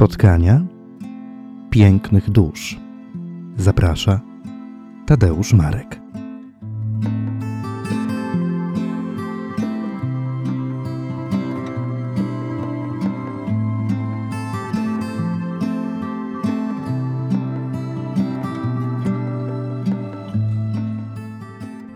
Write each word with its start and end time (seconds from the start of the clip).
spotkania 0.00 0.66
pięknych 1.70 2.30
dusz. 2.30 2.80
Zaprasza 3.56 4.20
Tadeusz 5.06 5.52
Marek. 5.52 6.00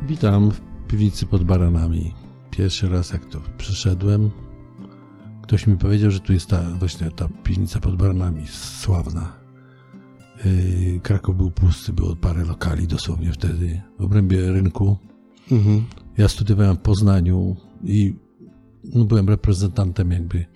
Witam 0.02 0.50
w 0.50 0.60
piwnicy 0.88 1.26
pod 1.26 1.44
baranami. 1.44 2.14
Pierwszy 2.50 2.88
raz 2.88 3.12
jak 3.12 3.24
to 3.24 3.40
przyszedłem, 3.58 4.30
ktoś 5.44 5.66
mi 5.66 5.76
powiedział, 5.76 6.10
że 6.10 6.20
tu 6.20 6.32
jest 6.32 6.46
ta 6.46 6.70
właśnie 6.70 7.10
ta 7.10 7.28
piwnica 7.42 7.80
pod 7.80 7.96
baranami, 7.96 8.46
sławna. 8.46 9.40
Yy, 10.44 11.00
Kraków 11.00 11.36
był 11.36 11.50
pusty, 11.50 11.92
było 11.92 12.16
parę 12.16 12.44
lokali 12.44 12.86
dosłownie 12.86 13.32
wtedy 13.32 13.82
w 13.98 14.02
obrębie 14.02 14.52
rynku. 14.52 14.98
Mhm. 15.52 15.84
Ja 16.18 16.28
studiowałem 16.28 16.76
w 16.76 16.80
Poznaniu 16.80 17.56
i 17.84 18.14
no, 18.84 19.04
byłem 19.04 19.28
reprezentantem 19.28 20.10
jakby 20.10 20.46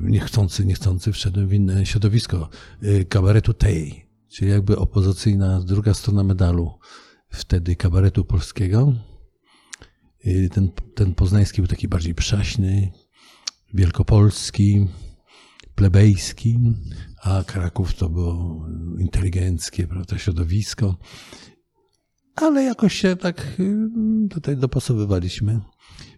niechcący, 0.00 0.64
niechcący 0.64 1.12
wszedłem 1.12 1.48
w 1.48 1.52
inne 1.52 1.86
środowisko 1.86 2.48
yy, 2.82 3.04
kabaretu 3.04 3.54
tej, 3.54 4.06
czyli 4.28 4.50
jakby 4.50 4.78
opozycyjna 4.78 5.60
druga 5.60 5.94
strona 5.94 6.24
medalu 6.24 6.70
wtedy 7.28 7.76
kabaretu 7.76 8.24
polskiego. 8.24 8.92
Yy, 10.24 10.48
Ten, 10.48 10.70
ten 10.94 11.14
poznański 11.14 11.62
był 11.62 11.68
taki 11.68 11.88
bardziej 11.88 12.14
przaśny, 12.14 12.92
wielkopolski, 13.74 14.86
plebejski, 15.74 16.58
a 17.22 17.44
Kraków 17.46 17.94
to 17.94 18.08
było 18.08 18.66
inteligenckie, 18.98 19.86
prawda, 19.86 20.18
środowisko. 20.18 20.96
Ale 22.36 22.62
jakoś 22.62 22.94
się 22.94 23.16
tak 23.16 23.46
yy, 23.58 24.28
tutaj 24.28 24.56
dopasowywaliśmy. 24.56 25.60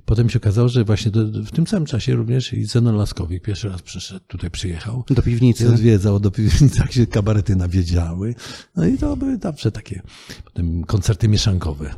Potem 0.05 0.31
się 0.31 0.39
okazało, 0.39 0.69
że 0.69 0.85
właśnie 0.85 1.11
do, 1.11 1.43
w 1.43 1.51
tym 1.51 1.67
samym 1.67 1.87
czasie 1.87 2.15
również 2.15 2.53
i 2.53 2.65
Zenon 2.65 2.97
Laskowik 2.97 3.43
pierwszy 3.43 3.69
raz 3.69 3.83
przyszedł, 3.83 4.25
tutaj 4.27 4.51
przyjechał. 4.51 5.05
Do 5.11 5.23
piwnicy. 5.23 5.69
odwiedzał 5.69 6.21
do 6.21 6.31
piwnicy, 6.31 6.79
jak 6.79 6.93
się 6.93 7.07
kabarety 7.07 7.57
nawiedziały. 7.57 8.35
No 8.77 8.87
i 8.87 8.99
to 8.99 9.17
były 9.17 9.39
zawsze 9.43 9.73
takie 9.73 10.03
potem 10.45 10.85
koncerty 10.85 11.29
mieszankowe. 11.29 11.95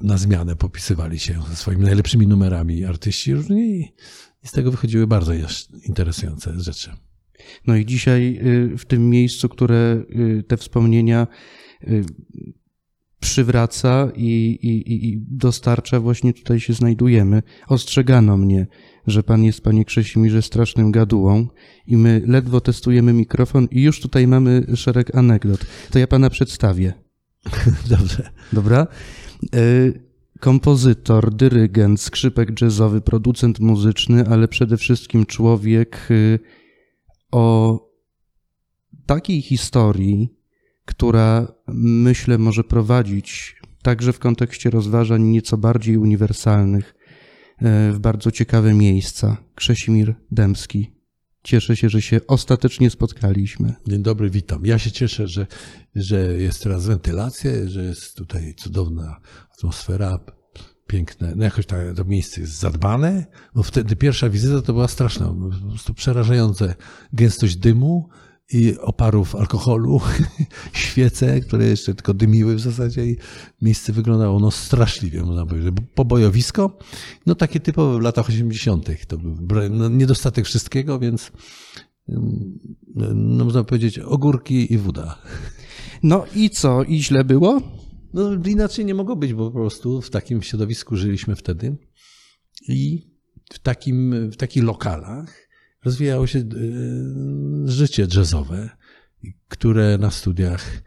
Na 0.00 0.16
zmianę 0.18 0.56
popisywali 0.56 1.18
się 1.18 1.38
ze 1.50 1.56
swoimi 1.56 1.82
najlepszymi 1.84 2.26
numerami 2.26 2.84
artyści 2.84 3.34
różni 3.34 3.60
i- 3.80 3.92
z 4.44 4.52
tego 4.52 4.70
wychodziły 4.70 5.06
bardzo 5.06 5.32
interesujące 5.88 6.60
rzeczy. 6.60 6.90
No 7.66 7.76
i 7.76 7.86
dzisiaj 7.86 8.38
y, 8.72 8.78
w 8.78 8.84
tym 8.84 9.10
miejscu, 9.10 9.48
które 9.48 10.02
y, 10.10 10.42
te 10.48 10.56
wspomnienia 10.56 11.26
y, 11.84 12.04
przywraca 13.20 14.08
i, 14.16 14.58
i, 14.62 14.94
i- 15.08 15.18
dostarcza, 15.30 16.00
właśnie 16.00 16.34
tutaj 16.34 16.60
się 16.60 16.72
znajdujemy. 16.72 17.42
Ostrzegano 17.68 18.36
mnie, 18.36 18.66
że 19.06 19.22
pan 19.22 19.44
jest, 19.44 19.60
panie 19.60 19.84
Krzesimirze, 19.84 20.42
strasznym 20.42 20.90
gadułą 20.92 21.46
i 21.86 21.96
my 21.96 22.22
ledwo 22.26 22.60
testujemy 22.60 23.12
mikrofon 23.12 23.68
i 23.70 23.82
już 23.82 24.00
tutaj 24.00 24.26
mamy 24.26 24.66
szereg 24.74 25.14
anegdot. 25.16 25.66
To 25.90 25.98
ja 25.98 26.06
pana 26.06 26.30
przedstawię. 26.30 26.92
Dobrze. 27.90 28.30
Dobra? 28.52 28.86
Y, 29.54 30.10
Kompozytor, 30.40 31.34
dyrygent, 31.34 32.00
skrzypek 32.00 32.60
jazzowy, 32.60 33.00
producent 33.00 33.60
muzyczny, 33.60 34.26
ale 34.26 34.48
przede 34.48 34.76
wszystkim 34.76 35.26
człowiek 35.26 36.08
y, 36.10 36.38
o 37.30 37.78
takiej 39.06 39.42
historii, 39.42 40.34
która 40.84 41.52
myślę 41.74 42.38
może 42.38 42.64
prowadzić 42.64 43.56
także 43.82 44.12
w 44.12 44.18
kontekście 44.18 44.70
rozważań 44.70 45.22
nieco 45.22 45.56
bardziej 45.56 45.96
uniwersalnych 45.96 46.94
y, 47.62 47.92
w 47.92 47.98
bardzo 47.98 48.30
ciekawe 48.30 48.74
miejsca. 48.74 49.36
Krzesimir 49.54 50.14
Dębski. 50.30 50.99
Cieszę 51.42 51.76
się, 51.76 51.88
że 51.88 52.02
się 52.02 52.20
ostatecznie 52.26 52.90
spotkaliśmy. 52.90 53.74
Dzień 53.88 54.02
dobry, 54.02 54.30
witam. 54.30 54.66
Ja 54.66 54.78
się 54.78 54.90
cieszę, 54.90 55.28
że, 55.28 55.46
że 55.94 56.16
jest 56.16 56.62
teraz 56.62 56.86
wentylacja, 56.86 57.50
że 57.66 57.84
jest 57.84 58.16
tutaj 58.16 58.54
cudowna 58.54 59.20
atmosfera, 59.56 60.18
piękne. 60.86 61.32
No 61.36 61.44
jakoś 61.44 61.66
ta, 61.66 61.76
to 61.96 62.04
miejsce 62.04 62.40
jest 62.40 62.58
zadbane, 62.58 63.26
bo 63.54 63.62
wtedy 63.62 63.96
pierwsza 63.96 64.30
wizyta 64.30 64.62
to 64.62 64.72
była 64.72 64.88
straszna, 64.88 65.26
po 65.26 65.68
prostu 65.68 65.94
przerażające. 65.94 66.74
Gęstość 67.12 67.56
dymu 67.56 68.08
i 68.52 68.78
oparów 68.78 69.36
alkoholu, 69.36 70.00
świece, 70.72 71.40
które 71.40 71.66
jeszcze 71.66 71.94
tylko 71.94 72.14
dymiły 72.14 72.54
w 72.54 72.60
zasadzie 72.60 73.06
i 73.06 73.16
miejsce 73.62 73.92
wyglądało 73.92 74.40
no 74.40 74.50
straszliwie, 74.50 75.22
można 75.22 75.46
powiedzieć. 75.46 75.74
Pobojowisko, 75.94 76.78
no 77.26 77.34
takie 77.34 77.60
typowe 77.60 77.98
w 77.98 78.02
latach 78.02 78.28
80. 78.28 79.06
To 79.08 79.18
był 79.18 79.70
no, 79.70 79.88
niedostatek 79.88 80.46
wszystkiego, 80.46 80.98
więc 80.98 81.32
no 83.14 83.44
można 83.44 83.64
powiedzieć, 83.64 83.98
ogórki 83.98 84.72
i 84.72 84.78
woda. 84.78 85.18
No 86.02 86.24
i 86.34 86.50
co? 86.50 86.82
I 86.82 87.02
źle 87.02 87.24
było? 87.24 87.60
No 88.14 88.30
inaczej 88.46 88.84
nie 88.84 88.94
mogło 88.94 89.16
być, 89.16 89.34
bo 89.34 89.50
po 89.50 89.58
prostu 89.58 90.02
w 90.02 90.10
takim 90.10 90.42
środowisku 90.42 90.96
żyliśmy 90.96 91.36
wtedy 91.36 91.76
i 92.68 93.06
w, 93.52 93.58
takim, 93.58 94.30
w 94.30 94.36
takich 94.36 94.62
lokalach 94.62 95.49
rozwijało 95.84 96.26
się 96.26 96.38
e, 96.38 96.44
życie 97.64 98.06
jazzowe, 98.16 98.70
które 99.48 99.98
na 99.98 100.10
studiach 100.10 100.82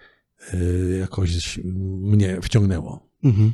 e, 0.53 0.57
jakoś 0.99 1.59
mnie 2.01 2.41
wciągnęło. 2.41 3.09
Mhm. 3.23 3.53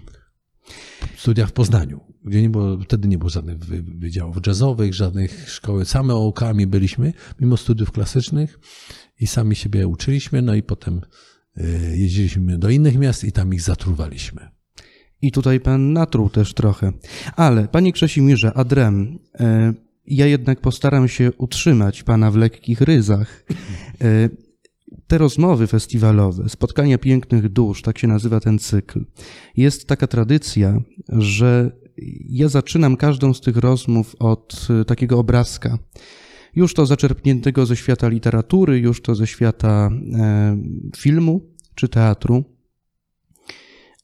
Studia 1.17 1.45
w 1.45 1.51
Poznaniu, 1.51 1.99
gdzie 2.25 2.41
nie 2.41 2.49
było, 2.49 2.79
wtedy 2.79 3.07
nie 3.07 3.17
było 3.17 3.29
żadnych 3.29 3.57
wy- 3.57 3.83
wydziałów 3.83 4.37
jazzowych, 4.47 4.93
żadnych 4.93 5.49
szkoły. 5.49 5.85
Same 5.85 6.13
ołkami 6.13 6.67
byliśmy, 6.67 7.13
mimo 7.39 7.57
studiów 7.57 7.91
klasycznych 7.91 8.59
i 9.19 9.27
sami 9.27 9.55
siebie 9.55 9.87
uczyliśmy, 9.87 10.41
no 10.41 10.55
i 10.55 10.63
potem 10.63 11.01
e, 11.57 11.63
jeździliśmy 11.97 12.57
do 12.57 12.69
innych 12.69 12.97
miast 12.97 13.23
i 13.23 13.31
tam 13.31 13.53
ich 13.53 13.61
zatruwaliśmy. 13.61 14.49
I 15.21 15.31
tutaj 15.31 15.59
pan 15.59 15.93
natruł 15.93 16.29
też 16.29 16.53
trochę. 16.53 16.91
Ale, 17.35 17.67
panie 17.67 17.93
Krzesimirze, 17.93 18.53
adrem, 18.53 19.19
ja 20.09 20.25
jednak 20.25 20.61
postaram 20.61 21.07
się 21.07 21.31
utrzymać 21.37 22.03
pana 22.03 22.31
w 22.31 22.35
lekkich 22.35 22.81
ryzach. 22.81 23.45
E, 24.01 24.29
te 25.07 25.17
rozmowy 25.17 25.67
festiwalowe, 25.67 26.49
spotkania 26.49 26.97
pięknych 26.97 27.49
dusz, 27.49 27.81
tak 27.81 27.97
się 27.97 28.07
nazywa 28.07 28.39
ten 28.39 28.59
cykl, 28.59 29.05
jest 29.57 29.87
taka 29.87 30.07
tradycja, 30.07 30.81
że 31.09 31.71
ja 32.29 32.47
zaczynam 32.47 32.97
każdą 32.97 33.33
z 33.33 33.41
tych 33.41 33.57
rozmów 33.57 34.15
od 34.19 34.67
e, 34.81 34.85
takiego 34.85 35.19
obrazka. 35.19 35.79
Już 36.55 36.73
to 36.73 36.85
zaczerpniętego 36.85 37.65
ze 37.65 37.75
świata 37.75 38.07
literatury, 38.07 38.79
już 38.79 39.01
to 39.01 39.15
ze 39.15 39.27
świata 39.27 39.89
e, 40.13 40.57
filmu 40.97 41.41
czy 41.75 41.89
teatru. 41.89 42.43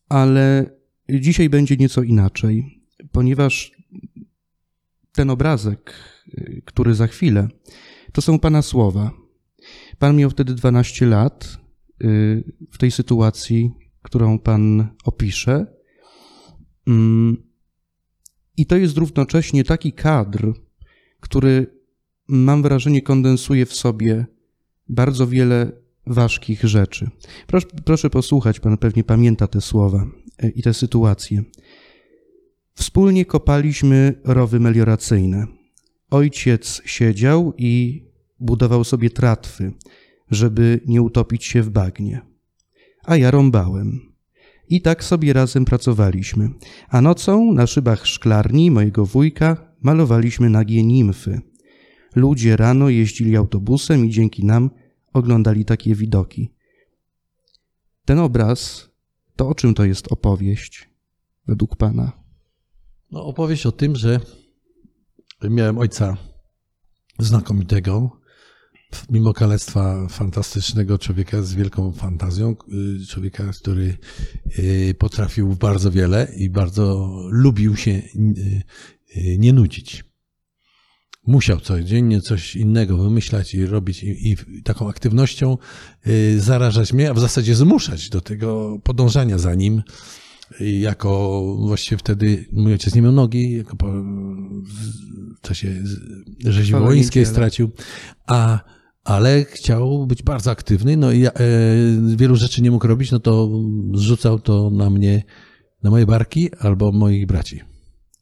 Ale 0.10 0.66
dzisiaj 1.10 1.50
będzie 1.50 1.76
nieco 1.76 2.04
inaczej, 2.04 2.82
ponieważ 3.12 3.72
ten 5.16 5.30
obrazek, 5.30 5.94
y, 6.28 6.62
który 6.66 6.96
za 6.96 7.08
chwilę, 7.08 7.48
to 8.12 8.22
są 8.22 8.40
pana 8.40 8.62
słowa. 8.62 9.12
Pan 10.00 10.16
miał 10.16 10.30
wtedy 10.30 10.54
12 10.54 11.06
lat 11.06 11.58
y, 12.04 12.44
w 12.72 12.78
tej 12.78 12.92
sytuacji, 12.92 13.72
którą 14.02 14.40
pan 14.40 14.88
opisze. 15.04 15.66
Mm, 16.88 17.38
I 18.58 18.66
to 18.66 18.78
jest 18.78 18.98
równocześnie 18.98 19.64
taki 19.64 19.94
kadr, 19.94 20.54
który 21.20 21.76
mam 22.28 22.62
wrażenie 22.62 23.02
kondensuje 23.02 23.66
w 23.66 23.74
sobie 23.74 24.26
bardzo 24.90 25.28
wiele 25.28 25.72
ważkich 26.08 26.64
rzeczy. 26.64 27.10
Proszę, 27.48 27.68
proszę 27.86 28.10
posłuchać, 28.10 28.60
pan 28.60 28.78
pewnie 28.78 29.04
pamięta 29.04 29.48
te 29.48 29.62
słowa 29.62 30.06
e, 30.38 30.50
i 30.50 30.62
te 30.62 30.74
sytuacje. 30.74 31.44
Wspólnie 32.76 33.26
kopaliśmy 33.26 34.22
rowy 34.24 34.60
melioracyjne. 34.60 35.48
Ojciec 36.10 36.82
siedział 36.86 37.54
i 37.58 38.04
budował 38.40 38.84
sobie 38.84 39.10
tratwy, 39.10 39.74
żeby 40.32 40.82
nie 40.86 41.02
utopić 41.02 41.46
się 41.46 41.62
w 41.62 41.70
bagnie. 41.70 42.22
A 43.04 43.16
ja 43.16 43.32
rąbałem. 43.32 44.16
I 44.70 44.82
tak 44.82 45.04
sobie 45.04 45.34
razem 45.34 45.66
pracowaliśmy. 45.66 46.50
A 46.90 47.02
nocą 47.02 47.54
na 47.54 47.68
szybach 47.68 48.08
szklarni 48.08 48.72
mojego 48.72 49.06
wujka 49.06 49.74
malowaliśmy 49.82 50.50
nagie 50.50 50.84
nimfy. 50.84 51.42
Ludzie 52.16 52.58
rano 52.58 52.90
jeździli 52.90 53.36
autobusem 53.36 54.06
i 54.06 54.10
dzięki 54.10 54.46
nam 54.46 54.70
oglądali 55.14 55.66
takie 55.66 55.96
widoki. 55.96 56.52
Ten 58.06 58.20
obraz, 58.20 58.90
to 59.36 59.50
o 59.50 59.56
czym 59.56 59.74
to 59.74 59.86
jest 59.86 60.12
opowieść, 60.12 60.90
według 61.48 61.76
pana? 61.76 62.25
No, 63.16 63.26
opowieść 63.26 63.66
o 63.66 63.72
tym, 63.72 63.96
że 63.96 64.20
miałem 65.44 65.78
ojca 65.78 66.18
znakomitego, 67.20 68.22
mimo 69.10 69.34
kalectwa 69.34 70.08
fantastycznego 70.10 70.98
człowieka 70.98 71.42
z 71.42 71.54
wielką 71.54 71.92
fantazją, 71.92 72.56
y, 73.02 73.08
człowieka, 73.08 73.52
który 73.62 73.98
y, 74.60 74.96
potrafił 75.00 75.56
bardzo 75.56 75.92
wiele 75.92 76.28
i 76.38 76.50
bardzo 76.50 77.10
lubił 77.30 77.76
się 77.76 77.92
y, 77.92 78.64
nie 79.38 79.54
nudzić. 79.54 80.04
Musiał 81.28 81.60
codziennie 81.60 82.22
coś 82.22 82.56
innego 82.56 82.98
wymyślać 82.98 83.54
i 83.54 83.66
robić 83.66 84.04
i, 84.04 84.32
i 84.32 84.64
taką 84.64 84.90
aktywnością 84.90 85.58
zarażać 86.38 86.94
mnie, 86.94 87.10
a 87.10 87.14
w 87.14 87.20
zasadzie 87.20 87.56
zmuszać 87.56 88.10
do 88.10 88.22
tego 88.22 88.80
podążania 88.84 89.38
za 89.38 89.56
nim. 89.56 89.84
I 90.60 90.80
jako 90.80 91.42
właściwie 91.60 91.98
wtedy 91.98 92.46
mój 92.54 92.72
ojciec 92.72 92.96
nie 92.96 93.02
miał 93.02 93.12
nogi, 93.12 93.52
jako 93.52 93.76
po, 93.76 93.88
w 95.38 95.42
czasie 95.42 95.84
rzezi 96.46 96.72
wołyńskiej 96.72 97.22
niedziela. 97.22 97.34
stracił, 97.36 97.72
a, 98.28 98.60
ale 99.04 99.46
chciał 99.46 100.08
być 100.08 100.24
bardzo 100.24 100.52
aktywny, 100.52 100.98
no 100.98 101.12
i 101.12 101.20
ja, 101.20 101.32
e, 101.32 101.36
wielu 102.16 102.36
rzeczy 102.36 102.62
nie 102.62 102.72
mógł 102.72 102.88
robić, 102.88 103.12
no 103.12 103.20
to 103.20 103.50
zrzucał 103.94 104.40
to 104.40 104.70
na 104.70 104.90
mnie, 104.90 105.24
na 105.84 105.90
moje 105.90 106.06
barki 106.06 106.50
albo 106.60 106.92
moich 106.92 107.28
braci. 107.28 107.62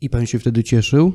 I 0.02 0.10
pan 0.10 0.26
się 0.26 0.40
wtedy 0.40 0.64
cieszył? 0.64 1.14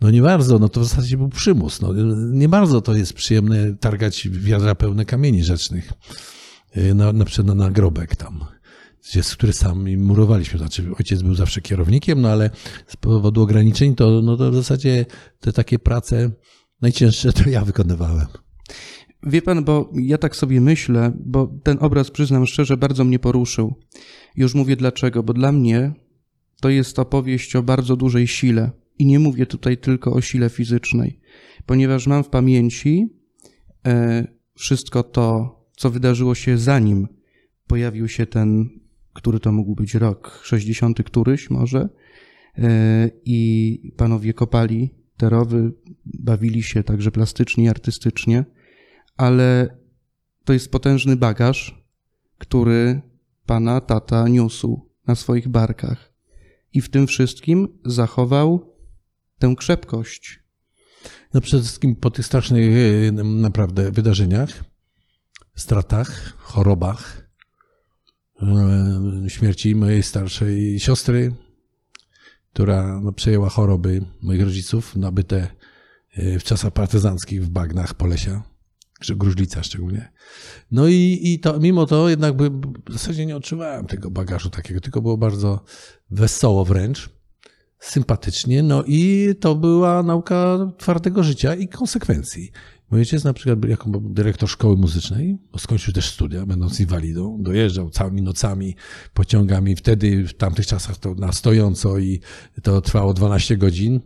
No 0.00 0.10
nie 0.10 0.22
bardzo, 0.22 0.58
no 0.58 0.68
to 0.68 0.80
w 0.80 0.84
zasadzie 0.84 1.16
był 1.16 1.28
przymus. 1.28 1.80
No, 1.80 1.88
nie 2.32 2.48
bardzo 2.48 2.80
to 2.80 2.96
jest 2.96 3.12
przyjemne 3.12 3.76
targać 3.76 4.28
wiadra 4.30 4.74
pełne 4.74 5.04
kamieni 5.04 5.44
rzecznych. 5.44 5.92
Yy, 6.76 6.94
Na, 6.94 7.12
na 7.12 7.24
przykład 7.24 7.46
na 7.46 7.54
nagrobek 7.54 8.16
tam, 8.16 8.44
z 9.02 9.34
który 9.34 9.52
sami 9.52 9.96
murowaliśmy. 9.96 10.58
Znaczy 10.58 10.90
ojciec 10.98 11.22
był 11.22 11.34
zawsze 11.34 11.60
kierownikiem, 11.60 12.20
no 12.20 12.28
ale 12.28 12.50
z 12.86 12.96
powodu 12.96 13.42
ograniczeń 13.42 13.94
to, 13.94 14.22
no 14.22 14.36
to 14.36 14.50
w 14.50 14.54
zasadzie 14.54 15.06
te 15.40 15.52
takie 15.52 15.78
prace 15.78 16.30
najcięższe 16.80 17.32
to 17.32 17.50
ja 17.50 17.64
wykonywałem. 17.64 18.26
Wie 19.26 19.42
pan, 19.42 19.64
bo 19.64 19.90
ja 19.94 20.18
tak 20.18 20.36
sobie 20.36 20.60
myślę, 20.60 21.12
bo 21.24 21.58
ten 21.62 21.78
obraz, 21.80 22.10
przyznam 22.10 22.46
szczerze, 22.46 22.76
bardzo 22.76 23.04
mnie 23.04 23.18
poruszył. 23.18 23.74
Już 24.36 24.54
mówię 24.54 24.76
dlaczego, 24.76 25.22
bo 25.22 25.32
dla 25.32 25.52
mnie 25.52 25.92
to 26.60 26.68
jest 26.68 26.98
opowieść 26.98 27.56
o 27.56 27.62
bardzo 27.62 27.96
dużej 27.96 28.26
sile. 28.26 28.70
I 28.98 29.06
nie 29.06 29.18
mówię 29.18 29.46
tutaj 29.46 29.78
tylko 29.78 30.12
o 30.12 30.20
sile 30.20 30.50
fizycznej, 30.50 31.20
ponieważ 31.66 32.06
mam 32.06 32.24
w 32.24 32.28
pamięci 32.28 33.06
e, 33.86 34.26
wszystko 34.54 35.02
to, 35.02 35.56
co 35.76 35.90
wydarzyło 35.90 36.34
się 36.34 36.58
zanim 36.58 37.08
pojawił 37.72 38.08
się 38.08 38.26
ten, 38.26 38.68
który 39.12 39.40
to 39.40 39.52
mógł 39.52 39.74
być 39.74 39.94
rok, 39.94 40.40
60 40.44 41.02
któryś 41.02 41.50
może, 41.50 41.88
e, 42.58 43.10
i 43.24 43.92
panowie 43.96 44.34
kopali 44.34 44.94
te 45.16 45.30
rowy, 45.30 45.72
bawili 46.04 46.62
się 46.62 46.82
także 46.82 47.10
plastycznie, 47.10 47.70
artystycznie 47.70 48.44
ale 49.16 49.76
to 50.44 50.52
jest 50.52 50.70
potężny 50.70 51.16
bagaż, 51.16 51.84
który 52.38 53.02
pana 53.46 53.80
tata 53.80 54.28
niósł 54.28 54.90
na 55.06 55.14
swoich 55.14 55.48
barkach. 55.48 56.12
I 56.72 56.80
w 56.80 56.90
tym 56.90 57.06
wszystkim 57.06 57.68
zachował 57.84 58.76
tę 59.38 59.54
krzepkość. 59.56 60.42
No 61.34 61.40
przede 61.40 61.62
wszystkim 61.62 61.96
po 61.96 62.10
tych 62.10 62.26
strasznych 62.26 62.76
e, 63.08 63.12
naprawdę 63.22 63.90
wydarzeniach, 63.90 64.64
stratach, 65.54 66.36
chorobach, 66.38 67.21
śmierci 69.28 69.74
mojej 69.74 70.02
starszej 70.02 70.80
siostry, 70.80 71.34
która 72.52 73.00
no, 73.00 73.12
przejęła 73.12 73.48
choroby 73.48 74.04
moich 74.22 74.42
rodziców 74.42 74.96
nabyte 74.96 75.48
e, 76.14 76.38
w 76.38 76.44
czasach 76.44 76.72
partyzanckich 76.72 77.44
w 77.44 77.48
bagnach 77.48 77.94
Polesia, 77.94 78.42
Gruźlica 79.16 79.62
szczególnie. 79.62 80.12
No 80.70 80.88
i, 80.88 81.20
i 81.22 81.40
to, 81.40 81.60
mimo 81.60 81.86
to 81.86 82.08
jednak 82.08 82.36
by, 82.36 82.50
w 82.88 82.92
zasadzie 82.92 83.26
nie 83.26 83.36
odczuwałem 83.36 83.86
tego 83.86 84.10
bagażu 84.10 84.50
takiego, 84.50 84.80
tylko 84.80 85.02
było 85.02 85.18
bardzo 85.18 85.64
wesoło 86.10 86.64
wręcz 86.64 87.10
sympatycznie, 87.82 88.62
no 88.62 88.84
i 88.86 89.34
to 89.40 89.54
była 89.54 90.02
nauka 90.02 90.58
twardego 90.78 91.22
życia 91.22 91.54
i 91.54 91.68
konsekwencji. 91.68 92.52
Mój 92.92 93.00
ojciec 93.00 93.24
na 93.24 93.32
przykład 93.32 93.64
jako 93.64 93.90
dyrektor 94.00 94.48
szkoły 94.48 94.76
muzycznej, 94.76 95.38
skończył 95.58 95.94
też 95.94 96.10
studia, 96.10 96.46
będąc 96.46 96.80
inwalidą, 96.80 97.42
dojeżdżał 97.42 97.90
całymi 97.90 98.22
nocami 98.22 98.76
pociągami, 99.14 99.76
wtedy 99.76 100.28
w 100.28 100.34
tamtych 100.34 100.66
czasach 100.66 100.96
to 100.96 101.14
na 101.14 101.32
stojąco 101.32 101.98
i 101.98 102.20
to 102.62 102.80
trwało 102.80 103.14
12 103.14 103.56
godzin. 103.56 104.00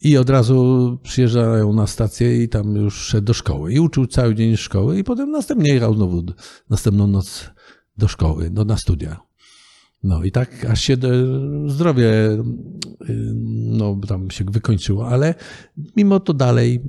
I 0.00 0.16
od 0.16 0.30
razu 0.30 0.98
przyjeżdżają 1.02 1.72
na 1.72 1.86
stację 1.86 2.42
i 2.42 2.48
tam 2.48 2.76
już 2.76 2.94
szedł 2.94 3.26
do 3.26 3.34
szkoły. 3.34 3.72
I 3.72 3.80
uczył 3.80 4.06
cały 4.06 4.34
dzień 4.34 4.56
szkoły 4.56 4.98
i 4.98 5.04
potem 5.04 5.30
następnie 5.30 5.74
jechał 5.74 5.94
znowu 5.94 6.22
następną 6.70 7.06
noc 7.06 7.50
do 7.98 8.08
szkoły, 8.08 8.50
no, 8.52 8.64
na 8.64 8.76
studia. 8.76 9.20
No 10.02 10.24
i 10.24 10.32
tak 10.32 10.64
aż 10.64 10.80
się 10.80 10.96
zdrowie 11.66 12.30
y, 12.30 12.42
no, 13.54 14.00
tam 14.08 14.30
się 14.30 14.44
wykończyło, 14.44 15.08
ale 15.08 15.34
mimo 15.96 16.20
to 16.20 16.34
dalej 16.34 16.82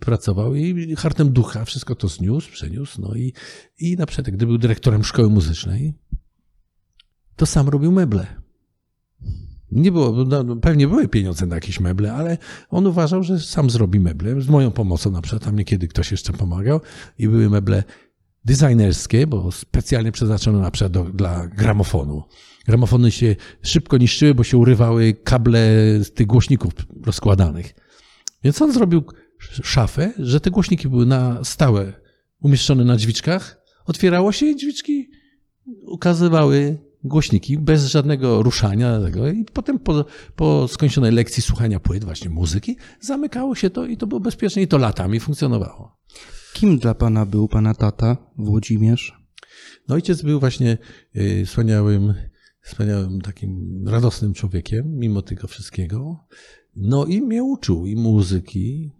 pracował 0.00 0.54
i 0.54 0.94
hartem 0.96 1.32
ducha 1.32 1.64
wszystko 1.64 1.94
to 1.94 2.08
zniósł, 2.08 2.52
przeniósł. 2.52 3.00
No 3.00 3.14
i, 3.14 3.32
i 3.78 3.96
na 3.96 4.06
przykład, 4.06 4.36
gdy 4.36 4.46
był 4.46 4.58
dyrektorem 4.58 5.04
szkoły 5.04 5.30
muzycznej, 5.30 5.94
to 7.36 7.46
sam 7.46 7.68
robił 7.68 7.92
meble. 7.92 8.26
Nie 9.72 9.92
było, 9.92 10.24
no, 10.24 10.42
no, 10.42 10.56
pewnie 10.56 10.88
były 10.88 11.08
pieniądze 11.08 11.46
na 11.46 11.54
jakieś 11.54 11.80
meble, 11.80 12.12
ale 12.12 12.38
on 12.70 12.86
uważał, 12.86 13.22
że 13.22 13.40
sam 13.40 13.70
zrobi 13.70 14.00
meble. 14.00 14.40
Z 14.40 14.48
moją 14.48 14.70
pomocą 14.70 15.10
na 15.10 15.22
przykład, 15.22 15.44
tam 15.44 15.56
niekiedy 15.56 15.88
ktoś 15.88 16.10
jeszcze 16.10 16.32
pomagał 16.32 16.80
i 17.18 17.28
były 17.28 17.50
meble 17.50 17.84
designerskie, 18.44 19.26
bo 19.26 19.52
specjalnie 19.52 20.12
przeznaczone 20.12 20.58
na 20.58 20.70
przykład 20.70 20.92
do, 20.92 21.04
dla 21.04 21.46
gramofonu. 21.46 22.22
Gramofony 22.66 23.10
się 23.10 23.36
szybko 23.62 23.98
niszczyły, 23.98 24.34
bo 24.34 24.44
się 24.44 24.56
urywały 24.56 25.14
kable 25.24 25.60
z 26.04 26.12
tych 26.12 26.26
głośników 26.26 26.72
rozkładanych. 27.04 27.74
Więc 28.44 28.62
on 28.62 28.72
zrobił 28.72 29.04
szafę, 29.62 30.12
że 30.18 30.40
te 30.40 30.50
głośniki 30.50 30.88
były 30.88 31.06
na 31.06 31.44
stałe 31.44 31.92
umieszczone 32.40 32.84
na 32.84 32.96
drzwiczkach. 32.96 33.62
Otwierało 33.86 34.32
się 34.32 34.46
i 34.46 34.56
drzwiczki 34.56 35.10
ukazywały 35.86 36.78
głośniki 37.04 37.58
bez 37.58 37.86
żadnego 37.86 38.42
ruszania 38.42 39.00
tego. 39.00 39.28
I 39.28 39.44
potem 39.44 39.78
po, 39.78 40.04
po 40.36 40.68
skończonej 40.68 41.12
lekcji 41.12 41.42
słuchania 41.42 41.80
płyt, 41.80 42.04
właśnie 42.04 42.30
muzyki, 42.30 42.76
zamykało 43.00 43.54
się 43.54 43.70
to 43.70 43.86
i 43.86 43.96
to 43.96 44.06
było 44.06 44.20
bezpieczne 44.20 44.62
i 44.62 44.68
to 44.68 44.78
latami 44.78 45.20
funkcjonowało. 45.20 45.96
Kim 46.52 46.78
dla 46.78 46.94
pana 46.94 47.26
był 47.26 47.48
pana 47.48 47.74
tata, 47.74 48.16
Włodzimierz? 48.38 49.26
No 49.88 49.94
ojciec 49.94 50.22
był 50.22 50.40
właśnie 50.40 50.78
y, 51.16 51.46
wspaniałym, 51.46 52.14
wspaniałym 52.62 53.20
takim 53.20 53.82
radosnym 53.88 54.34
człowiekiem, 54.34 54.98
mimo 54.98 55.22
tego 55.22 55.48
wszystkiego. 55.48 56.26
No 56.76 57.04
i 57.04 57.22
mnie 57.22 57.44
uczył 57.44 57.86
i 57.86 57.96
muzyki, 57.96 58.92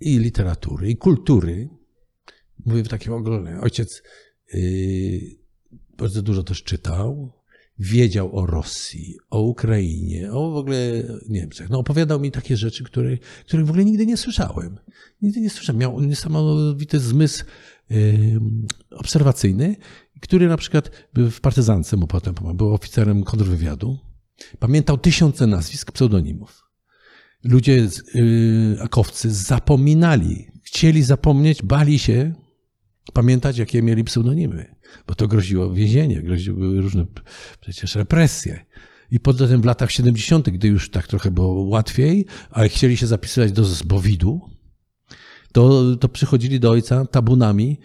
i 0.00 0.18
literatury, 0.18 0.90
i 0.90 0.96
kultury. 0.96 1.68
Mówię 2.66 2.84
w 2.84 2.88
takim 2.88 3.12
ogólnym. 3.12 3.60
Ojciec 3.60 4.02
y, 4.54 5.36
bardzo 5.98 6.22
dużo 6.22 6.42
też 6.42 6.62
czytał, 6.62 7.32
wiedział 7.78 8.38
o 8.38 8.46
Rosji, 8.46 9.16
o 9.30 9.42
Ukrainie, 9.42 10.32
o 10.32 10.50
w 10.50 10.56
ogóle 10.56 11.02
Niemczech. 11.28 11.70
No 11.70 11.78
opowiadał 11.78 12.20
mi 12.20 12.30
takie 12.30 12.56
rzeczy, 12.56 12.84
które, 12.84 13.18
których 13.46 13.66
w 13.66 13.70
ogóle 13.70 13.84
nigdy 13.84 14.06
nie 14.06 14.16
słyszałem. 14.16 14.78
Nigdy 15.22 15.40
nie 15.40 15.50
słyszałem. 15.50 15.80
Miał 15.80 16.00
niesamowity 16.00 17.00
zmysł 17.00 17.44
y, 17.90 18.40
obserwacyjny, 18.90 19.76
który 20.20 20.48
na 20.48 20.56
przykład 20.56 20.90
był 21.14 21.30
w 21.30 21.40
partyzance 21.40 21.96
mu 21.96 22.06
potem 22.06 22.34
był 22.54 22.74
oficerem 22.74 23.24
kontrwywiadu. 23.24 23.98
Pamiętał 24.58 24.98
tysiące 24.98 25.46
nazwisk, 25.46 25.92
pseudonimów. 25.92 26.65
Ludzie, 27.48 27.88
z- 27.88 27.98
y, 28.14 28.76
akowcy 28.82 29.30
zapominali, 29.34 30.46
chcieli 30.62 31.02
zapomnieć, 31.02 31.62
bali 31.62 31.98
się 31.98 32.34
pamiętać, 33.12 33.58
jakie 33.58 33.82
mieli 33.82 34.04
pseudonimy, 34.04 34.74
bo 35.06 35.14
to 35.14 35.28
groziło 35.28 35.72
więzienie, 35.74 36.22
groziły 36.22 36.80
różne 36.80 37.06
przecież 37.60 37.94
represje. 37.94 38.64
I 39.10 39.20
potem 39.20 39.60
w 39.62 39.64
latach 39.64 39.90
70., 39.92 40.50
gdy 40.50 40.68
już 40.68 40.90
tak 40.90 41.06
trochę 41.06 41.30
było 41.30 41.62
łatwiej, 41.62 42.26
ale 42.50 42.68
chcieli 42.68 42.96
się 42.96 43.06
zapisywać 43.06 43.52
do 43.52 43.64
zbowidu, 43.64 44.40
to, 45.52 45.96
to 45.96 46.08
przychodzili 46.08 46.60
do 46.60 46.70
ojca 46.70 47.06
tabunami, 47.06 47.78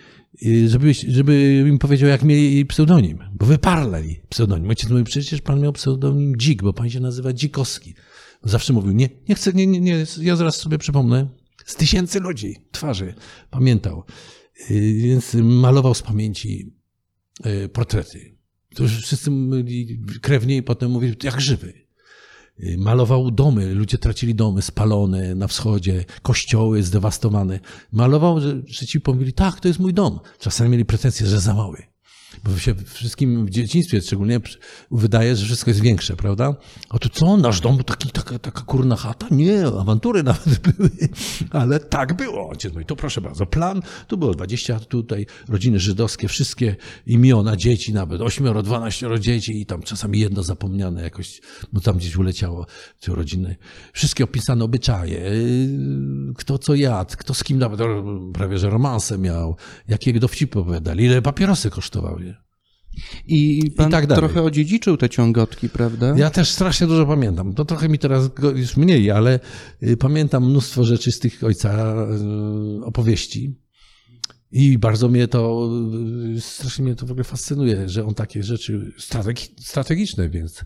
y, 0.46 0.70
żeby, 0.70 0.94
żeby 0.94 1.65
im 1.70 1.77
powiedział, 1.77 2.10
jak 2.10 2.24
mieli 2.24 2.65
pseudonim, 2.65 3.20
bo 3.34 3.46
wyparlali 3.46 4.22
pseudonim. 4.30 4.70
Ojciec 4.70 4.89
mówi, 4.89 5.03
przecież 5.03 5.41
pan 5.41 5.60
miał 5.62 5.74
pseudonim 5.74 6.36
Dzik, 6.38 6.63
bo 6.63 6.74
pan 6.74 6.89
się 6.89 7.00
nazywa 7.00 7.34
Dzikowski. 7.34 7.94
Zawsze 8.43 8.74
mówił, 8.74 8.91
nie, 8.91 9.10
nie 9.29 9.36
chcę, 9.36 9.53
nie, 9.53 9.67
nie, 9.67 9.81
nie, 9.81 10.05
ja 10.21 10.36
zaraz 10.36 10.55
sobie 10.55 10.77
przypomnę. 10.77 11.27
Z 11.65 11.75
tysięcy 11.75 12.19
ludzi, 12.19 12.55
twarzy, 12.71 13.15
pamiętał. 13.50 14.03
Y, 14.71 14.93
Więc 14.93 15.33
malował 15.33 15.93
z 15.93 16.01
pamięci 16.01 16.74
y, 17.45 17.69
portrety. 17.69 18.38
To 18.75 18.83
już 18.83 18.98
wszyscy 18.98 19.31
byli 19.31 20.01
krewni 20.21 20.57
i 20.57 20.63
potem 20.63 20.91
mówili, 20.91 21.15
jak 21.24 21.41
żywy. 21.41 21.74
Y, 22.60 22.77
Malował 22.77 23.31
domy, 23.31 23.74
ludzie 23.74 23.98
tracili 23.98 24.36
domy 24.36 24.62
spalone 24.62 25.36
na 25.36 25.48
wschodzie, 25.48 26.05
kościoły 26.21 26.83
zdewastowane. 26.83 27.60
Malował, 27.91 28.41
że, 28.41 28.62
że 28.67 28.86
ci 28.86 29.01
pomyśleli, 29.01 29.33
tak, 29.33 29.60
to 29.60 29.67
jest 29.67 29.79
mój 29.79 29.93
dom. 29.93 30.19
Czasami 30.39 30.69
mieli 30.69 30.86
pretensje, 30.86 31.27
że 31.27 31.39
za 31.39 31.53
mały. 31.53 31.90
Bo 32.43 32.57
się 32.57 32.75
wszystkim 32.85 33.45
w 33.45 33.50
dzieciństwie 33.50 34.01
szczególnie 34.01 34.39
wydaje, 34.91 35.35
że 35.35 35.45
wszystko 35.45 35.69
jest 35.69 35.81
większe, 35.81 36.15
prawda? 36.15 36.55
A 36.89 37.00
tu 37.00 37.09
co, 37.09 37.38
nasz 37.38 37.61
dom 37.61 37.83
taki, 37.83 38.09
taka, 38.09 38.39
taka 38.39 38.61
kurna 38.61 38.95
chata? 38.95 39.27
Nie, 39.31 39.65
awantury 39.67 40.23
nawet 40.31 40.59
były, 40.59 40.89
ale 41.50 41.79
tak 41.79 42.13
było. 42.13 42.50
Ojciec 42.50 42.73
mówi, 42.73 42.85
to 42.85 42.95
proszę 42.95 43.21
bardzo, 43.21 43.45
plan, 43.45 43.81
tu 44.07 44.17
było 44.17 44.33
20 44.33 44.79
tutaj, 44.79 45.25
rodziny 45.50 45.79
żydowskie, 45.79 46.27
wszystkie 46.27 46.75
imiona, 47.07 47.55
dzieci 47.55 47.93
nawet, 47.93 48.21
8, 48.21 48.63
12 48.63 49.09
dzieci 49.19 49.61
i 49.61 49.65
tam 49.65 49.81
czasami 49.81 50.19
jedno 50.19 50.43
zapomniane 50.43 51.03
jakoś, 51.03 51.41
bo 51.73 51.81
tam 51.81 51.97
gdzieś 51.97 52.15
uleciało, 52.15 52.65
te 53.00 53.15
rodziny. 53.15 53.55
Wszystkie 53.93 54.23
opisane 54.23 54.63
obyczaje, 54.63 55.19
yy, 55.19 56.33
kto 56.38 56.57
co 56.57 56.75
jadł, 56.75 57.15
kto 57.17 57.33
z 57.33 57.43
kim 57.43 57.59
nawet 57.59 57.79
prawie, 58.33 58.57
że 58.57 58.69
romanse 58.69 59.17
miał, 59.17 59.55
jakie 59.88 60.19
dowcipy 60.19 60.59
opowiadali, 60.59 61.05
ile 61.05 61.21
papierosy 61.21 61.69
kosztowały. 61.69 62.21
I 63.27 63.71
pan 63.77 63.91
tak 63.91 64.07
dalej. 64.07 64.19
trochę 64.21 64.43
odziedziczył 64.43 64.98
te 64.98 65.10
ciągotki, 65.10 65.69
prawda? 65.69 66.13
Ja 66.17 66.29
też 66.29 66.50
strasznie 66.50 66.88
dużo 66.88 67.05
pamiętam. 67.05 67.53
To 67.53 67.65
trochę 67.65 67.89
mi 67.89 68.00
teraz 68.00 68.29
już 68.55 68.77
mniej, 68.77 69.12
ale 69.12 69.39
y, 69.83 69.98
pamiętam 69.98 70.50
mnóstwo 70.50 70.83
rzeczy 70.83 71.12
z 71.12 71.19
tych 71.19 71.43
ojca 71.43 71.95
y, 72.81 72.86
opowieści. 72.86 73.55
I 74.51 74.77
bardzo 74.77 75.10
mnie 75.10 75.27
to, 75.27 75.69
y, 76.38 76.41
strasznie 76.41 76.86
mnie 76.86 76.95
to 76.95 77.05
w 77.05 77.12
ogóle 77.12 77.24
fascynuje, 77.24 77.89
że 77.89 78.05
on 78.05 78.13
takie 78.13 78.43
rzeczy 78.43 78.93
strategi- 79.00 79.62
strategiczne, 79.62 80.29
więc 80.29 80.65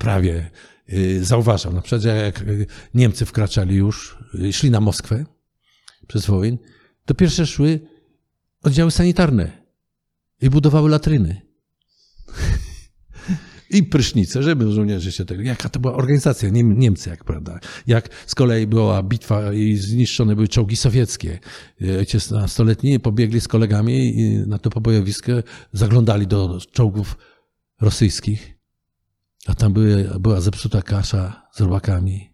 prawie 0.00 0.50
zauważał. 1.20 1.72
Na 1.72 1.80
przykład, 1.82 2.04
jak 2.04 2.44
Niemcy 2.94 3.26
wkraczali 3.26 3.76
już, 3.76 4.18
szli 4.52 4.70
na 4.70 4.80
Moskwę 4.80 5.24
przez 6.06 6.26
wojen, 6.26 6.58
to 7.04 7.14
pierwsze 7.14 7.46
szły 7.46 7.80
oddziały 8.62 8.90
sanitarne 8.90 9.64
i 10.42 10.50
budowały 10.50 10.90
latryny. 10.90 11.49
I 13.70 13.82
prysznice, 13.82 14.42
żeby 14.42 14.72
żołnierze 14.72 15.12
się 15.12 15.24
tego. 15.24 15.42
Jaka 15.42 15.68
to 15.68 15.80
była 15.80 15.94
organizacja, 15.94 16.48
Niem, 16.48 16.78
Niemcy, 16.78 17.10
jak 17.10 17.24
prawda. 17.24 17.60
Jak 17.86 18.08
z 18.26 18.34
kolei 18.34 18.66
była 18.66 19.02
bitwa 19.02 19.52
i 19.52 19.76
zniszczone 19.76 20.34
były 20.34 20.48
czołgi 20.48 20.76
sowieckie. 20.76 21.38
Ojciec 21.98 22.30
na 22.30 22.48
stoletni 22.48 23.00
pobiegli 23.00 23.40
z 23.40 23.48
kolegami 23.48 24.14
na 24.46 24.58
to 24.58 24.70
pobojowisko, 24.70 25.32
zaglądali 25.72 26.26
do 26.26 26.58
czołgów 26.72 27.16
rosyjskich, 27.80 28.58
a 29.46 29.54
tam 29.54 29.72
były, 29.72 30.10
była 30.20 30.40
zepsuta 30.40 30.82
kasza 30.82 31.48
z 31.52 31.60
robakami 31.60 32.30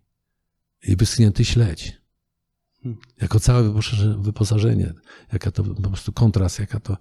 i 0.88 0.96
wyschnięty 0.96 1.44
śledź. 1.44 2.05
Jako 3.22 3.40
całe 3.40 3.62
wyposaże- 3.62 4.22
wyposażenie, 4.22 4.92
jaka 5.32 5.50
to 5.50 5.64
po 5.64 5.88
prostu 5.88 6.12
kontrast, 6.12 6.58
jaka 6.58 6.80
to, 6.80 6.96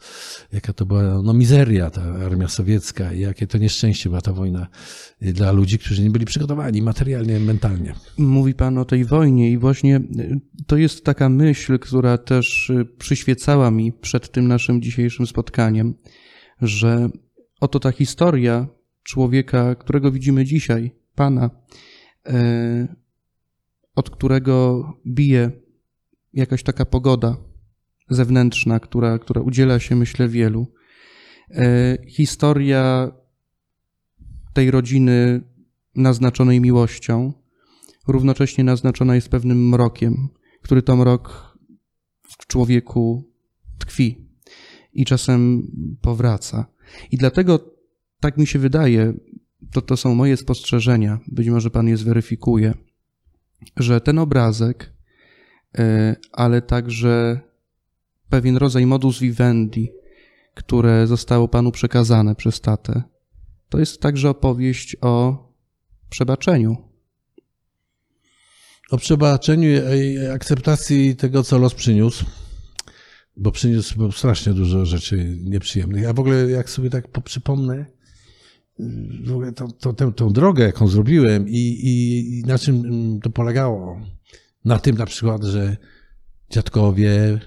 jaka 0.53 0.73
to 0.73 0.85
była 0.85 1.21
no, 1.23 1.33
mizeria 1.33 1.89
ta 1.89 2.01
armia 2.01 2.47
sowiecka 2.47 3.13
i 3.13 3.19
jakie 3.19 3.47
to 3.47 3.57
nieszczęście 3.57 4.09
była 4.09 4.21
ta 4.21 4.33
wojna 4.33 4.67
y, 5.23 5.33
dla 5.33 5.51
ludzi, 5.51 5.79
którzy 5.79 6.03
nie 6.03 6.09
byli 6.09 6.25
przygotowani 6.25 6.81
materialnie, 6.81 7.39
mentalnie. 7.39 7.95
Mówi 8.17 8.53
Pan 8.53 8.77
o 8.77 8.85
tej 8.85 9.05
wojnie 9.05 9.51
i 9.51 9.57
właśnie 9.57 9.97
y, 9.97 10.39
to 10.67 10.77
jest 10.77 11.03
taka 11.03 11.29
myśl, 11.29 11.79
która 11.79 12.17
też 12.17 12.69
y, 12.69 12.85
przyświecała 12.97 13.71
mi 13.71 13.93
przed 13.93 14.31
tym 14.31 14.47
naszym 14.47 14.81
dzisiejszym 14.81 15.27
spotkaniem, 15.27 15.93
że 16.61 17.09
oto 17.61 17.79
ta 17.79 17.91
historia 17.91 18.67
człowieka, 19.03 19.75
którego 19.75 20.11
widzimy 20.11 20.45
dzisiaj, 20.45 20.91
Pana, 21.15 21.49
e, 22.27 22.95
od 23.95 24.09
którego 24.09 24.83
bije 25.07 25.51
jakaś 26.35 26.63
taka 26.63 26.85
pogoda 26.85 27.37
zewnętrzna, 28.09 28.79
która, 28.79 29.19
która 29.19 29.41
udziela 29.41 29.79
się, 29.79 29.95
myślę, 29.95 30.27
wielu. 30.27 30.67
E, 31.51 31.97
Historia 32.07 33.11
tej 34.53 34.71
rodziny 34.71 35.41
naznaczonej 35.95 36.61
miłością, 36.61 37.33
równocześnie 38.07 38.63
naznaczona 38.63 39.15
jest 39.15 39.29
pewnym 39.29 39.69
mrokiem, 39.69 40.29
który 40.61 40.81
to 40.81 40.95
mrok 40.95 41.57
w 42.23 42.47
człowieku 42.47 43.31
tkwi 43.77 44.29
i 44.93 45.05
czasem 45.05 45.67
powraca. 46.01 46.65
I 47.11 47.17
dlatego 47.17 47.75
tak 48.19 48.37
mi 48.37 48.47
się 48.47 48.59
wydaje, 48.59 49.13
to, 49.71 49.81
to 49.81 49.97
są 49.97 50.15
moje 50.15 50.37
spostrzeżenia, 50.37 51.19
być 51.27 51.49
może 51.49 51.69
Pan 51.69 51.87
je 51.87 51.97
zweryfikuje, 51.97 52.73
że 53.77 54.01
ten 54.01 54.19
obrazek, 54.19 54.94
ale 56.31 56.61
także 56.61 57.39
pewien 58.29 58.57
rodzaj 58.57 58.85
modus 58.85 59.19
vivendi, 59.19 59.91
które 60.53 61.07
zostało 61.07 61.47
Panu 61.47 61.71
przekazane 61.71 62.35
przez 62.35 62.61
tatę, 62.61 63.03
to 63.69 63.79
jest 63.79 64.01
także 64.01 64.29
opowieść 64.29 64.97
o 65.01 65.45
przebaczeniu, 66.09 66.77
O 68.91 68.97
przebaczeniu 68.97 69.69
i 69.95 70.27
akceptacji 70.27 71.15
tego, 71.15 71.43
co 71.43 71.57
los 71.57 71.73
przyniósł, 71.73 72.25
bo 73.37 73.51
przyniósł 73.51 74.11
strasznie 74.11 74.53
dużo 74.53 74.85
rzeczy 74.85 75.37
nieprzyjemnych. 75.43 76.03
Ja 76.03 76.13
w 76.13 76.19
ogóle, 76.19 76.49
jak 76.49 76.69
sobie 76.69 76.89
tak 76.89 77.07
poprzypomnę, 77.07 77.85
w 79.25 79.31
ogóle 79.31 79.51
tą, 79.51 79.71
tą, 79.71 79.95
tę, 79.95 80.13
tą 80.13 80.33
drogę, 80.33 80.63
jaką 80.63 80.87
zrobiłem 80.87 81.49
i, 81.49 81.57
i, 81.57 82.39
i 82.39 82.43
na 82.43 82.57
czym 82.57 82.75
mm, 82.75 83.19
to 83.19 83.29
polegało. 83.29 84.01
Na 84.65 84.79
tym 84.79 84.97
na 84.97 85.05
przykład, 85.05 85.43
że 85.43 85.77
dziadkowie, 86.49 87.39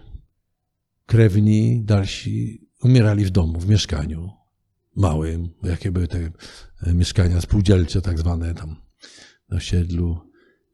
krewni, 1.07 1.83
dalsi 1.85 2.69
umierali 2.83 3.25
w 3.25 3.31
domu, 3.31 3.61
w 3.61 3.69
mieszkaniu 3.69 4.31
małym, 4.97 5.49
jakie 5.63 5.93
były 5.93 6.09
te 6.09 6.31
e, 6.83 6.95
mieszkania 6.95 7.41
spółdzielcze 7.41 8.03
tak 8.03 8.19
zwane 8.19 8.55
tam 8.55 8.77
na 9.49 9.57
osiedlu, 9.57 10.21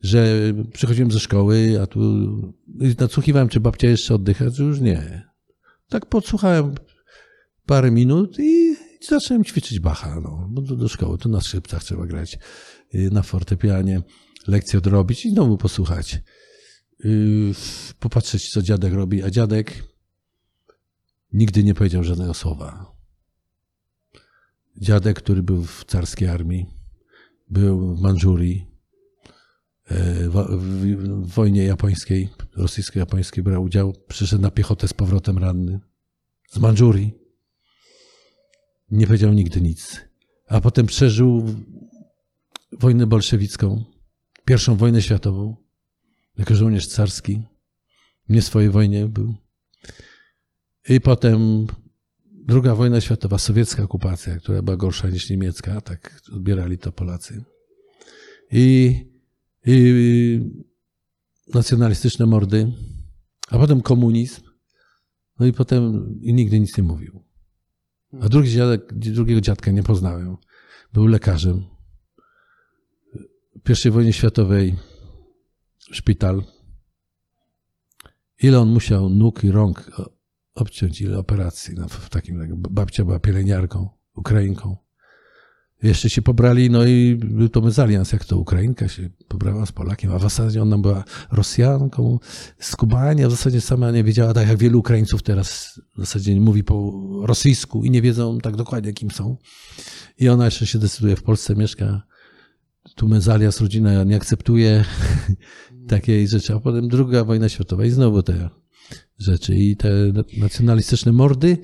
że 0.00 0.52
przychodziłem 0.72 1.12
ze 1.12 1.20
szkoły, 1.20 1.78
a 1.82 1.86
tu 1.86 2.00
nadsłuchiwałem, 2.98 3.48
czy 3.48 3.60
babcia 3.60 3.88
jeszcze 3.88 4.14
oddycha, 4.14 4.50
czy 4.50 4.62
już 4.62 4.80
nie. 4.80 5.28
Tak 5.88 6.06
podsłuchałem 6.06 6.74
parę 7.66 7.90
minut 7.90 8.38
i 8.38 8.76
zacząłem 9.08 9.44
ćwiczyć 9.44 9.80
Bacha, 9.80 10.20
no, 10.20 10.48
bo 10.50 10.62
do, 10.62 10.76
do 10.76 10.88
szkoły, 10.88 11.18
tu 11.18 11.28
na 11.28 11.40
skrzypcach 11.40 11.84
trzeba 11.84 12.06
grać, 12.06 12.38
y, 12.94 13.10
na 13.12 13.22
fortepianie, 13.22 14.02
lekcje 14.46 14.78
odrobić 14.78 15.26
i 15.26 15.30
znowu 15.30 15.56
posłuchać. 15.56 16.20
Yy, 17.04 17.52
Popatrzeć, 17.98 18.50
co 18.50 18.62
dziadek 18.62 18.92
robi, 18.92 19.22
a 19.22 19.30
dziadek 19.30 19.84
nigdy 21.32 21.64
nie 21.64 21.74
powiedział 21.74 22.04
żadnego 22.04 22.34
słowa. 22.34 22.94
Dziadek, 24.76 25.16
który 25.16 25.42
był 25.42 25.64
w 25.64 25.84
carskiej 25.84 26.28
armii, 26.28 26.66
był 27.50 27.96
w 27.96 28.00
Mandżurii, 28.00 28.66
e, 29.86 30.28
w 30.28 31.26
wojnie 31.34 31.64
japońskiej, 31.64 32.28
rosyjsko-japońskiej 32.56 33.44
brał 33.44 33.62
udział, 33.62 33.94
przyszedł 34.08 34.42
na 34.42 34.50
piechotę 34.50 34.88
z 34.88 34.92
powrotem 34.92 35.38
ranny 35.38 35.80
z 36.50 36.58
Mandżurii. 36.58 37.14
Nie 38.90 39.06
powiedział 39.06 39.32
nigdy 39.32 39.60
nic. 39.60 40.00
A 40.48 40.60
potem 40.60 40.86
przeżył 40.86 41.54
wojnę 42.72 43.06
bolszewicką, 43.06 43.84
pierwszą 44.44 44.76
wojnę 44.76 45.02
światową, 45.02 45.56
jako 46.38 46.54
żołnierz 46.54 46.86
carski. 46.86 47.42
Nie 48.28 48.42
swojej 48.42 48.70
wojnie 48.70 49.06
był. 49.06 49.34
I 50.88 51.00
potem 51.00 51.66
druga 52.24 52.74
wojna 52.74 53.00
światowa, 53.00 53.38
sowiecka 53.38 53.82
okupacja, 53.82 54.36
która 54.36 54.62
była 54.62 54.76
gorsza 54.76 55.08
niż 55.08 55.30
niemiecka, 55.30 55.80
tak 55.80 56.20
odbierali 56.32 56.78
to 56.78 56.92
Polacy. 56.92 57.44
I, 58.52 58.96
i 59.66 60.40
nacjonalistyczne 61.54 62.26
mordy, 62.26 62.72
a 63.48 63.58
potem 63.58 63.80
komunizm, 63.80 64.42
no 65.40 65.46
i 65.46 65.52
potem 65.52 66.14
i 66.22 66.34
nigdy 66.34 66.60
nic 66.60 66.78
nie 66.78 66.84
mówił. 66.84 67.24
A 68.20 68.28
drugi 68.28 68.50
dziadek, 68.50 68.94
drugiego 68.94 69.40
dziadka 69.40 69.70
nie 69.70 69.82
poznałem. 69.82 70.36
Był 70.92 71.06
lekarzem. 71.06 71.73
I 73.68 73.90
wojnie 73.90 74.12
światowej 74.12 74.76
szpital. 75.78 76.42
Ile 78.42 78.60
on 78.60 78.68
musiał 78.68 79.08
nóg 79.08 79.44
i 79.44 79.50
rąk 79.50 79.90
obciąć, 80.54 81.00
ile 81.00 81.18
operacji. 81.18 81.74
No, 81.76 81.88
w 81.88 82.08
takim, 82.08 82.38
tak, 82.38 82.56
babcia 82.56 83.04
była 83.04 83.18
pielęgniarką, 83.18 83.88
Ukrainką. 84.16 84.76
Jeszcze 85.82 86.10
się 86.10 86.22
pobrali, 86.22 86.70
no 86.70 86.84
i 86.84 87.16
był 87.16 87.48
to 87.48 87.60
mezalians, 87.60 88.12
jak 88.12 88.24
to 88.24 88.38
Ukrainka 88.38 88.88
się 88.88 89.10
pobrała 89.28 89.66
z 89.66 89.72
Polakiem, 89.72 90.12
a 90.12 90.18
w 90.18 90.22
zasadzie 90.22 90.62
ona 90.62 90.78
była 90.78 91.04
Rosjanką 91.32 92.18
z 92.58 92.76
Kubania, 92.76 93.28
w 93.28 93.30
zasadzie 93.30 93.60
sama 93.60 93.90
nie 93.90 94.04
wiedziała, 94.04 94.34
tak 94.34 94.48
jak 94.48 94.58
wielu 94.58 94.78
Ukraińców 94.78 95.22
teraz 95.22 95.80
w 95.96 96.00
zasadzie 96.00 96.40
mówi 96.40 96.64
po 96.64 96.92
rosyjsku 97.22 97.84
i 97.84 97.90
nie 97.90 98.02
wiedzą 98.02 98.38
tak 98.38 98.56
dokładnie, 98.56 98.92
kim 98.92 99.10
są. 99.10 99.36
I 100.18 100.28
ona 100.28 100.44
jeszcze 100.44 100.66
się 100.66 100.78
decyduje, 100.78 101.16
w 101.16 101.22
Polsce 101.22 101.56
mieszka, 101.56 102.02
tu 102.94 103.08
mezalias 103.08 103.60
rodzina 103.60 104.04
nie 104.04 104.16
akceptuje 104.16 104.84
takiej 105.88 106.28
rzeczy, 106.28 106.54
a 106.54 106.60
potem 106.60 106.88
druga 106.88 107.24
wojna 107.24 107.48
światowa 107.48 107.84
i 107.84 107.90
znowu 107.90 108.22
te 108.22 108.50
rzeczy 109.18 109.54
i 109.54 109.76
te 109.76 109.88
nacjonalistyczne 110.38 111.12
mordy 111.12 111.58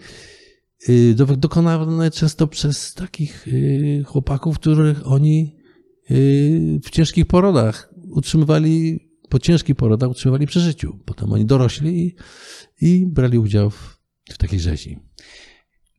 y, 0.89 1.15
do- 1.15 1.37
dokonane 1.37 2.11
często 2.11 2.47
przez 2.47 2.95
takich 2.95 3.49
y, 3.49 4.05
chłopaków, 4.07 4.59
których 4.59 5.07
oni 5.07 5.57
y, 6.11 6.81
w 6.85 6.91
ciężkich 6.91 7.27
porodach 7.27 7.95
utrzymywali, 8.11 9.01
po 9.29 9.39
ciężkich 9.39 9.77
porodach 9.77 10.11
utrzymywali 10.11 10.47
przy 10.47 10.61
życiu. 10.61 10.99
Potem 11.05 11.33
oni 11.33 11.47
dorośli 11.47 12.07
i, 12.07 12.17
i 12.81 13.07
brali 13.07 13.39
udział 13.39 13.71
w, 13.71 14.01
w 14.31 14.39
takiej 14.39 14.61
rzezi. 14.61 14.99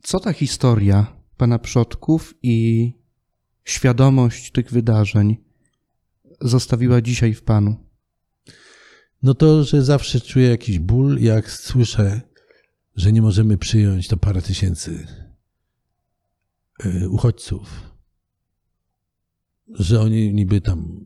Co 0.04 0.20
ta 0.20 0.34
historia 0.34 1.22
pana 1.38 1.60
przodków 1.60 2.34
i 2.44 2.94
świadomość 3.66 4.52
tych 4.52 4.72
wydarzeń 4.72 5.38
zostawiła 6.42 7.02
dzisiaj 7.02 7.34
w 7.34 7.44
panu? 7.44 7.76
No 9.24 9.34
to, 9.34 9.64
że 9.64 9.84
zawsze 9.84 10.22
czuję 10.22 10.50
jakiś 10.50 10.80
ból, 10.80 11.20
jak 11.20 11.52
słyszę, 11.52 12.22
że 12.96 13.12
nie 13.12 13.22
możemy 13.22 13.58
przyjąć 13.58 14.08
to 14.08 14.18
parę 14.18 14.42
tysięcy 14.42 15.08
y, 16.86 17.10
uchodźców. 17.10 17.92
Że 19.68 20.02
oni 20.02 20.34
niby 20.34 20.62
tam 20.62 21.06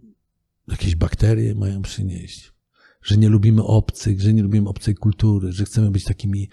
jakieś 0.68 0.96
bakterie 0.96 1.56
mają 1.56 1.82
przynieść. 1.82 2.54
Że 3.02 3.18
nie 3.18 3.30
lubimy 3.30 3.64
obcych, 3.64 4.22
że 4.22 4.34
nie 4.34 4.44
lubimy 4.44 4.70
obcej 4.70 4.96
kultury, 4.96 5.52
że 5.52 5.66
chcemy 5.66 5.92
być 5.92 6.04
takimi 6.04 6.50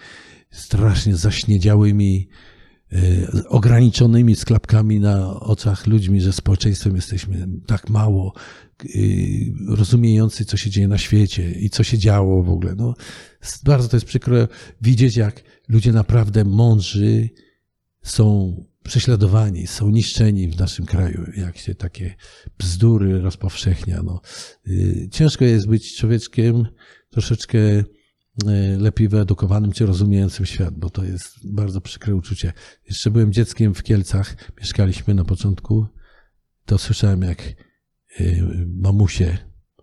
strasznie 0.51 1.17
zaśniedziałymi, 1.17 2.29
ograniczonymi 3.49 4.37
sklapkami 4.37 5.01
na 5.01 5.41
oczach 5.41 5.87
ludźmi, 5.87 6.21
że 6.21 6.33
społeczeństwem 6.33 6.97
jesteśmy 6.97 7.49
tak 7.67 7.91
mało 7.91 8.35
y, 8.85 9.53
rozumiejący, 9.69 10.45
co 10.45 10.57
się 10.57 10.71
dzieje 10.71 10.89
na 10.89 10.99
świecie 10.99 11.53
i 11.53 11.71
co 11.71 11.85
się 11.85 11.99
działo 11.99 12.43
w 12.43 12.51
ogóle. 12.51 12.75
No, 12.75 12.95
bardzo 13.65 13.89
to 13.89 13.97
jest 13.97 14.07
przykro 14.07 14.49
widzieć, 14.83 15.17
jak 15.17 15.43
ludzie 15.69 15.93
naprawdę 15.93 16.45
mądrzy 16.45 17.31
są 18.03 18.57
prześladowani, 18.83 19.67
są 19.67 19.91
niszczeni 19.91 20.49
w 20.49 20.59
naszym 20.59 20.87
kraju, 20.87 21.25
jak 21.37 21.59
się 21.59 21.75
takie 21.75 22.15
bzdury 22.59 23.21
rozpowszechnia. 23.21 24.03
No. 24.03 24.21
Y, 24.69 25.09
Ciężko 25.13 25.45
jest 25.45 25.69
być 25.69 25.97
człowieczkiem 25.97 26.67
troszeczkę 27.11 27.59
y, 27.59 28.02
lepiej 28.79 29.09
wyedukowanym 29.09 29.73
czy 29.73 29.87
rozumiejącym 29.87 30.47
świat, 30.47 30.75
bo 30.79 30.91
to 30.91 31.05
jest 31.05 31.53
bardzo 31.53 31.81
przykre 31.81 32.15
uczucie. 32.15 32.53
Jeszcze 32.89 33.11
byłem 33.11 33.33
dzieckiem 33.33 33.75
w 33.75 33.83
Kielcach, 33.83 34.37
mieszkaliśmy 34.61 35.15
na 35.15 35.25
początku, 35.25 35.87
to 36.65 36.79
słyszałem 36.79 37.23
jak 37.23 37.55
y, 38.21 38.43
mamusie 38.69 39.39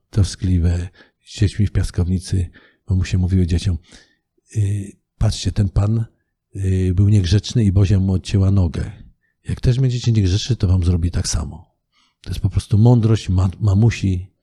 troskliwe 0.09 0.89
z 1.25 1.39
dziećmi 1.39 1.67
w 1.67 1.71
piaskownicy, 1.71 2.49
mamusie 2.89 3.17
mówiły 3.17 3.47
dzieciom, 3.47 3.77
y, 4.55 4.91
patrzcie, 5.17 5.51
ten 5.51 5.69
pan 5.69 6.05
y, 6.55 6.91
był 6.95 7.09
niegrzeczny 7.09 7.63
i 7.63 7.71
Bozia 7.71 7.99
mu 7.99 8.13
odcięła 8.13 8.51
nogę. 8.51 8.91
Jak 9.49 9.61
też 9.61 9.79
będziecie 9.79 10.11
niegrzeczni, 10.11 10.57
to 10.57 10.67
wam 10.67 10.83
zrobi 10.83 11.11
tak 11.11 11.27
samo. 11.27 11.75
To 12.21 12.29
jest 12.29 12.39
po 12.39 12.49
prostu 12.49 12.77
mądrość 12.77 13.29
ma- 13.29 13.51
mamusi 13.59 14.33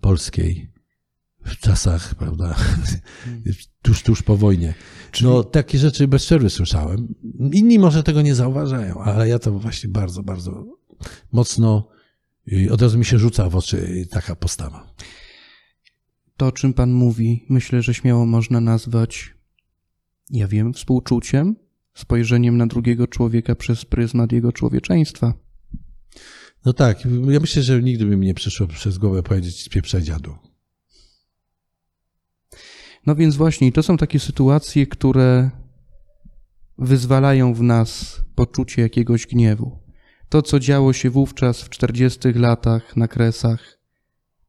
polskiej 0.00 0.73
w 1.44 1.56
czasach, 1.56 2.14
prawda, 2.14 2.56
tuż, 3.82 4.02
tuż 4.02 4.22
po 4.22 4.36
wojnie. 4.36 4.74
No, 5.22 5.44
takie 5.44 5.78
rzeczy 5.78 6.08
bez 6.08 6.24
przerwy 6.24 6.50
słyszałem. 6.50 7.14
Inni 7.52 7.78
może 7.78 8.02
tego 8.02 8.22
nie 8.22 8.34
zauważają, 8.34 8.98
ale 8.98 9.28
ja 9.28 9.38
to 9.38 9.52
właśnie 9.52 9.88
bardzo, 9.88 10.22
bardzo 10.22 10.64
mocno 11.32 11.88
i 12.46 12.70
od 12.70 12.82
razu 12.82 12.98
mi 12.98 13.04
się 13.04 13.18
rzuca 13.18 13.50
w 13.50 13.56
oczy 13.56 14.06
taka 14.10 14.36
postawa. 14.36 14.94
To, 16.36 16.46
o 16.46 16.52
czym 16.52 16.74
pan 16.74 16.92
mówi, 16.92 17.44
myślę, 17.48 17.82
że 17.82 17.94
śmiało 17.94 18.26
można 18.26 18.60
nazwać, 18.60 19.34
ja 20.30 20.48
wiem, 20.48 20.72
współczuciem, 20.72 21.56
spojrzeniem 21.94 22.56
na 22.56 22.66
drugiego 22.66 23.06
człowieka 23.06 23.54
przez 23.54 23.84
pryzmat 23.84 24.32
jego 24.32 24.52
człowieczeństwa. 24.52 25.34
No 26.64 26.72
tak, 26.72 27.04
ja 27.28 27.40
myślę, 27.40 27.62
że 27.62 27.82
nigdy 27.82 28.06
by 28.06 28.16
mi 28.16 28.26
nie 28.26 28.34
przyszło 28.34 28.66
przez 28.66 28.98
głowę 28.98 29.22
powiedzieć 29.22 29.62
spieprzaj 29.62 30.02
dziadu. 30.02 30.34
No 33.06 33.14
więc 33.14 33.36
właśnie, 33.36 33.72
to 33.72 33.82
są 33.82 33.96
takie 33.96 34.20
sytuacje, 34.20 34.86
które 34.86 35.50
wyzwalają 36.78 37.54
w 37.54 37.62
nas 37.62 38.22
poczucie 38.34 38.82
jakiegoś 38.82 39.26
gniewu. 39.26 39.78
To, 40.28 40.42
co 40.42 40.60
działo 40.60 40.92
się 40.92 41.10
wówczas 41.10 41.62
w 41.62 41.68
40 41.68 42.32
latach 42.32 42.96
na 42.96 43.08
Kresach, 43.08 43.78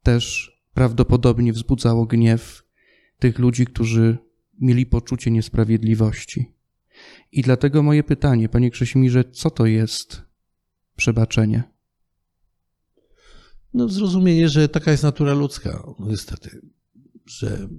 też 0.04 0.52
prawdopodobnie 0.74 1.54
wzbudzało 1.54 2.06
gniew 2.06 2.63
tych 3.20 3.39
ludzi, 3.39 3.65
którzy 3.65 4.18
mieli 4.62 4.86
poczucie 4.86 5.32
niesprawiedliwości. 5.32 6.52
I 7.32 7.41
dlatego 7.41 7.84
moje 7.84 8.04
pytanie, 8.04 8.50
panie 8.50 8.72
Krześmirze, 8.72 9.24
co 9.24 9.50
to 9.50 9.65
jest 9.65 10.22
przebaczenie? 10.96 11.63
No 13.74 13.89
zrozumienie, 13.89 14.50
że 14.50 14.70
taka 14.70 14.91
jest 14.91 15.04
natura 15.04 15.34
ludzka, 15.34 15.84
no 16.00 16.08
niestety, 16.08 16.62
że 17.26 17.70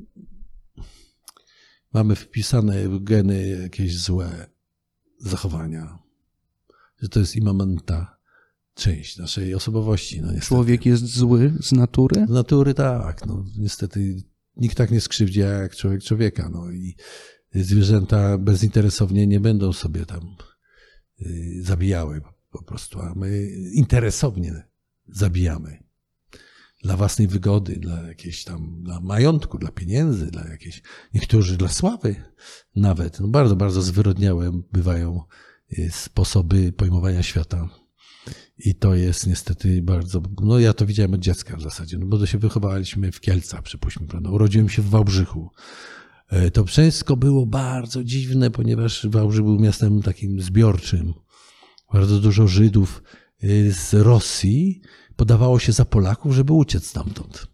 mamy 1.97 2.17
wpisane 2.17 2.89
w 2.89 3.05
geny 3.05 3.49
jakieś 3.63 3.99
złe 3.99 4.47
zachowania, 5.19 5.99
że 7.03 7.09
to 7.09 7.21
jest 7.21 7.37
immanentna 7.37 8.17
część 8.75 9.17
naszej 9.17 9.55
osobowości. 9.55 10.21
No 10.21 10.27
niestety. 10.27 10.47
Człowiek 10.47 10.87
jest 10.87 11.05
zły 11.05 11.53
z 11.61 11.73
natury? 11.73 12.27
Z 12.27 12.31
natury 12.31 12.75
tak, 12.75 13.27
no 13.27 13.45
niestety 13.59 14.23
nikt 14.57 14.77
tak 14.77 14.91
nie 14.91 15.01
skrzywdzi 15.01 15.41
jak 15.41 15.77
człowiek 15.77 16.03
człowieka, 16.03 16.49
no 16.53 16.71
i 16.71 16.97
zwierzęta 17.55 18.39
bezinteresownie 18.39 19.27
nie 19.27 19.41
będą 19.41 19.73
sobie 19.73 20.07
tam 20.07 20.37
y, 21.21 21.63
zabijały 21.63 22.21
po 22.51 22.63
prostu, 22.63 23.01
a 23.01 23.15
my 23.15 23.51
interesownie 23.73 24.69
zabijamy. 25.09 25.86
Dla 26.83 26.97
własnej 26.97 27.29
wygody, 27.29 27.77
dla 27.77 28.03
jakiejś 28.03 28.45
tam, 28.45 28.83
dla 28.83 29.01
majątku, 29.01 29.59
dla 29.59 29.71
pieniędzy, 29.71 30.27
dla 30.27 30.49
jakiejś, 30.49 30.83
niektórzy 31.15 31.57
dla 31.57 31.69
sławy 31.69 32.15
nawet. 32.77 33.21
No 33.21 33.29
bardzo, 33.29 33.57
bardzo 33.57 33.83
zwyrodniałe 33.83 34.61
bywają 34.73 35.23
y, 35.79 35.91
sposoby 35.93 36.73
pojmowania 36.73 37.23
świata. 37.23 37.69
I 38.59 38.75
to 38.75 38.95
jest 38.95 39.27
niestety 39.27 39.83
bardzo, 39.83 40.23
no 40.43 40.59
ja 40.59 40.73
to 40.73 40.87
widziałem 40.87 41.15
od 41.15 41.21
dziecka 41.21 41.57
w 41.57 41.62
zasadzie, 41.62 41.99
no 41.99 42.07
bo 42.07 42.19
to 42.19 42.27
się 42.27 42.39
wychowaliśmy 42.39 43.12
w 43.12 43.21
Kielcach, 43.21 43.62
przypuśćmy, 43.62 44.07
prawda? 44.07 44.31
Urodziłem 44.31 44.69
się 44.69 44.83
w 44.83 44.89
Wałbrzychu. 44.91 45.51
E, 46.29 46.51
To 46.51 46.65
wszystko 46.65 47.17
było 47.17 47.47
bardzo 47.47 48.05
dziwne, 48.05 48.51
ponieważ 48.51 49.07
Wałbrzych 49.07 49.45
był 49.45 49.59
miastem 49.59 50.03
takim 50.03 50.41
zbiorczym. 50.41 51.15
Bardzo 51.93 52.19
dużo 52.21 52.47
Żydów 52.49 53.03
y, 53.45 53.73
z 53.73 53.95
Rosji 53.95 54.81
podawało 55.16 55.59
się 55.59 55.72
za 55.72 55.85
Polaków, 55.85 56.35
żeby 56.35 56.52
uciec 56.52 56.87
stamtąd. 56.87 57.46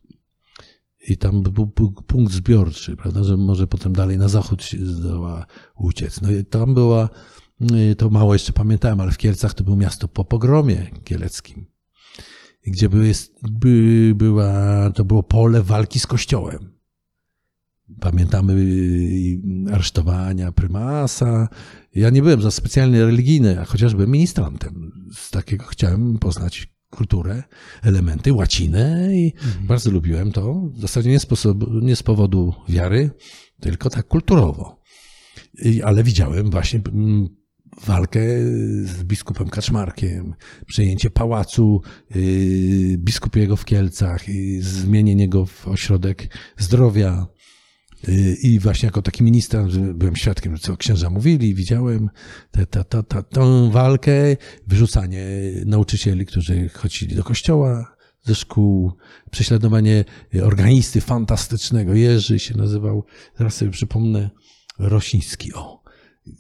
I 1.08 1.16
tam 1.16 1.42
był, 1.42 1.66
punkt 2.06 2.32
zbiorczy, 2.32 2.96
prawda, 2.96 3.24
że 3.24 3.36
może 3.36 3.66
potem 3.66 3.92
dalej 3.92 4.18
na 4.18 4.28
zachód 4.28 4.62
się 4.64 4.86
zdoła 4.86 5.46
uciec. 5.76 6.20
No 6.20 6.30
i 6.30 6.44
tam 6.44 6.74
była, 6.74 7.08
y, 7.90 7.96
to 7.96 8.10
mało 8.10 8.32
jeszcze 8.32 8.52
pamiętałem, 8.52 9.00
ale 9.00 9.12
w 9.12 9.18
Kielcach 9.18 9.54
to 9.54 9.64
było 9.64 9.76
miasto 9.76 10.08
po 10.08 10.24
pogromie 10.24 10.90
kieleckim, 11.04 11.66
gdzie 12.66 12.88
były, 12.88 13.12
by, 13.42 14.12
była, 14.16 14.90
to 14.90 15.04
było 15.04 15.22
pole 15.22 15.62
walki 15.62 16.00
z 16.00 16.06
kościołem. 16.06 16.72
Pamiętamy 18.00 18.52
y, 18.52 19.40
aresztowania 19.72 20.52
prymasa. 20.52 21.48
Ja 21.94 22.10
nie 22.10 22.22
byłem 22.22 22.42
za 22.42 22.50
specjalnie 22.50 23.04
religijny, 23.04 23.60
a 23.60 23.64
chociaż 23.64 23.94
byłem 23.94 24.10
ministrantem. 24.10 24.92
Z 25.14 25.30
takiego 25.30 25.64
chciałem 25.64 26.18
poznać 26.18 26.72
kulturę, 26.92 27.42
elementy, 27.82 28.32
łacinę 28.32 29.16
i 29.16 29.32
bardzo 29.60 29.90
lubiłem 29.90 30.32
to. 30.32 30.54
W 30.74 30.80
zasadzie 30.80 31.10
nie 31.10 31.20
z, 31.20 31.26
powodu, 31.26 31.80
nie 31.80 31.96
z 31.96 32.02
powodu 32.02 32.54
wiary, 32.68 33.10
tylko 33.60 33.90
tak 33.90 34.08
kulturowo. 34.08 34.82
I, 35.62 35.82
ale 35.82 36.04
widziałem 36.04 36.50
właśnie 36.50 36.80
walkę 37.86 38.20
z 38.84 39.04
biskupem 39.04 39.48
Kaczmarkiem, 39.48 40.34
przejęcie 40.66 41.10
pałacu 41.10 41.80
yy, 42.14 42.98
biskupiego 42.98 43.56
w 43.56 43.64
Kielcach 43.64 44.28
i 44.28 44.60
zmienienie 44.60 45.28
go 45.28 45.46
w 45.46 45.68
ośrodek 45.68 46.36
zdrowia. 46.58 47.26
Yy, 48.08 48.34
I 48.34 48.58
właśnie 48.58 48.86
jako 48.86 49.02
taki 49.02 49.24
minister 49.24 49.66
byłem 49.94 50.16
świadkiem, 50.16 50.58
co 50.58 50.76
księża 50.76 51.10
mówili, 51.10 51.54
widziałem 51.54 52.10
tę 52.50 52.66
ta, 52.66 52.84
ta, 52.84 53.02
ta, 53.02 53.22
tą 53.22 53.70
walkę, 53.70 54.12
wyrzucanie 54.66 55.26
nauczycieli, 55.66 56.26
którzy 56.26 56.68
chodzili 56.68 57.16
do 57.16 57.24
kościoła, 57.24 57.96
ze 58.22 58.34
szkół, 58.34 58.92
prześladowanie 59.30 60.04
organisty 60.42 61.00
fantastycznego, 61.00 61.94
Jerzy 61.94 62.38
się 62.38 62.56
nazywał, 62.56 63.04
zaraz 63.38 63.54
sobie 63.54 63.70
przypomnę, 63.70 64.30
Rosiński, 64.78 65.54
o, 65.54 65.82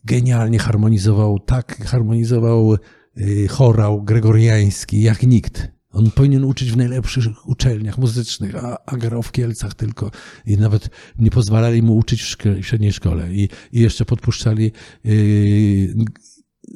genialnie 0.04 0.58
harmonizował, 0.58 1.38
tak 1.38 1.86
harmonizował 1.86 2.76
y, 3.18 3.48
chorał 3.48 4.02
gregoriański 4.02 5.02
jak 5.02 5.22
nikt. 5.22 5.68
On 5.92 6.10
powinien 6.10 6.44
uczyć 6.44 6.72
w 6.72 6.76
najlepszych 6.76 7.48
uczelniach 7.48 7.98
muzycznych, 7.98 8.64
a, 8.64 8.78
a 8.86 8.96
grał 8.96 9.22
w 9.22 9.32
Kielcach 9.32 9.74
tylko. 9.74 10.10
I 10.46 10.56
nawet 10.56 10.90
nie 11.18 11.30
pozwalali 11.30 11.82
mu 11.82 11.96
uczyć 11.96 12.22
w, 12.22 12.36
szko- 12.36 12.62
w 12.62 12.66
średniej 12.66 12.92
szkole. 12.92 13.34
I, 13.34 13.48
I 13.72 13.80
jeszcze 13.80 14.04
podpuszczali 14.04 14.72
yy, 15.04 15.94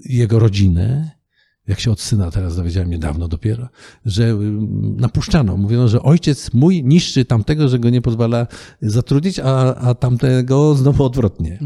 jego 0.04 0.38
rodzinę, 0.38 1.10
jak 1.66 1.80
się 1.80 1.90
od 1.90 2.00
syna 2.00 2.30
teraz 2.30 2.56
dowiedziałem 2.56 2.90
niedawno 2.90 3.28
dopiero, 3.28 3.68
że 4.04 4.24
y, 4.24 4.36
napuszczano. 4.96 5.56
Mówiono, 5.56 5.88
że 5.88 6.02
ojciec 6.02 6.54
mój 6.54 6.84
niszczy 6.84 7.24
tamtego, 7.24 7.68
że 7.68 7.78
go 7.78 7.90
nie 7.90 8.02
pozwala 8.02 8.46
zatrudnić, 8.82 9.38
a, 9.38 9.74
a 9.74 9.94
tamtego 9.94 10.74
znowu 10.74 11.04
odwrotnie. 11.04 11.58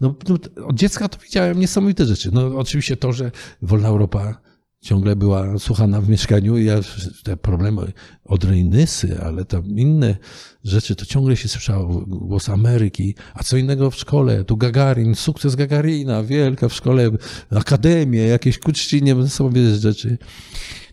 No, 0.00 0.14
no, 0.28 0.38
od 0.66 0.76
dziecka 0.76 1.08
to 1.08 1.18
widziałem 1.18 1.60
niesamowite 1.60 2.06
rzeczy. 2.06 2.30
No, 2.32 2.46
oczywiście 2.46 2.96
to, 2.96 3.12
że 3.12 3.30
wolna 3.62 3.88
Europa 3.88 4.45
ciągle 4.86 5.16
była 5.16 5.58
słuchana 5.58 6.00
w 6.00 6.08
mieszkaniu 6.08 6.58
i 6.58 6.64
ja, 6.64 6.80
te 7.24 7.36
problemy 7.36 7.92
od 8.24 8.44
Rejnysy, 8.44 9.20
ale 9.22 9.44
tam 9.44 9.64
inne 9.66 10.16
rzeczy, 10.64 10.96
to 10.96 11.06
ciągle 11.06 11.36
się 11.36 11.48
słyszało 11.48 12.04
głos 12.06 12.48
Ameryki, 12.48 13.14
a 13.34 13.42
co 13.42 13.56
innego 13.56 13.90
w 13.90 13.96
szkole, 13.96 14.44
tu 14.44 14.56
Gagarin, 14.56 15.14
sukces 15.14 15.54
Gagarina, 15.54 16.22
wielka 16.22 16.68
w 16.68 16.74
szkole, 16.74 17.10
akademie, 17.50 18.20
jakieś 18.20 18.58
ku 18.58 18.72
czcinie, 18.72 19.14
niesamowite 19.14 19.76
rzeczy. 19.76 20.18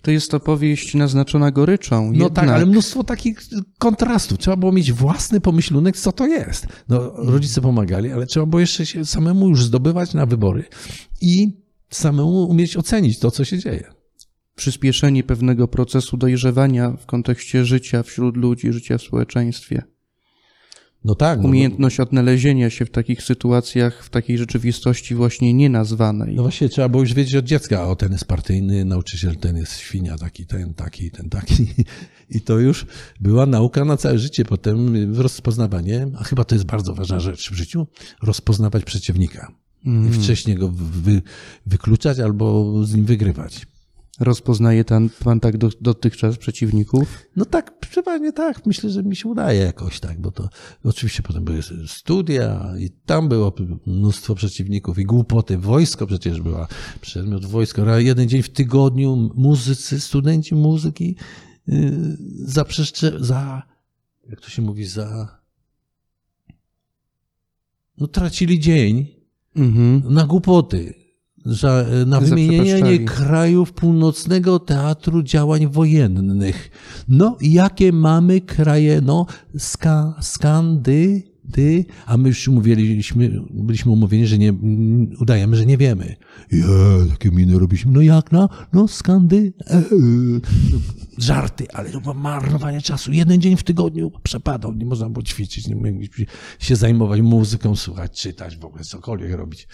To 0.02 0.12
jest 0.12 0.34
opowieść 0.34 0.94
naznaczona 0.94 1.52
goryczą. 1.52 2.06
No 2.06 2.12
jednak... 2.12 2.34
tak, 2.34 2.50
ale 2.50 2.66
mnóstwo 2.66 3.04
takich 3.04 3.42
kontrastów. 3.78 4.38
Trzeba 4.38 4.58
było 4.58 4.72
mieć 4.72 4.92
własny 4.92 5.42
pomyślunek, 5.42 5.98
co 5.98 6.12
to 6.12 6.28
jest. 6.28 6.68
No, 6.90 7.12
rodzice 7.16 7.62
pomagali, 7.62 8.12
ale 8.12 8.26
trzeba 8.26 8.46
było 8.46 8.60
jeszcze 8.60 8.86
się 8.86 9.06
samemu 9.06 9.50
już 9.50 9.66
zdobywać 9.66 10.14
na 10.14 10.26
wybory 10.26 10.64
i 11.22 11.63
samemu 11.96 12.44
umieć 12.44 12.78
ocenić 12.78 13.20
to, 13.20 13.32
co 13.32 13.46
się 13.46 13.60
dzieje. 13.60 13.94
Przyspieszenie 14.56 15.24
pewnego 15.24 15.68
procesu 15.68 16.18
dojrzewania 16.18 16.92
w 16.92 17.06
kontekście 17.06 17.66
życia 17.66 18.04
wśród 18.04 18.38
ludzi, 18.38 18.74
życia 18.74 18.98
w 18.98 19.02
społeczeństwie. 19.02 19.84
No 21.06 21.16
tak. 21.16 21.40
No, 21.40 21.48
Umiejętność 21.48 22.00
odnalezienia 22.00 22.70
się 22.70 22.86
w 22.86 22.92
takich 22.92 23.24
sytuacjach, 23.24 24.04
w 24.04 24.10
takiej 24.10 24.38
rzeczywistości 24.38 25.16
właśnie 25.16 25.54
nienazwanej. 25.54 26.36
no 26.36 26.42
właśnie 26.42 26.70
trzeba 26.70 26.90
było 26.90 27.04
już 27.04 27.14
wiedzieć 27.14 27.36
od 27.36 27.46
dziecka, 27.46 27.88
o 27.88 27.96
ten 27.96 28.12
jest 28.12 28.26
partyjny, 28.26 28.86
nauczyciel 28.86 29.36
ten 29.36 29.58
jest 29.58 29.78
świnia, 29.78 30.18
taki, 30.18 30.46
ten, 30.46 30.74
taki, 30.74 31.12
ten, 31.12 31.30
taki. 31.30 31.68
I 32.36 32.42
to 32.42 32.60
już 32.60 32.86
była 33.20 33.46
nauka 33.46 33.86
na 33.86 33.98
całe 33.98 34.20
życie. 34.20 34.46
Potem 34.46 34.96
rozpoznawanie, 35.16 36.08
a 36.20 36.24
chyba 36.24 36.44
to 36.44 36.56
jest 36.56 36.66
bardzo 36.66 36.94
ważna 36.94 37.20
rzecz 37.20 37.52
w 37.52 37.56
życiu, 37.56 37.88
rozpoznawać 38.22 38.84
przeciwnika. 38.84 39.63
I 39.86 40.14
wcześniej 40.14 40.56
go 40.56 40.70
wy, 40.76 41.22
wykluczać 41.66 42.20
albo 42.20 42.74
z 42.86 42.96
nim 42.96 43.06
wygrywać. 43.06 43.68
Rozpoznaje 44.20 44.86
pan, 44.86 45.10
pan 45.24 45.40
tak 45.40 45.58
do, 45.58 45.70
dotychczas 45.82 46.38
przeciwników? 46.38 47.20
No 47.36 47.46
tak, 47.46 47.80
przeważnie 47.80 48.34
tak. 48.34 48.66
Myślę, 48.66 48.90
że 48.90 49.04
mi 49.04 49.16
się 49.16 49.30
udaje 49.30 49.60
jakoś 49.60 50.00
tak, 50.00 50.22
bo 50.22 50.32
to 50.32 50.50
oczywiście 50.84 51.24
potem 51.24 51.44
były 51.44 51.60
studia 51.88 52.74
i 52.80 52.90
tam 52.90 53.30
było 53.30 53.54
mnóstwo 53.86 54.36
przeciwników 54.36 55.00
i 55.00 55.06
głupoty. 55.06 55.58
Wojsko 55.58 56.08
przecież 56.08 56.42
była, 56.42 56.68
przedmiot 57.02 57.46
wojska. 57.46 57.84
Raz 57.84 58.04
Jeden 58.04 58.30
dzień 58.30 58.44
w 58.44 58.50
tygodniu 58.50 59.32
muzycy, 59.36 60.00
studenci 60.00 60.56
muzyki 60.56 61.16
yy, 61.68 62.18
zaprzeszcze, 62.46 63.18
za, 63.20 63.64
jak 64.30 64.42
to 64.42 64.50
się 64.50 64.62
mówi, 64.62 64.86
za, 64.86 65.38
no 67.98 68.08
tracili 68.08 68.60
dzień 68.60 69.23
Mhm. 69.56 70.14
na 70.14 70.26
głupoty. 70.26 70.94
Za, 71.46 71.86
na 72.06 72.20
wymienienie 72.20 73.00
krajów 73.00 73.74
północnego 73.74 74.60
teatru 74.60 75.24
działań 75.24 75.68
wojennych. 75.68 76.72
No, 77.08 77.38
jakie 77.42 77.92
mamy 77.92 78.42
kraje? 78.42 79.02
No, 79.02 79.26
ska, 79.58 80.16
Skandy, 80.22 81.24
ty, 81.52 81.86
a 82.06 82.18
my 82.18 82.30
już 82.30 82.48
mówiliśmy, 82.48 83.42
byliśmy 83.50 83.92
umówieni, 83.92 84.28
że 84.28 84.38
nie, 84.38 84.54
udajemy, 85.20 85.56
że 85.56 85.66
nie 85.66 85.78
wiemy. 85.78 86.16
Je, 86.52 86.66
takie 87.10 87.32
miny 87.32 87.60
robiliśmy. 87.60 87.92
No 87.92 88.02
jak 88.02 88.32
na? 88.32 88.50
No, 88.74 88.88
Skandy. 88.88 89.54
E, 89.68 89.78
e. 89.78 89.82
Żarty, 91.18 91.66
ale 91.74 91.90
to 91.90 92.02
było 92.02 92.14
marnowanie 92.14 92.82
czasu. 92.82 93.12
Jeden 93.12 93.42
dzień 93.42 93.58
w 93.58 93.64
tygodniu 93.64 94.12
przepadał. 94.24 94.74
Nie 94.74 94.86
można 94.86 95.10
było 95.10 95.24
ćwiczyć, 95.24 95.68
nie 95.68 95.76
mogliśmy 95.76 96.26
się 96.60 96.76
zajmować 96.76 97.22
muzyką, 97.22 97.76
słuchać, 97.76 98.22
czytać, 98.22 98.58
w 98.58 98.66
ogóle 98.66 98.84
cokolwiek 98.84 99.32
robić. 99.34 99.68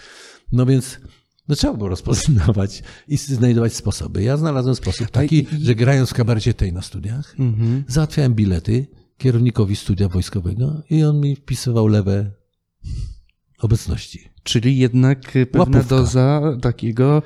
No 0.52 0.66
więc 0.66 1.00
no 1.48 1.56
trzeba 1.56 1.74
było 1.74 1.90
rozpoznawać 1.90 2.84
i 3.08 3.18
znajdować 3.18 3.74
sposoby. 3.74 4.24
Ja 4.24 4.38
znalazłem 4.38 4.76
sposób 4.76 5.12
taki, 5.12 5.48
że 5.62 5.76
grając 5.76 6.10
w 6.10 6.14
kabarecie 6.14 6.54
tej 6.54 6.74
na 6.74 6.82
studiach, 6.82 7.36
Mhm. 7.40 7.84
załatwiałem 7.88 8.34
bilety 8.36 8.88
kierownikowi 9.18 9.76
studia 9.76 10.10
wojskowego 10.10 10.82
i 10.90 11.04
on 11.04 11.20
mi 11.22 11.36
wpisywał 11.36 11.88
lewe 11.88 12.32
obecności. 13.60 14.30
Czyli 14.44 14.78
jednak 14.78 15.22
pewna 15.32 15.60
Łapówka. 15.60 15.84
doza 15.84 16.42
takiego 16.62 17.22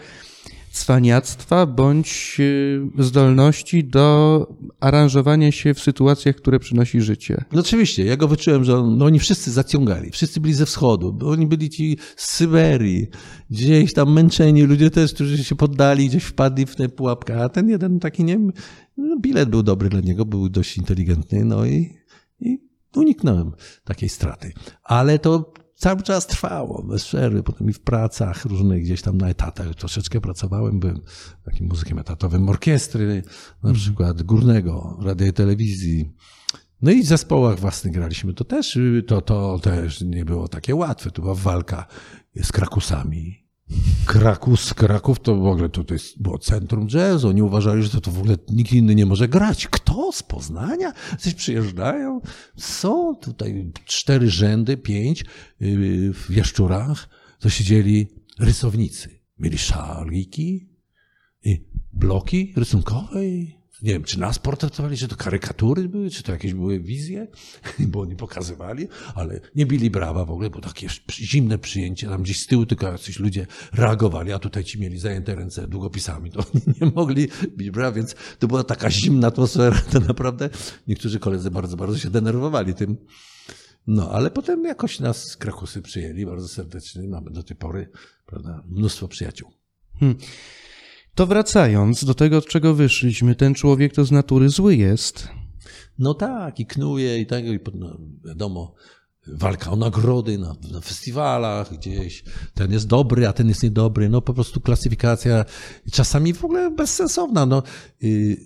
cwaniactwa 0.74 1.66
bądź 1.66 2.36
y, 2.40 2.82
zdolności 3.00 3.84
do 3.84 4.48
aranżowania 4.80 5.52
się 5.52 5.74
w 5.74 5.80
sytuacjach, 5.80 6.36
które 6.36 6.60
przynosi 6.60 7.02
życie. 7.02 7.46
No 7.52 7.60
oczywiście, 7.60 8.06
ja 8.06 8.18
go 8.18 8.28
wyczułem, 8.28 8.64
że 8.64 8.78
on, 8.78 8.98
no 8.98 9.06
oni 9.06 9.20
wszyscy 9.20 9.52
zaciągali, 9.52 10.12
wszyscy 10.12 10.40
byli 10.40 10.54
ze 10.54 10.66
wschodu, 10.66 11.18
oni 11.26 11.48
byli 11.48 11.70
ci 11.70 11.98
z 12.16 12.32
Syberii, 12.32 13.08
gdzieś 13.50 13.94
tam 13.94 14.14
męczeni, 14.14 14.64
ludzie 14.64 14.90
też, 14.90 15.14
którzy 15.14 15.44
się 15.44 15.56
poddali, 15.56 16.08
gdzieś 16.08 16.24
wpadli 16.24 16.66
w 16.66 16.76
tę 16.76 16.90
pułapkę, 16.90 17.44
a 17.44 17.50
ten 17.50 17.70
jeden 17.70 18.00
taki, 18.00 18.24
nie 18.24 18.34
wiem, 18.34 18.52
no 18.98 19.20
bilet 19.20 19.50
był 19.50 19.64
dobry 19.64 19.90
dla 19.90 20.00
niego, 20.00 20.26
był 20.26 20.50
dość 20.50 20.78
inteligentny, 20.78 21.46
no 21.46 21.66
i, 21.66 21.98
i 22.40 22.60
uniknąłem 22.96 23.52
takiej 23.84 24.10
straty. 24.10 24.54
Ale 24.84 25.20
to 25.20 25.54
cały 25.76 26.02
czas 26.02 26.28
trwało, 26.28 26.84
bez 26.84 27.06
przerwy, 27.06 27.44
potem 27.44 27.70
i 27.70 27.74
w 27.74 27.80
pracach 27.80 28.46
różnych, 28.46 28.84
gdzieś 28.84 29.02
tam 29.02 29.18
na 29.18 29.30
etatach 29.30 29.76
troszeczkę 29.76 30.22
pracowałem, 30.22 30.80
byłem 30.80 31.02
takim 31.46 31.68
muzykiem 31.68 32.00
etatowym 32.00 32.50
orkiestry, 32.50 33.24
na 33.64 33.74
przykład 33.74 34.24
górnego, 34.24 35.00
radia 35.02 35.28
i 35.28 35.34
telewizji, 35.34 36.14
no 36.82 36.92
i 36.92 37.04
w 37.04 37.06
zespołach 37.06 37.60
własnych 37.60 37.94
graliśmy. 37.94 38.34
To 38.34 38.44
też, 38.44 38.76
y, 38.76 39.04
to, 39.08 39.22
to 39.22 39.60
też 39.60 40.02
nie 40.02 40.26
było 40.26 40.48
takie 40.48 40.76
łatwe. 40.76 41.12
To 41.12 41.22
była 41.22 41.36
walka 41.36 41.88
z 42.44 42.52
Krakusami. 42.52 43.42
Krakus, 44.06 44.74
Kraków 44.74 45.20
to 45.20 45.36
w 45.36 45.46
ogóle 45.46 45.70
jest, 45.92 46.22
było 46.22 46.40
centrum 46.40 46.88
jazzu. 46.94 47.28
Oni 47.28 47.42
uważali, 47.42 47.84
że 47.84 47.90
to, 47.90 48.02
to 48.02 48.12
w 48.12 48.20
ogóle 48.20 48.36
nikt 48.50 48.72
inny 48.72 48.96
nie 48.96 49.06
może 49.06 49.28
grać. 49.28 49.68
Kto 49.68 50.12
z 50.12 50.24
Poznania? 50.24 50.94
Coś 51.20 51.34
przyjeżdżają. 51.34 52.22
Są 52.58 53.16
tutaj 53.16 53.72
cztery 53.86 54.30
rzędy, 54.30 54.78
pięć 54.78 55.26
yy, 55.60 56.14
w 56.14 56.30
Jaszczurach. 56.30 57.10
To 57.40 57.50
siedzieli 57.50 58.08
rysownicy. 58.40 59.20
Mieli 59.40 59.58
szaliki 59.58 60.70
i 61.44 61.66
bloki 61.94 62.54
rysunkowe 62.58 63.26
i 63.26 63.62
nie 63.84 63.93
wiem, 63.93 64.04
czy 64.04 64.19
nas 64.19 64.39
portretowali, 64.39 64.98
czy 64.98 65.08
to 65.08 65.15
karykatury 65.15 65.89
były, 65.89 66.10
czy 66.10 66.24
to 66.24 66.32
jakieś 66.32 66.54
były 66.54 66.80
wizje, 66.80 67.28
bo 67.91 68.02
oni 68.02 68.15
pokazywali, 68.15 68.88
ale 69.15 69.39
nie 69.56 69.65
bili 69.65 69.89
brawa 69.89 70.26
w 70.26 70.32
ogóle, 70.32 70.50
bo 70.50 70.62
takie 70.62 70.88
zimne 71.12 71.58
przyjęcie, 71.58 72.08
tam 72.08 72.24
gdzieś 72.24 72.39
z 72.39 72.48
tyłu 72.48 72.65
tylko 72.65 72.88
jacyś 72.88 73.19
ludzie 73.19 73.48
reagowali, 73.74 74.32
a 74.32 74.39
tutaj 74.39 74.63
ci 74.63 74.80
mieli 74.80 75.00
zajęte 75.00 75.36
ręce 75.36 75.67
długopisami, 75.67 76.32
to 76.32 76.39
oni 76.54 76.76
nie 76.82 76.91
mogli 76.96 77.28
bić 77.58 77.72
brawa, 77.72 77.91
więc 77.91 78.15
to 78.39 78.48
była 78.48 78.63
taka 78.63 78.91
zimna 78.91 79.28
atmosfera, 79.28 79.82
to 79.91 80.00
naprawdę 80.00 80.50
niektórzy 80.88 81.19
koledzy 81.19 81.52
bardzo, 81.52 81.78
bardzo 81.78 81.98
się 81.98 82.10
denerwowali 82.10 82.74
tym. 82.74 82.98
No, 83.88 84.12
ale 84.12 84.32
potem 84.32 84.63
jakoś 84.63 85.00
nas 85.00 85.38
Krakusy 85.38 85.82
przyjęli 85.82 86.26
bardzo 86.26 86.48
serdecznie, 86.48 87.08
mamy 87.08 87.32
do 87.32 87.43
tej 87.43 87.58
pory, 87.58 87.89
prawda, 88.26 88.63
mnóstwo 88.67 89.08
przyjaciół. 89.08 89.52
To 91.15 91.28
wracając 91.28 92.06
do 92.06 92.13
tego, 92.13 92.38
od 92.38 92.47
czego 92.47 92.73
wyszliśmy, 92.73 93.36
ten 93.36 93.54
człowiek 93.54 93.93
to 93.93 94.06
z 94.06 94.12
natury 94.12 94.49
zły 94.49 94.76
jest. 94.76 95.28
No 95.99 96.13
tak, 96.13 96.60
i 96.60 96.65
knuje, 96.65 97.19
i 97.19 97.26
tak, 97.26 97.45
i 97.45 97.60
no, 97.73 97.97
wiadomo, 98.26 98.73
walka 99.28 99.71
o 99.71 99.76
nagrody 99.76 100.38
na, 100.38 100.56
na 100.71 100.82
festiwalach 100.82 101.73
gdzieś. 101.73 102.23
Ten 102.54 102.71
jest 102.71 102.88
dobry, 102.88 103.28
a 103.28 103.34
ten 103.34 103.47
jest 103.47 103.63
niedobry. 103.63 104.10
No 104.10 104.21
po 104.21 104.34
prostu 104.34 104.62
klasyfikacja 104.62 105.45
czasami 105.91 106.34
w 106.34 106.45
ogóle 106.45 106.71
bezsensowna. 106.71 107.45
No, 107.45 107.63
yy, 108.02 108.38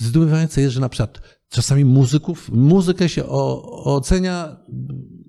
zdumiewające 0.00 0.60
jest, 0.60 0.74
że 0.74 0.80
na 0.80 0.88
przykład 0.88 1.20
czasami 1.48 1.84
muzyków, 1.84 2.50
muzykę 2.52 3.08
się 3.08 3.26
o, 3.26 3.62
ocenia 3.96 4.56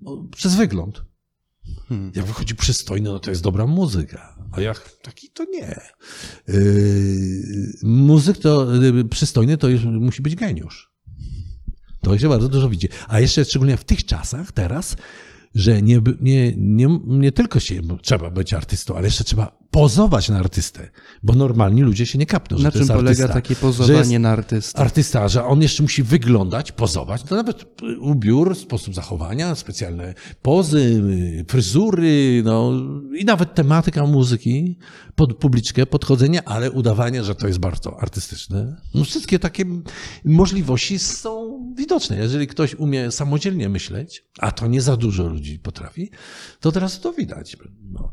o, 0.06 0.24
przez 0.24 0.56
wygląd. 0.56 1.04
Jak 2.16 2.26
wychodzi 2.26 2.56
przystojny, 2.56 3.10
no 3.10 3.20
to 3.20 3.30
jest 3.30 3.44
dobra 3.44 3.68
muzyka. 3.68 4.36
A 4.52 4.62
jak 4.62 4.90
taki, 5.02 5.30
to 5.30 5.44
nie. 5.44 5.82
Yy, 6.48 7.74
muzyk 7.84 8.38
to 8.38 8.76
yy, 8.76 9.06
przystojny 9.06 9.58
to 9.58 9.70
już 9.70 9.84
musi 9.84 10.22
być 10.22 10.36
geniusz. 10.36 10.92
To 12.02 12.18
się 12.18 12.30
bardzo 12.30 12.50
dużo 12.50 12.70
widzi. 12.70 12.90
A 13.08 13.20
jeszcze 13.20 13.46
szczególnie 13.46 13.78
w 13.78 13.84
tych 13.84 14.06
czasach 14.06 14.52
teraz, 14.52 14.96
że 15.56 15.82
nie, 15.82 16.02
nie, 16.22 16.54
nie, 16.58 17.00
nie 17.08 17.32
tylko 17.32 17.60
się 17.60 17.82
trzeba 18.02 18.30
być 18.30 18.54
artystą, 18.54 18.96
ale 18.96 19.08
jeszcze 19.08 19.24
trzeba 19.24 19.58
pozować 19.76 20.30
na 20.30 20.40
artystę, 20.40 20.90
bo 21.24 21.34
normalni 21.34 21.82
ludzie 21.82 22.06
się 22.06 22.18
nie 22.18 22.26
kapną, 22.26 22.58
że 22.58 22.64
Na 22.64 22.72
to 22.72 22.74
czym 22.74 22.82
jest 22.82 22.94
polega 22.94 23.10
artysta. 23.10 23.34
takie 23.34 23.56
Że 23.56 23.62
pozowanie 23.62 23.98
jest 23.98 24.12
na 24.22 24.30
artystę? 24.30 24.80
artysta, 24.80 25.28
że 25.28 25.46
on 25.46 25.62
jeszcze 25.62 25.84
musi 25.84 26.04
wyglądać, 26.04 26.72
pozować, 26.72 27.24
to 27.24 27.36
nawet 27.36 27.66
ubiór, 28.00 28.56
sposób 28.56 28.96
zachowania, 28.96 29.56
specjalne 29.56 30.14
pozy, 30.42 31.04
fryzury, 31.48 32.42
no 32.46 32.72
i 33.18 33.26
nawet 33.26 33.54
tematyka 33.54 34.06
muzyki, 34.06 34.78
pod 35.16 35.38
publiczkę, 35.38 35.86
podchodzenie, 35.86 36.48
ale 36.48 36.72
udawanie, 36.72 37.24
że 37.24 37.36
to 37.36 37.48
jest 37.48 37.60
bardzo 37.60 38.00
artystyczne. 38.02 38.82
No 38.94 39.04
wszystkie 39.04 39.40
takie 39.40 39.66
możliwości 40.26 41.00
są 41.00 41.60
widoczne. 41.78 42.18
Jeżeli 42.18 42.48
ktoś 42.48 42.76
umie 42.76 43.12
samodzielnie 43.12 43.70
myśleć, 43.70 44.26
a 44.40 44.52
to 44.52 44.68
nie 44.68 44.82
za 44.82 44.98
dużo 44.98 45.28
ludzi 45.28 45.60
potrafi, 45.60 46.12
to 46.60 46.72
teraz 46.72 47.00
to 47.00 47.14
widać. 47.14 47.58
No. 47.92 48.05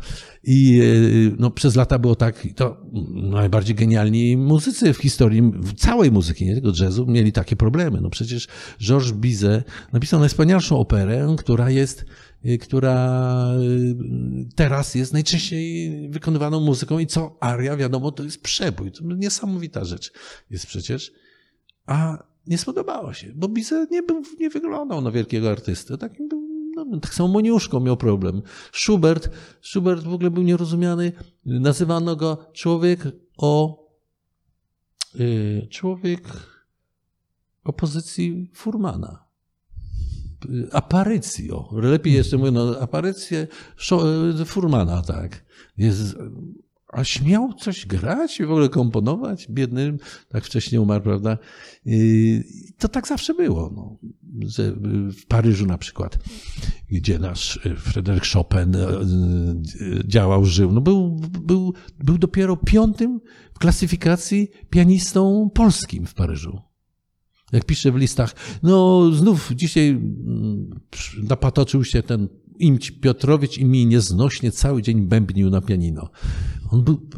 I 0.45 0.81
e, 0.81 1.37
no, 1.39 1.51
przez 1.51 1.77
lata 1.77 1.99
było 1.99 2.17
tak, 2.17 2.49
to 2.57 2.87
najbardziej 3.13 3.75
genialni 3.75 4.37
muzycy 4.37 4.93
w 4.93 4.97
historii 4.97 5.43
w 5.43 5.75
całej 5.75 6.11
muzyki, 6.11 6.45
nie 6.47 6.55
tylko 6.55 6.85
jazzu, 6.85 7.07
mieli 7.07 7.33
takie 7.33 7.57
problemy. 7.57 8.01
No 8.01 8.11
przecież 8.11 8.49
Georges 8.81 9.13
Bizet 9.13 9.65
napisał 9.93 10.21
najwspanialszą 10.21 10.79
operę, 10.79 11.37
która 11.39 11.71
jest 11.71 12.05
y, 12.47 12.59
która 12.59 13.47
y, 13.61 14.55
teraz 14.55 14.95
jest 14.95 15.13
najczęściej 15.13 15.91
wykonywaną 16.11 16.61
muzyką 16.61 16.99
i 16.99 17.07
co 17.07 17.37
aria, 17.41 17.77
wiadomo, 17.77 18.13
to 18.13 18.25
jest 18.25 18.43
przebój. 18.43 18.93
To 18.93 19.05
niesamowita 19.05 19.85
rzecz 19.85 20.13
jest 20.51 20.67
przecież. 20.67 21.13
A 21.87 22.25
nie 22.47 22.59
spodobało 22.59 23.13
się, 23.15 23.33
bo 23.35 23.49
Bizet 23.49 23.91
nie, 23.91 24.03
był, 24.03 24.23
nie 24.41 24.51
wyglądał 24.51 25.01
na 25.01 25.11
wielkiego 25.11 25.51
artystę. 25.51 25.99
Takim 25.99 26.29
był, 26.29 26.42
no, 26.77 27.01
tak 27.01 27.15
samo 27.15 27.29
Moniuszko 27.29 27.81
miał 27.81 27.97
problem. 27.97 28.43
Schubert, 28.73 29.31
Schubert 29.61 30.05
w 30.05 30.15
ogóle 30.15 30.31
był 30.31 30.43
nierozumiany. 30.43 31.13
Nazywano 31.45 32.17
go 32.17 32.47
człowiek 32.53 33.09
o 33.37 33.83
y, 35.21 35.67
człowiek 35.71 36.23
opozycji 37.65 38.51
Furmana. 38.55 39.25
Y, 40.45 40.69
Aparycji, 40.73 41.53
o. 41.53 41.69
Lepiej 41.73 42.13
jeszcze 42.13 42.39
mówią, 42.39 42.53
no, 42.53 42.81
aparycję 42.81 43.47
y, 44.41 44.45
Furmana, 44.45 45.03
tak. 45.03 45.45
Jest, 45.77 46.17
a 46.93 47.05
śmiał 47.05 47.53
coś 47.53 47.87
grać 47.87 48.41
i 48.41 48.45
w 48.45 48.51
ogóle 48.51 48.69
komponować? 48.69 49.47
Biedny, 49.51 49.97
tak 50.29 50.45
wcześniej 50.45 50.79
umarł, 50.79 51.05
prawda? 51.05 51.39
I 51.87 52.41
to 52.79 52.89
tak 52.89 53.09
zawsze 53.09 53.35
było. 53.35 53.73
No. 53.77 53.99
W 55.11 55.27
Paryżu 55.27 55.67
na 55.67 55.79
przykład, 55.79 56.19
gdzie 56.91 57.19
nasz 57.19 57.61
Fryderyk 57.77 58.27
Chopin 58.27 58.77
e, 58.77 58.89
e, 58.89 59.05
działał, 60.05 60.45
żył, 60.45 60.73
no 60.73 60.81
był, 60.81 61.17
był, 61.43 61.75
był 61.99 62.19
dopiero 62.19 62.57
piątym 62.57 63.21
w 63.55 63.59
klasyfikacji 63.59 64.49
pianistą 64.71 65.51
polskim 65.55 66.07
w 66.07 66.15
Paryżu. 66.15 66.61
Jak 67.53 67.65
pisze 67.65 67.93
w 67.93 67.97
listach, 67.97 68.35
no 68.63 69.11
znów 69.13 69.53
dzisiaj 69.55 69.89
mm, 69.89 70.81
napatoczył 71.23 71.85
się 71.85 72.03
ten 72.03 72.29
Imć 72.63 72.91
Piotrowicz 72.91 73.59
i 73.59 73.65
mi 73.65 73.87
nieznośnie 73.87 74.53
cały 74.53 74.83
dzień 74.83 75.01
bębnił 75.01 75.51
na 75.51 75.61
pianino. 75.61 76.11
On 76.71 76.85
był, 76.85 77.09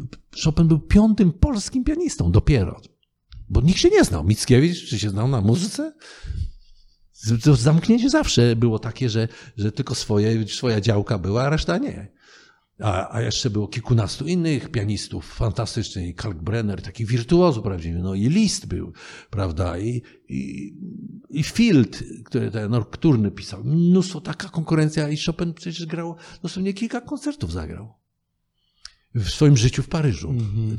Chopin 0.43 0.67
był 0.67 0.79
piątym 0.79 1.31
polskim 1.31 1.83
pianistą 1.83 2.31
dopiero. 2.31 2.81
Bo 3.49 3.61
nikt 3.61 3.79
się 3.79 3.89
nie 3.89 4.03
znał. 4.03 4.23
Mickiewicz, 4.23 4.85
czy 4.89 4.99
się 4.99 5.09
znał 5.09 5.27
na 5.27 5.41
muzyce? 5.41 5.93
To 7.43 7.55
zamknięcie 7.55 8.09
zawsze 8.09 8.55
było 8.55 8.79
takie, 8.79 9.09
że, 9.09 9.27
że 9.57 9.71
tylko 9.71 9.95
swoje, 9.95 10.47
swoja 10.47 10.81
działka 10.81 11.17
była, 11.17 11.43
a 11.43 11.49
reszta 11.49 11.77
nie. 11.77 12.14
A, 12.79 13.15
a 13.15 13.21
jeszcze 13.21 13.49
było 13.49 13.67
kilkunastu 13.67 14.27
innych 14.27 14.71
pianistów 14.71 15.33
fantastycznych, 15.33 16.15
Kalkbrenner, 16.15 16.81
taki 16.81 17.05
wirtuozów 17.05 17.63
prawdziwy, 17.63 17.99
no 17.99 18.13
i 18.13 18.29
Liszt 18.29 18.65
był, 18.65 18.93
prawda, 19.29 19.77
i, 19.79 20.01
i, 20.29 20.73
i 21.29 21.43
Field, 21.43 22.03
który 22.25 22.51
ten 22.51 22.71
nocturny 22.71 23.31
pisał, 23.31 23.63
mnóstwo, 23.63 24.21
taka 24.21 24.49
konkurencja 24.49 25.09
i 25.09 25.17
Chopin 25.17 25.53
przecież 25.53 25.85
grał, 25.85 26.15
dosłownie 26.43 26.73
kilka 26.73 27.01
koncertów 27.01 27.51
zagrał 27.51 27.93
w 29.15 29.29
swoim 29.29 29.57
życiu 29.57 29.83
w 29.83 29.89
Paryżu. 29.89 30.33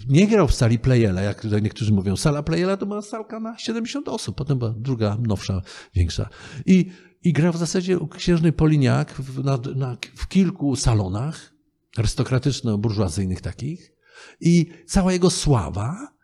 Nie 0.09 0.27
grał 0.27 0.49
w 0.49 0.55
sali 0.55 0.79
Pleyela, 0.79 1.23
jak 1.23 1.41
tutaj 1.41 1.63
niektórzy 1.63 1.93
mówią. 1.93 2.17
Sala 2.17 2.43
Pleyela 2.43 2.77
to 2.77 2.87
była 2.87 3.03
salka 3.03 3.41
na 3.41 3.59
70 3.59 4.09
osób, 4.09 4.37
potem 4.37 4.59
była 4.59 4.75
druga, 4.77 5.19
nowsza, 5.23 5.63
większa. 5.95 6.29
I, 6.67 6.91
i 7.23 7.33
grał 7.33 7.53
w 7.53 7.57
zasadzie 7.57 7.99
u 7.99 8.09
księżnej 8.09 8.53
Poliniak 8.53 9.13
w, 9.13 9.45
na, 9.45 9.59
na, 9.77 9.97
w 10.15 10.29
kilku 10.29 10.77
salonach, 10.77 11.56
arystokratyczno-burżuazyjnych 11.99 13.41
takich. 13.41 13.93
I 14.41 14.67
cała 14.87 15.13
jego 15.13 15.31
sława 15.31 16.17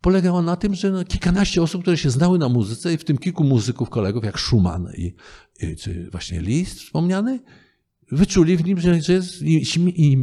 polegała 0.00 0.42
na 0.42 0.56
tym, 0.56 0.74
że 0.74 0.90
no, 0.90 1.04
kilkanaście 1.04 1.62
osób, 1.62 1.82
które 1.82 1.96
się 1.96 2.10
znały 2.10 2.38
na 2.38 2.48
muzyce, 2.48 2.94
i 2.94 2.98
w 2.98 3.04
tym 3.04 3.18
kilku 3.18 3.44
muzyków, 3.44 3.90
kolegów, 3.90 4.24
jak 4.24 4.40
Schumann 4.40 4.88
i, 4.96 5.14
i 5.60 5.76
czy 5.76 6.08
właśnie 6.10 6.40
Liszt 6.40 6.80
wspomniany, 6.80 7.40
wyczuli 8.12 8.56
w 8.56 8.64
nim, 8.64 8.80
że, 8.80 9.00
że 9.00 9.12
jest, 9.12 9.42
i, 9.42 9.64
i 9.96 10.16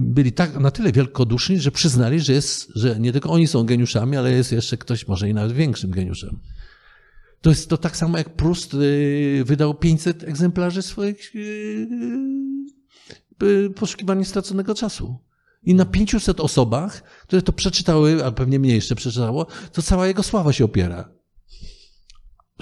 byli 0.00 0.32
tak 0.32 0.56
na 0.56 0.70
tyle 0.70 0.92
wielkoduszni, 0.92 1.58
że 1.58 1.70
przyznali, 1.70 2.20
że, 2.20 2.32
jest, 2.32 2.68
że 2.74 3.00
nie 3.00 3.12
tylko 3.12 3.30
oni 3.30 3.46
są 3.46 3.64
geniuszami, 3.64 4.16
ale 4.16 4.32
jest 4.32 4.52
jeszcze 4.52 4.76
ktoś 4.76 5.08
może 5.08 5.28
i 5.28 5.34
nawet 5.34 5.52
większym 5.52 5.90
geniuszem. 5.90 6.40
To 7.40 7.50
jest 7.50 7.68
to 7.68 7.78
tak 7.78 7.96
samo 7.96 8.18
jak 8.18 8.36
Proust 8.36 8.74
y, 8.74 9.42
wydał 9.46 9.74
500 9.74 10.22
egzemplarzy 10.22 10.82
swoich 10.82 11.32
y, 13.42 13.46
y, 13.46 13.70
poszukiwań 13.70 14.24
straconego 14.24 14.74
czasu. 14.74 15.18
I 15.62 15.74
na 15.74 15.84
500 15.84 16.40
osobach, 16.40 17.02
które 17.02 17.42
to 17.42 17.52
przeczytały, 17.52 18.24
a 18.24 18.32
pewnie 18.32 18.58
mniej 18.58 18.74
jeszcze 18.74 18.94
przeczytało, 18.94 19.46
to 19.72 19.82
cała 19.82 20.06
jego 20.06 20.22
sława 20.22 20.52
się 20.52 20.64
opiera. 20.64 21.08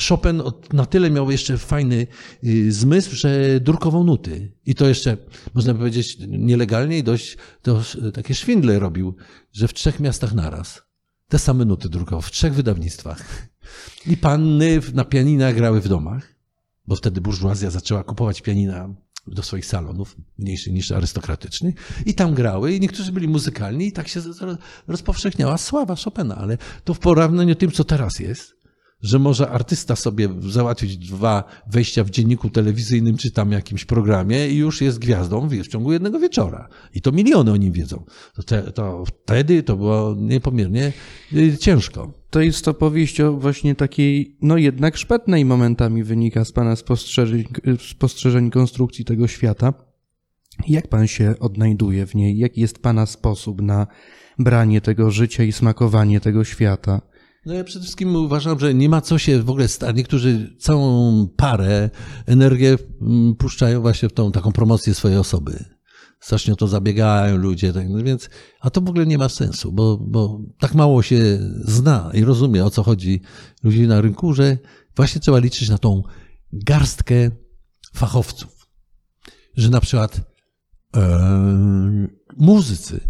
Chopin 0.08 0.42
na 0.72 0.86
tyle 0.86 1.10
miał 1.10 1.30
jeszcze 1.30 1.58
fajny 1.58 2.06
zmysł, 2.68 3.16
że 3.16 3.60
drukował 3.60 4.04
nuty. 4.04 4.52
I 4.66 4.74
to 4.74 4.88
jeszcze, 4.88 5.16
można 5.54 5.74
powiedzieć, 5.74 6.16
nielegalnie 6.28 6.98
i 6.98 7.02
dość 7.02 7.36
to 7.62 7.82
takie 8.14 8.34
szwindle 8.34 8.78
robił, 8.78 9.16
że 9.52 9.68
w 9.68 9.74
trzech 9.74 10.00
miastach 10.00 10.34
naraz 10.34 10.82
te 11.32 11.38
same 11.38 11.64
nuty 11.64 11.88
drukował, 11.88 12.22
w 12.22 12.30
trzech 12.30 12.54
wydawnictwach. 12.54 13.48
I 14.06 14.16
panny 14.16 14.80
na 14.94 15.04
pianina 15.04 15.52
grały 15.52 15.80
w 15.80 15.88
domach, 15.88 16.34
bo 16.86 16.96
wtedy 16.96 17.20
burżuazja 17.20 17.70
zaczęła 17.70 18.04
kupować 18.04 18.42
pianina 18.42 18.94
do 19.26 19.42
swoich 19.42 19.66
salonów, 19.66 20.16
mniejszych 20.38 20.72
niż 20.72 20.92
arystokratycznych, 20.92 22.02
i 22.06 22.14
tam 22.14 22.34
grały, 22.34 22.72
i 22.72 22.80
niektórzy 22.80 23.12
byli 23.12 23.28
muzykalni, 23.28 23.86
i 23.86 23.92
tak 23.92 24.08
się 24.08 24.20
rozpowszechniała 24.86 25.58
sława 25.58 25.96
Chopina, 26.04 26.36
ale 26.36 26.58
to 26.84 26.94
w 26.94 26.98
porównaniu 26.98 27.54
tym, 27.54 27.70
co 27.70 27.84
teraz 27.84 28.18
jest, 28.18 28.61
że 29.02 29.18
może 29.18 29.50
artysta 29.50 29.96
sobie 29.96 30.28
załatwić 30.40 30.96
dwa 30.96 31.44
wejścia 31.66 32.04
w 32.04 32.10
dzienniku 32.10 32.50
telewizyjnym 32.50 33.16
czy 33.16 33.30
tam 33.30 33.52
jakimś 33.52 33.84
programie 33.84 34.48
i 34.48 34.56
już 34.56 34.80
jest 34.80 34.98
gwiazdą 34.98 35.48
w 35.48 35.68
ciągu 35.68 35.92
jednego 35.92 36.18
wieczora. 36.18 36.68
I 36.94 37.00
to 37.00 37.12
miliony 37.12 37.52
o 37.52 37.56
nim 37.56 37.72
wiedzą. 37.72 38.04
To, 38.34 38.42
te, 38.42 38.62
to 38.62 39.04
wtedy 39.04 39.62
to 39.62 39.76
było 39.76 40.14
niepomiernie 40.18 40.92
ciężko. 41.60 42.12
To 42.30 42.40
jest 42.40 42.68
opowieść 42.68 43.20
o 43.20 43.32
właśnie 43.32 43.74
takiej, 43.74 44.36
no 44.42 44.56
jednak 44.56 44.96
szpetnej 44.96 45.44
momentami 45.44 46.04
wynika 46.04 46.44
z 46.44 46.52
Pana 46.52 46.76
spostrzeżeń, 46.76 47.44
spostrzeżeń 47.90 48.50
konstrukcji 48.50 49.04
tego 49.04 49.28
świata. 49.28 49.74
Jak 50.68 50.88
Pan 50.88 51.06
się 51.06 51.34
odnajduje 51.40 52.06
w 52.06 52.14
niej? 52.14 52.38
Jaki 52.38 52.60
jest 52.60 52.78
Pana 52.78 53.06
sposób 53.06 53.62
na 53.62 53.86
branie 54.38 54.80
tego 54.80 55.10
życia 55.10 55.44
i 55.44 55.52
smakowanie 55.52 56.20
tego 56.20 56.44
świata? 56.44 57.11
No 57.46 57.54
ja 57.54 57.64
przede 57.64 57.82
wszystkim 57.82 58.16
uważam, 58.16 58.58
że 58.58 58.74
nie 58.74 58.88
ma 58.88 59.00
co 59.00 59.18
się 59.18 59.42
w 59.42 59.50
ogóle 59.50 59.68
stać. 59.68 59.96
Niektórzy 59.96 60.56
całą 60.60 61.28
parę 61.36 61.90
energię 62.26 62.78
puszczają 63.38 63.80
właśnie 63.80 64.08
w 64.08 64.12
tą 64.12 64.32
taką 64.32 64.52
promocję 64.52 64.94
swojej 64.94 65.18
osoby. 65.18 65.64
Strasznie 66.20 66.52
o 66.52 66.56
to 66.56 66.68
zabiegają 66.68 67.36
ludzie, 67.36 67.72
tak, 67.72 67.88
no 67.88 68.02
więc, 68.02 68.30
a 68.60 68.70
to 68.70 68.80
w 68.80 68.88
ogóle 68.88 69.06
nie 69.06 69.18
ma 69.18 69.28
sensu, 69.28 69.72
bo, 69.72 69.96
bo 69.96 70.40
tak 70.58 70.74
mało 70.74 71.02
się 71.02 71.38
zna 71.64 72.10
i 72.14 72.24
rozumie, 72.24 72.64
o 72.64 72.70
co 72.70 72.82
chodzi 72.82 73.20
ludzi 73.62 73.86
na 73.86 74.00
rynku, 74.00 74.32
że 74.32 74.58
właśnie 74.96 75.20
trzeba 75.20 75.38
liczyć 75.38 75.68
na 75.68 75.78
tą 75.78 76.02
garstkę 76.52 77.30
fachowców. 77.94 78.68
Że 79.56 79.70
na 79.70 79.80
przykład 79.80 80.20
muzycy, 82.36 83.00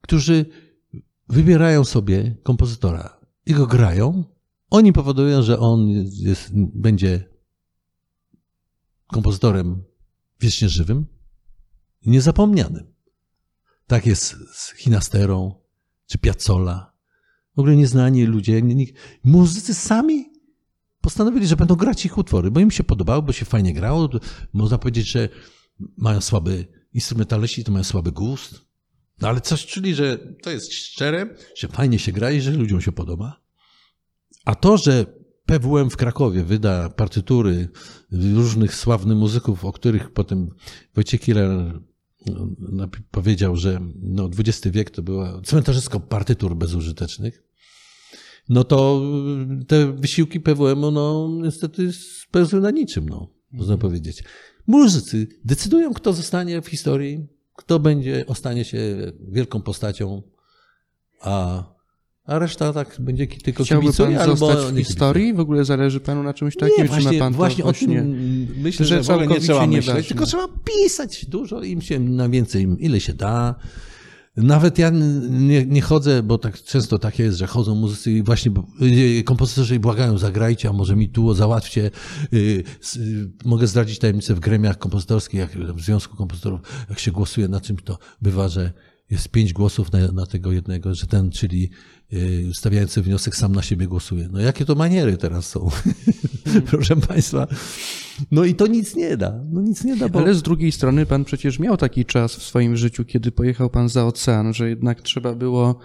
którzy 0.00 0.46
wybierają 1.28 1.84
sobie 1.84 2.36
kompozytora 2.42 3.21
i 3.46 3.54
go 3.54 3.66
grają, 3.66 4.24
oni 4.70 4.92
powodują, 4.92 5.42
że 5.42 5.58
on 5.58 5.88
jest, 6.12 6.50
będzie 6.54 7.28
kompozytorem 9.06 9.82
wiecznie 10.40 10.68
żywym 10.68 11.06
i 12.02 12.10
niezapomnianym. 12.10 12.92
Tak 13.86 14.06
jest 14.06 14.36
z 14.52 14.72
Chinasterą 14.76 15.54
czy 16.06 16.18
Piazzolla. 16.18 16.92
W 17.56 17.58
ogóle 17.58 17.76
nieznani 17.76 18.24
ludzie, 18.24 18.62
muzycy 19.24 19.74
sami 19.74 20.32
postanowili, 21.00 21.46
że 21.46 21.56
będą 21.56 21.74
grać 21.74 22.04
ich 22.04 22.18
utwory, 22.18 22.50
bo 22.50 22.60
im 22.60 22.70
się 22.70 22.84
podobało, 22.84 23.22
bo 23.22 23.32
się 23.32 23.44
fajnie 23.44 23.74
grało. 23.74 24.08
Można 24.52 24.78
powiedzieć, 24.78 25.06
że 25.06 25.28
mają 25.96 26.20
słaby 26.20 26.66
instrumentaliści, 26.92 27.64
to 27.64 27.72
mają 27.72 27.84
słaby 27.84 28.12
gust. 28.12 28.71
No 29.22 29.28
ale 29.28 29.40
coś, 29.40 29.66
czyli, 29.66 29.94
że 29.94 30.18
to 30.42 30.50
jest 30.50 30.72
szczere, 30.72 31.34
że 31.56 31.68
fajnie 31.68 31.98
się 31.98 32.12
gra 32.12 32.30
i 32.30 32.40
że 32.40 32.50
ludziom 32.50 32.80
się 32.80 32.92
podoba. 32.92 33.40
A 34.44 34.54
to, 34.54 34.76
że 34.76 35.06
PWM 35.46 35.90
w 35.90 35.96
Krakowie 35.96 36.44
wyda 36.44 36.88
partytury 36.88 37.68
różnych 38.12 38.74
sławnych 38.74 39.16
muzyków, 39.16 39.64
o 39.64 39.72
których 39.72 40.10
potem 40.10 40.48
Wojciech 40.94 41.20
Killer 41.20 41.80
no, 42.58 42.88
powiedział, 43.10 43.56
że 43.56 43.80
no, 44.02 44.30
XX 44.38 44.74
wiek 44.74 44.90
to 44.90 45.02
było 45.02 45.40
cmentarzysko 45.40 46.00
partytur 46.00 46.56
bezużytecznych, 46.56 47.42
no 48.48 48.64
to 48.64 49.02
te 49.66 49.92
wysiłki 49.92 50.40
PWM-u 50.40 50.90
no 50.90 51.28
niestety 51.42 51.92
spełzły 51.92 52.60
na 52.60 52.70
niczym, 52.70 53.08
no, 53.08 53.28
można 53.52 53.78
powiedzieć. 53.78 54.24
Muzycy 54.66 55.26
decydują, 55.44 55.94
kto 55.94 56.12
zostanie 56.12 56.62
w 56.62 56.66
historii, 56.66 57.26
kto 57.56 57.78
będzie, 57.78 58.24
ostanie 58.26 58.64
się 58.64 58.78
wielką 59.28 59.62
postacią, 59.62 60.22
a, 61.20 61.64
a 62.24 62.38
reszta 62.38 62.72
tak 62.72 62.96
będzie 62.98 63.26
tylko 63.26 63.64
Chciałby 63.64 63.82
kibicuje 63.86 64.16
pan 64.16 64.20
albo 64.22 64.36
zostać 64.36 64.58
w 64.58 64.60
kibicuje. 64.60 64.84
historii? 64.84 65.34
W 65.34 65.40
ogóle 65.40 65.64
zależy 65.64 66.00
panu 66.00 66.22
na 66.22 66.34
czymś 66.34 66.56
takim? 66.56 66.76
Nie, 66.78 66.84
czy 66.84 66.88
właśnie, 66.88 67.12
ma 67.12 67.24
pan 67.24 67.32
właśnie 67.32 67.64
to 67.64 67.70
o 67.70 67.72
tym 67.72 68.16
myślę, 68.56 68.86
że 68.86 68.96
że, 68.96 69.02
w 69.02 69.10
ogóle 69.10 69.26
nie 69.26 69.40
trzeba 69.40 69.66
myśleć, 69.66 70.08
tylko 70.08 70.26
trzeba 70.26 70.48
pisać 70.64 71.26
dużo, 71.26 71.62
im 71.62 71.82
się 71.82 72.00
na 72.00 72.28
więcej, 72.28 72.68
ile 72.78 73.00
się 73.00 73.14
da. 73.14 73.54
Nawet 74.36 74.78
ja 74.78 74.90
nie, 75.30 75.66
nie 75.66 75.82
chodzę, 75.82 76.22
bo 76.22 76.38
tak 76.38 76.62
często 76.62 76.98
tak 76.98 77.18
jest, 77.18 77.38
że 77.38 77.46
chodzą 77.46 77.74
muzycy 77.74 78.12
i 78.12 78.22
właśnie 78.22 78.52
kompozytorzy 79.24 79.74
i 79.74 79.78
błagają, 79.78 80.18
zagrajcie, 80.18 80.68
a 80.68 80.72
może 80.72 80.96
mi 80.96 81.08
tu 81.08 81.34
załatwcie. 81.34 81.90
Y, 82.32 82.64
y, 82.96 83.30
Mogę 83.44 83.66
zdradzić 83.66 83.98
tajemnicę 83.98 84.34
w 84.34 84.40
gremiach 84.40 84.78
kompozytorskich, 84.78 85.40
jak 85.40 85.50
w 85.50 85.80
Związku 85.80 86.16
Kompozytorów, 86.16 86.60
jak 86.90 86.98
się 86.98 87.12
głosuje 87.12 87.48
na 87.48 87.60
czymś, 87.60 87.82
to 87.82 87.98
bywa, 88.22 88.48
że 88.48 88.72
jest 89.10 89.28
pięć 89.28 89.52
głosów 89.52 89.92
na, 89.92 90.12
na 90.12 90.26
tego 90.26 90.52
jednego, 90.52 90.94
że 90.94 91.06
ten, 91.06 91.30
czyli 91.30 91.70
y, 92.12 92.50
stawiający 92.54 93.02
wniosek 93.02 93.36
sam 93.36 93.54
na 93.54 93.62
siebie 93.62 93.86
głosuje. 93.86 94.28
No 94.32 94.40
jakie 94.40 94.64
to 94.64 94.74
maniery 94.74 95.16
teraz 95.16 95.48
są, 95.48 95.70
proszę 96.70 96.96
Państwa. 96.96 97.46
No 98.30 98.44
i 98.44 98.54
to 98.54 98.66
nic 98.66 98.96
nie 98.96 99.16
da, 99.16 99.40
no 99.52 99.60
nic 99.62 99.84
nie 99.84 99.96
da, 99.96 100.08
bo... 100.08 100.18
Ale 100.18 100.34
z 100.34 100.42
drugiej 100.42 100.72
strony 100.72 101.06
pan 101.06 101.24
przecież 101.24 101.58
miał 101.58 101.76
taki 101.76 102.04
czas 102.04 102.36
w 102.36 102.42
swoim 102.42 102.76
życiu, 102.76 103.04
kiedy 103.04 103.32
pojechał 103.32 103.70
pan 103.70 103.88
za 103.88 104.06
ocean, 104.06 104.54
że 104.54 104.68
jednak 104.68 105.02
trzeba 105.02 105.34
było, 105.34 105.78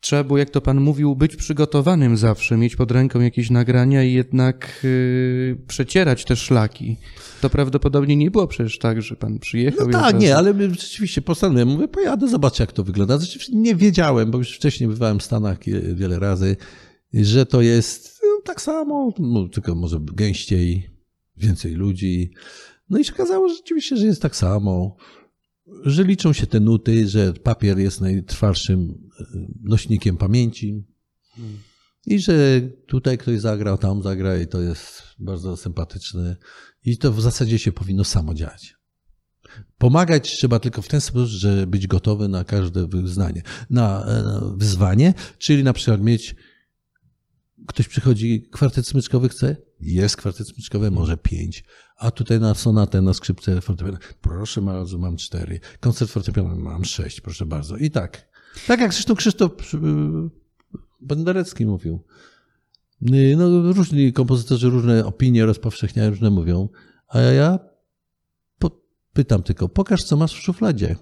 trzeba 0.00 0.24
było, 0.24 0.38
jak 0.38 0.50
to 0.50 0.60
pan 0.60 0.80
mówił, 0.80 1.16
być 1.16 1.36
przygotowanym 1.36 2.16
zawsze, 2.16 2.56
mieć 2.56 2.76
pod 2.76 2.90
ręką 2.90 3.20
jakieś 3.20 3.50
nagrania 3.50 4.04
i 4.04 4.12
jednak 4.12 4.80
yy, 4.82 5.56
przecierać 5.66 6.24
te 6.24 6.36
szlaki. 6.36 6.96
To 7.40 7.50
prawdopodobnie 7.50 8.16
nie 8.16 8.30
było 8.30 8.46
przecież 8.46 8.78
tak, 8.78 9.02
że 9.02 9.16
pan 9.16 9.38
przyjechał 9.38 9.88
No 9.88 10.00
tak, 10.00 10.20
nie, 10.20 10.36
ale 10.36 10.54
rzeczywiście 10.70 11.22
postanowiłem, 11.22 11.68
mówię, 11.68 11.88
pojadę, 11.88 12.28
zobaczę 12.28 12.62
jak 12.62 12.72
to 12.72 12.84
wygląda. 12.84 13.18
Rzeczywiście 13.18 13.56
nie 13.56 13.74
wiedziałem, 13.74 14.30
bo 14.30 14.38
już 14.38 14.56
wcześniej 14.56 14.88
bywałem 14.88 15.18
w 15.18 15.22
Stanach 15.22 15.66
je- 15.66 15.94
wiele 15.94 16.18
razy, 16.18 16.56
że 17.22 17.46
to 17.46 17.62
jest 17.62 18.20
no, 18.22 18.40
tak 18.44 18.60
samo, 18.60 19.12
no, 19.18 19.48
tylko 19.48 19.74
może 19.74 20.00
gęściej, 20.00 20.90
więcej 21.36 21.74
ludzi. 21.74 22.30
No 22.90 22.98
i 22.98 23.04
się 23.04 23.12
okazało 23.12 23.48
że 23.48 23.54
rzeczywiście, 23.54 23.96
że 23.96 24.06
jest 24.06 24.22
tak 24.22 24.36
samo, 24.36 24.96
że 25.84 26.04
liczą 26.04 26.32
się 26.32 26.46
te 26.46 26.60
nuty, 26.60 27.08
że 27.08 27.32
papier 27.32 27.78
jest 27.78 28.00
najtrwalszym 28.00 29.10
e, 29.20 29.24
nośnikiem 29.62 30.16
pamięci. 30.16 30.84
I 32.06 32.18
że 32.18 32.60
tutaj 32.86 33.18
ktoś 33.18 33.40
zagrał, 33.40 33.78
tam 33.78 34.02
zagra 34.02 34.36
i 34.36 34.46
to 34.46 34.60
jest 34.60 35.02
bardzo 35.18 35.56
sympatyczne. 35.56 36.36
I 36.84 36.98
to 36.98 37.12
w 37.12 37.20
zasadzie 37.20 37.58
się 37.58 37.72
powinno 37.72 38.04
samo 38.04 38.34
dziać. 38.34 38.76
Pomagać 39.78 40.32
trzeba 40.32 40.60
tylko 40.60 40.82
w 40.82 40.88
ten 40.88 41.00
sposób, 41.00 41.28
że 41.28 41.66
być 41.66 41.86
gotowy 41.86 42.28
na 42.28 42.44
każde 42.44 42.86
wyznanie, 42.86 43.42
na, 43.70 44.06
e, 44.06 44.22
na 44.22 44.40
wyzwanie, 44.56 45.14
czyli 45.38 45.64
na 45.64 45.72
przykład 45.72 46.02
mieć 46.02 46.36
ktoś 47.66 47.88
przychodzi, 47.88 48.48
kwartet 48.52 48.86
smyczkowy 48.86 49.28
chce? 49.28 49.56
Jest 49.80 50.16
kwartet 50.16 50.48
smyczkowy, 50.48 50.90
może 50.90 51.16
pięć. 51.16 51.64
A 51.96 52.10
tutaj 52.10 52.40
na 52.40 52.54
sonatę, 52.54 53.02
na 53.02 53.14
skrzypce 53.14 53.60
fortepiano. 53.60 53.98
Proszę 54.20 54.62
bardzo, 54.62 54.98
mam 54.98 55.16
cztery. 55.16 55.60
Koncert 55.80 56.10
fortepiano, 56.10 56.56
mam 56.56 56.84
sześć, 56.84 57.20
proszę 57.20 57.46
bardzo. 57.46 57.76
I 57.76 57.90
tak. 57.90 58.28
Tak 58.66 58.80
jak 58.80 58.92
zresztą 58.94 59.14
Krzysztof 59.14 59.74
y, 59.74 59.78
Benderecki 61.00 61.66
mówił. 61.66 62.04
Y, 63.02 63.36
No, 63.36 63.72
różni 63.72 64.12
kompozytorzy 64.12 64.70
różne 64.70 65.04
opinie 65.04 65.46
rozpowszechniają, 65.46 66.10
różne 66.10 66.30
mówią. 66.30 66.68
A 67.08 67.20
ja 67.20 67.58
pytam 69.14 69.42
tylko, 69.42 69.68
pokaż 69.68 70.04
co 70.04 70.16
masz 70.16 70.34
w 70.34 70.42
szufladzie. 70.42 70.96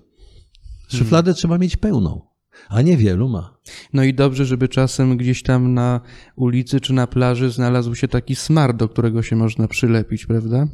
Szufladę 0.89 1.35
trzeba 1.35 1.59
mieć 1.59 1.77
pełną, 1.77 2.29
a 2.69 2.83
niewielu 2.83 3.29
ma. 3.29 3.57
No 3.93 4.03
i 4.05 4.15
dobrze, 4.15 4.45
żeby 4.47 4.69
czasem 4.69 5.17
gdzieś 5.17 5.43
tam 5.43 5.75
na 5.75 6.01
ulicy 6.37 6.81
czy 6.81 6.93
na 6.93 7.07
plaży 7.07 7.51
znalazł 7.51 7.95
się 7.95 8.09
taki 8.09 8.37
smar, 8.37 8.77
do 8.77 8.89
którego 8.89 9.23
się 9.23 9.37
można 9.37 9.69
przylepić, 9.69 10.27
prawda? 10.27 10.69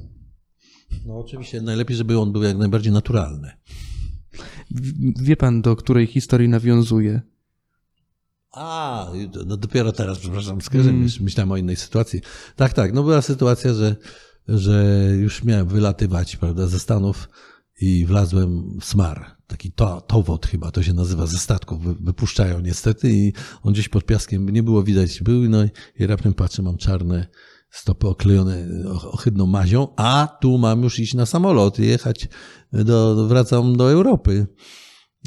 No 1.06 1.18
oczywiście 1.18 1.60
najlepiej, 1.60 1.96
żeby 1.96 2.18
on 2.18 2.32
był 2.32 2.42
jak 2.42 2.56
najbardziej 2.56 2.92
naturalny. 2.92 3.50
Wie 5.22 5.36
pan, 5.36 5.62
do 5.62 5.76
której 5.76 6.06
historii 6.06 6.48
nawiązuje? 6.48 7.20
A, 8.52 9.06
no 9.46 9.56
dopiero 9.56 9.92
teraz, 9.92 10.18
przepraszam, 10.18 10.60
skojarzyłem, 10.60 10.96
Mm. 10.96 11.08
myśl- 11.08 11.22
myślałem 11.22 11.52
o 11.52 11.56
innej 11.56 11.76
sytuacji. 11.76 12.20
Tak, 12.56 12.72
tak, 12.72 12.92
no 12.92 13.02
była 13.02 13.22
sytuacja, 13.22 13.74
że, 13.74 13.96
że 14.48 15.06
już 15.20 15.44
miałem 15.44 15.66
wylatywać, 15.68 16.36
prawda, 16.36 16.66
ze 16.66 16.78
Stanów 16.78 17.28
i 17.80 18.06
wlazłem 18.06 18.78
w 18.80 18.84
smar. 18.84 19.37
Taki 19.48 19.72
to, 19.72 20.06
chyba, 20.50 20.70
to 20.70 20.82
się 20.82 20.92
nazywa, 20.92 21.26
ze 21.26 21.38
statków 21.38 21.82
wy- 21.82 21.94
wypuszczają 21.94 22.60
niestety 22.60 23.12
i 23.12 23.32
on 23.62 23.72
gdzieś 23.72 23.88
pod 23.88 24.04
piaskiem, 24.04 24.48
nie 24.48 24.62
było 24.62 24.82
widać, 24.82 25.22
był, 25.22 25.48
no 25.48 25.64
i, 25.98 26.06
raptem 26.06 26.34
patrzę, 26.34 26.62
mam 26.62 26.76
czarne 26.76 27.26
stopy 27.70 28.06
oklejone 28.08 28.66
ohydną 29.12 29.46
mazią, 29.46 29.88
a 29.96 30.36
tu 30.40 30.58
mam 30.58 30.82
już 30.82 30.98
iść 30.98 31.14
na 31.14 31.26
samolot 31.26 31.78
i 31.78 31.86
jechać 31.86 32.28
do, 32.72 33.26
wracam 33.28 33.76
do 33.76 33.90
Europy. 33.90 34.46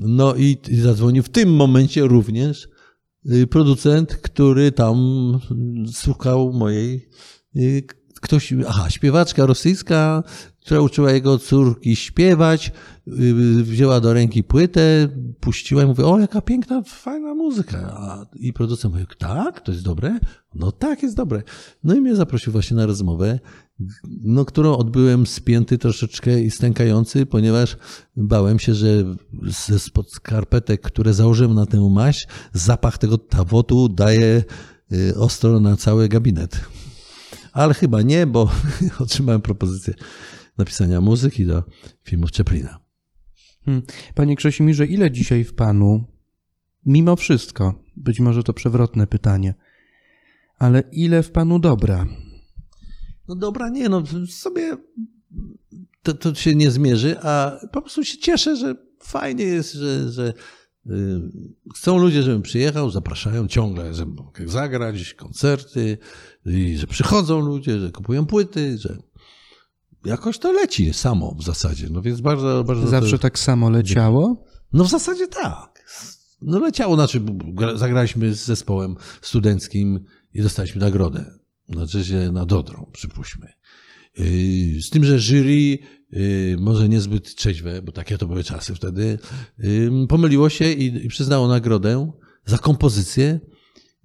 No 0.01 0.35
i, 0.35 0.57
i 0.69 0.75
zadzwonił 0.81 1.23
w 1.23 1.29
tym 1.29 1.55
momencie 1.55 2.01
również 2.07 2.67
y, 3.31 3.47
producent, 3.47 4.15
który 4.15 4.71
tam 4.71 4.97
słuchał 5.93 6.53
mojej. 6.53 7.09
y, 7.55 7.83
Ktoś, 8.21 8.53
aha, 8.67 8.89
śpiewaczka 8.89 9.45
rosyjska, 9.45 10.23
która 10.61 10.81
uczyła 10.81 11.11
jego 11.11 11.39
córki 11.39 11.95
śpiewać, 11.95 12.71
y, 13.07 13.63
wzięła 13.63 13.99
do 13.99 14.13
ręki 14.13 14.43
płytę, 14.43 15.09
puściła 15.39 15.83
i 15.83 15.85
mówi, 15.85 16.03
o 16.03 16.19
jaka 16.19 16.41
piękna, 16.41 16.81
fajna 16.85 17.33
muzyka. 17.33 18.25
I 18.35 18.53
producent 18.53 18.93
mówi, 18.93 19.05
tak, 19.17 19.61
to 19.61 19.71
jest 19.71 19.83
dobre? 19.83 20.19
No 20.55 20.71
tak, 20.71 21.03
jest 21.03 21.15
dobre. 21.15 21.43
No 21.83 21.95
i 21.95 22.01
mnie 22.01 22.15
zaprosił 22.15 22.51
właśnie 22.51 22.77
na 22.77 22.85
rozmowę, 22.85 23.39
no, 24.23 24.45
którą 24.45 24.77
odbyłem 24.77 25.27
spięty 25.27 25.77
troszeczkę 25.77 26.41
i 26.41 26.51
stękający, 26.51 27.25
ponieważ 27.25 27.77
bałem 28.15 28.59
się, 28.59 28.73
że 28.73 28.87
ze 29.43 29.79
spod 29.79 30.11
skarpetek, 30.11 30.81
które 30.81 31.13
założyłem 31.13 31.53
na 31.53 31.65
tę 31.65 31.89
maść, 31.89 32.27
zapach 32.53 32.97
tego 32.97 33.17
tawotu 33.17 33.89
daje 33.89 34.43
y, 34.91 35.15
ostro 35.17 35.59
na 35.59 35.77
cały 35.77 36.09
gabinet. 36.09 36.61
Ale 37.53 37.73
chyba 37.73 38.01
nie, 38.01 38.27
bo 38.27 38.51
otrzymałem 38.99 39.41
propozycję 39.41 39.93
napisania 40.61 41.01
muzyki 41.01 41.45
do 41.45 41.63
filmów 42.03 42.31
Czeplina. 42.31 42.79
Hmm. 43.65 43.83
Panie 44.15 44.35
Krześmirze, 44.35 44.85
ile 44.85 45.11
dzisiaj 45.11 45.43
w 45.43 45.53
panu, 45.53 46.03
mimo 46.85 47.15
wszystko, 47.15 47.83
być 47.95 48.19
może 48.19 48.43
to 48.43 48.53
przewrotne 48.53 49.07
pytanie, 49.07 49.53
ale 50.57 50.83
ile 50.91 51.23
w 51.23 51.31
panu 51.31 51.59
dobra? 51.59 52.05
No 53.27 53.35
dobra, 53.35 53.69
nie, 53.69 53.89
no 53.89 54.03
sobie 54.27 54.77
to, 56.03 56.13
to 56.13 56.35
się 56.35 56.55
nie 56.55 56.71
zmierzy, 56.71 57.19
a 57.21 57.59
po 57.71 57.81
prostu 57.81 58.03
się 58.03 58.17
cieszę, 58.17 58.55
że 58.55 58.75
fajnie 58.99 59.43
jest, 59.43 59.73
że, 59.73 60.11
że 60.11 60.33
y, 60.85 60.91
chcą 61.75 61.97
ludzie, 61.97 62.23
żebym 62.23 62.41
przyjechał, 62.41 62.91
zapraszają 62.91 63.47
ciągle, 63.47 63.93
że 63.93 64.05
mogę 64.05 64.47
zagrać, 64.47 65.13
koncerty, 65.13 65.97
i 66.45 66.77
że 66.77 66.87
przychodzą 66.87 67.39
ludzie, 67.39 67.79
że 67.79 67.91
kupują 67.91 68.25
płyty, 68.25 68.77
że 68.77 68.97
jakoś 70.05 70.37
to 70.37 70.51
leci 70.51 70.93
samo 70.93 71.35
w 71.39 71.43
zasadzie, 71.43 71.87
no 71.89 72.01
więc 72.01 72.21
bardzo, 72.21 72.63
bardzo... 72.63 72.87
Zawsze 72.87 73.19
tak 73.19 73.39
samo 73.39 73.69
leciało? 73.69 74.45
No 74.73 74.83
w 74.83 74.89
zasadzie 74.89 75.27
tak. 75.27 75.85
No 76.41 76.59
leciało, 76.59 76.95
znaczy 76.95 77.19
gra- 77.53 77.77
zagraliśmy 77.77 78.33
z 78.33 78.45
zespołem 78.45 78.95
studenckim 79.21 80.05
i 80.33 80.41
dostaliśmy 80.41 80.81
nagrodę. 80.81 81.25
Znaczy 81.69 82.05
się 82.05 82.31
na 82.31 82.45
Dodrą, 82.45 82.89
przypuśćmy. 82.93 83.53
Yy, 84.17 84.81
Z 84.81 84.89
tym, 84.89 85.05
że 85.05 85.19
jury 85.19 85.77
yy, 86.11 86.57
może 86.59 86.89
niezbyt 86.89 87.35
trzeźwe, 87.35 87.81
bo 87.81 87.91
takie 87.91 88.17
to 88.17 88.27
były 88.27 88.43
czasy 88.43 88.75
wtedy, 88.75 89.19
pomyliło 90.09 90.49
się 90.49 90.71
i, 90.71 91.05
i 91.05 91.09
przyznało 91.09 91.47
nagrodę 91.47 92.11
za 92.45 92.57
kompozycję 92.57 93.39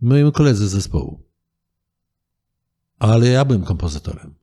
mojemu 0.00 0.32
koledze 0.32 0.68
z 0.68 0.70
zespołu. 0.70 1.22
Ale 2.98 3.28
ja 3.28 3.44
byłem 3.44 3.62
kompozytorem. 3.62 4.34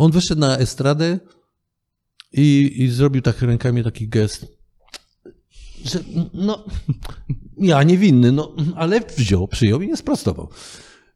On 0.00 0.10
wyszedł 0.10 0.40
na 0.40 0.58
estradę 0.58 1.18
i, 2.32 2.72
i 2.76 2.88
zrobił 2.88 3.22
tak 3.22 3.42
rękami 3.42 3.84
taki 3.84 4.08
gest. 4.08 4.46
że 5.84 6.00
no, 6.34 6.64
ja 7.58 7.82
niewinny, 7.82 8.32
no, 8.32 8.56
ale 8.76 9.00
wziął, 9.00 9.48
przyjął 9.48 9.80
i 9.80 9.88
nie 9.88 9.96
sprostował. 9.96 10.48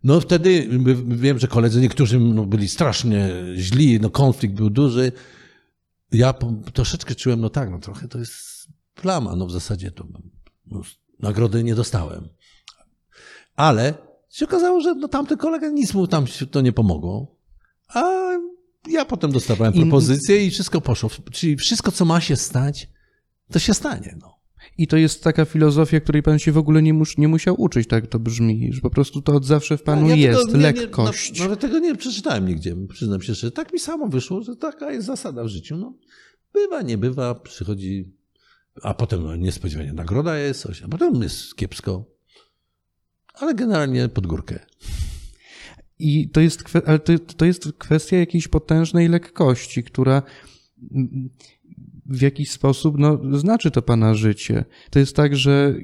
No 0.03 0.20
wtedy 0.20 0.68
wiem, 1.07 1.39
że 1.39 1.49
koledzy 1.49 1.80
niektórzy 1.80 2.18
no, 2.18 2.47
byli 2.47 2.68
strasznie 2.68 3.30
źli, 3.57 4.01
no 4.01 4.11
konflikt 4.11 4.55
był 4.55 4.70
duży. 4.70 5.12
Ja 6.12 6.35
troszeczkę 6.72 7.14
czułem, 7.14 7.41
no 7.41 7.51
tak, 7.51 7.70
no 7.70 7.78
trochę 7.78 8.09
to 8.09 8.18
jest 8.18 8.68
plama, 8.95 9.37
no 9.37 9.47
w 9.47 9.53
zasadzie 9.53 9.91
to 9.91 10.07
no, 10.66 10.82
nagrody 11.20 11.64
nie 11.64 11.74
dostałem. 11.74 12.28
Ale 13.57 13.95
się 14.30 14.45
okazało, 14.45 14.80
że 14.80 14.95
no, 14.95 15.09
tamten 15.09 15.39
kolega 15.39 15.68
nic 15.68 15.95
mu 15.95 16.07
tam 16.07 16.24
to 16.51 16.61
nie 16.61 16.72
pomogło. 16.72 17.37
A 17.89 18.24
ja 18.89 19.05
potem 19.05 19.32
dostawałem 19.32 19.72
propozycje 19.72 20.47
i 20.47 20.51
wszystko 20.51 20.80
poszło. 20.80 21.11
Czyli 21.32 21.57
wszystko, 21.57 21.93
co 21.93 22.05
ma 22.05 22.20
się 22.20 22.37
stać, 22.37 22.89
to 23.53 23.59
się 23.59 23.74
stanie. 23.74 24.16
No. 24.20 24.35
I 24.78 24.87
to 24.87 24.97
jest 24.97 25.24
taka 25.24 25.45
filozofia, 25.45 26.01
której 26.01 26.22
pan 26.22 26.39
się 26.39 26.53
w 26.53 26.59
ogóle 26.59 26.82
nie, 26.82 26.95
mus, 26.95 27.18
nie 27.18 27.28
musiał 27.28 27.61
uczyć, 27.61 27.89
tak 27.89 28.07
to 28.07 28.18
brzmi, 28.18 28.72
że 28.72 28.80
po 28.80 28.91
prostu 28.91 29.22
to 29.22 29.32
od 29.32 29.45
zawsze 29.45 29.78
w 29.78 29.82
panu 29.82 30.09
ja 30.09 30.16
jest, 30.16 30.47
tego, 30.47 30.59
nie, 30.59 30.62
lekkość. 30.62 31.32
Nie, 31.32 31.39
no, 31.39 31.45
nawet 31.45 31.61
tego 31.61 31.78
nie 31.78 31.97
przeczytałem 31.97 32.49
nigdzie, 32.49 32.76
przyznam 32.89 33.22
się, 33.22 33.35
że 33.35 33.51
tak 33.51 33.72
mi 33.72 33.78
samo 33.78 34.09
wyszło, 34.09 34.43
że 34.43 34.57
taka 34.57 34.93
jest 34.93 35.07
zasada 35.07 35.45
w 35.45 35.49
życiu. 35.49 35.76
No, 35.76 35.95
bywa, 36.53 36.82
nie 36.82 36.99
bywa, 36.99 37.35
przychodzi, 37.35 38.12
a 38.82 38.95
potem 38.95 39.22
no, 39.22 39.37
niespodziewanie 39.37 39.93
nagroda 39.93 40.39
jest 40.39 40.61
coś, 40.61 40.82
a 40.82 40.89
potem 40.89 41.22
jest 41.22 41.57
kiepsko, 41.57 42.05
ale 43.35 43.55
generalnie 43.55 44.09
pod 44.09 44.26
górkę. 44.26 44.66
I 45.99 46.29
to 46.29 46.41
jest, 46.41 46.65
ale 46.87 46.99
to, 46.99 47.19
to 47.19 47.45
jest 47.45 47.73
kwestia 47.79 48.17
jakiejś 48.17 48.49
potężnej 48.49 49.09
lekkości, 49.09 49.83
która 49.83 50.23
w 52.07 52.21
jakiś 52.23 52.51
sposób 52.51 52.99
no, 52.99 53.19
znaczy 53.39 53.71
to 53.71 53.83
pana 53.83 54.15
życie. 54.15 54.65
To 54.91 54.99
jest 54.99 55.17
tak, 55.17 55.37
że 55.37 55.75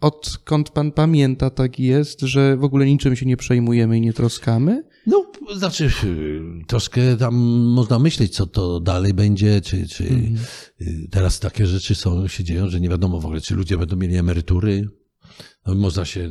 odkąd 0.00 0.70
pan 0.70 0.92
pamięta, 0.92 1.50
tak 1.50 1.78
jest, 1.78 2.20
że 2.20 2.56
w 2.56 2.64
ogóle 2.64 2.86
niczym 2.86 3.16
się 3.16 3.26
nie 3.26 3.36
przejmujemy 3.36 3.98
i 3.98 4.00
nie 4.00 4.12
troskamy? 4.12 4.84
No, 5.06 5.32
znaczy, 5.56 5.90
troszkę 6.66 7.16
tam 7.16 7.34
można 7.74 7.98
myśleć, 7.98 8.34
co 8.34 8.46
to 8.46 8.80
dalej 8.80 9.14
będzie, 9.14 9.60
czy, 9.60 9.88
czy 9.88 10.08
mm. 10.08 10.36
teraz 11.10 11.40
takie 11.40 11.66
rzeczy 11.66 11.94
są, 11.94 12.28
się 12.28 12.44
dzieją, 12.44 12.68
że 12.68 12.80
nie 12.80 12.88
wiadomo 12.88 13.20
w 13.20 13.24
ogóle, 13.24 13.40
czy 13.40 13.54
ludzie 13.54 13.78
będą 13.78 13.96
mieli 13.96 14.16
emerytury. 14.16 14.88
No, 15.66 15.74
można 15.74 16.04
się, 16.04 16.28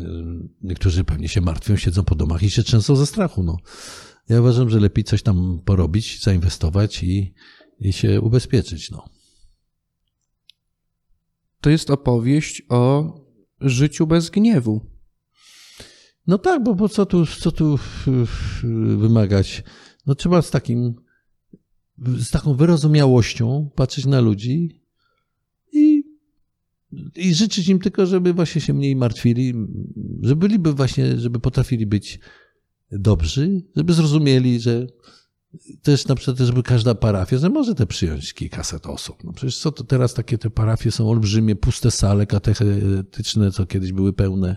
niektórzy 0.61 1.03
pewnie 1.03 1.29
się 1.29 1.41
martwią, 1.41 1.75
siedzą 1.75 2.03
po 2.03 2.15
domach 2.15 2.43
i 2.43 2.49
się 2.49 2.63
trzęsą 2.63 2.95
ze 2.95 3.05
strachu. 3.05 3.43
No. 3.43 3.57
Ja 4.29 4.39
uważam, 4.39 4.69
że 4.69 4.79
lepiej 4.79 5.03
coś 5.03 5.23
tam 5.23 5.61
porobić, 5.65 6.23
zainwestować 6.23 7.03
i, 7.03 7.33
i 7.79 7.93
się 7.93 8.21
ubezpieczyć. 8.21 8.91
No. 8.91 9.05
To 11.61 11.69
jest 11.69 11.89
opowieść 11.89 12.61
o 12.69 13.13
życiu 13.61 14.07
bez 14.07 14.29
gniewu. 14.29 14.95
No 16.27 16.37
tak, 16.37 16.63
bo, 16.63 16.75
bo 16.75 16.89
co, 16.89 17.05
tu, 17.05 17.25
co 17.25 17.51
tu 17.51 17.79
wymagać? 18.97 19.63
No 20.05 20.15
trzeba 20.15 20.41
z 20.41 20.51
takim, 20.51 20.95
z 21.97 22.29
taką 22.29 22.53
wyrozumiałością 22.53 23.69
patrzeć 23.75 24.05
na 24.05 24.19
ludzi 24.19 24.84
i 27.15 27.33
życzyć 27.33 27.67
im 27.67 27.79
tylko, 27.79 28.05
żeby 28.05 28.33
właśnie 28.33 28.61
się 28.61 28.73
mniej 28.73 28.95
martwili, 28.95 29.53
żeby 30.21 30.47
byliby 30.47 30.73
właśnie, 30.73 31.17
żeby 31.17 31.39
potrafili 31.39 31.85
być 31.85 32.19
dobrzy, 32.91 33.61
żeby 33.75 33.93
zrozumieli, 33.93 34.59
że 34.59 34.87
też 35.81 36.07
na 36.07 36.15
przykład, 36.15 36.37
żeby 36.37 36.63
każda 36.63 36.95
parafia, 36.95 37.37
że 37.37 37.49
może 37.49 37.75
te 37.75 37.85
przyjąć 37.85 38.33
kilkaset 38.33 38.85
osób. 38.85 39.23
No 39.23 39.33
przecież 39.33 39.57
co 39.57 39.71
to 39.71 39.83
teraz 39.83 40.13
takie 40.13 40.37
te 40.37 40.49
parafie 40.49 40.91
są 40.91 41.09
olbrzymie, 41.09 41.55
puste 41.55 41.91
sale 41.91 42.25
katechetyczne, 42.25 43.51
co 43.51 43.65
kiedyś 43.65 43.91
były 43.91 44.13
pełne 44.13 44.55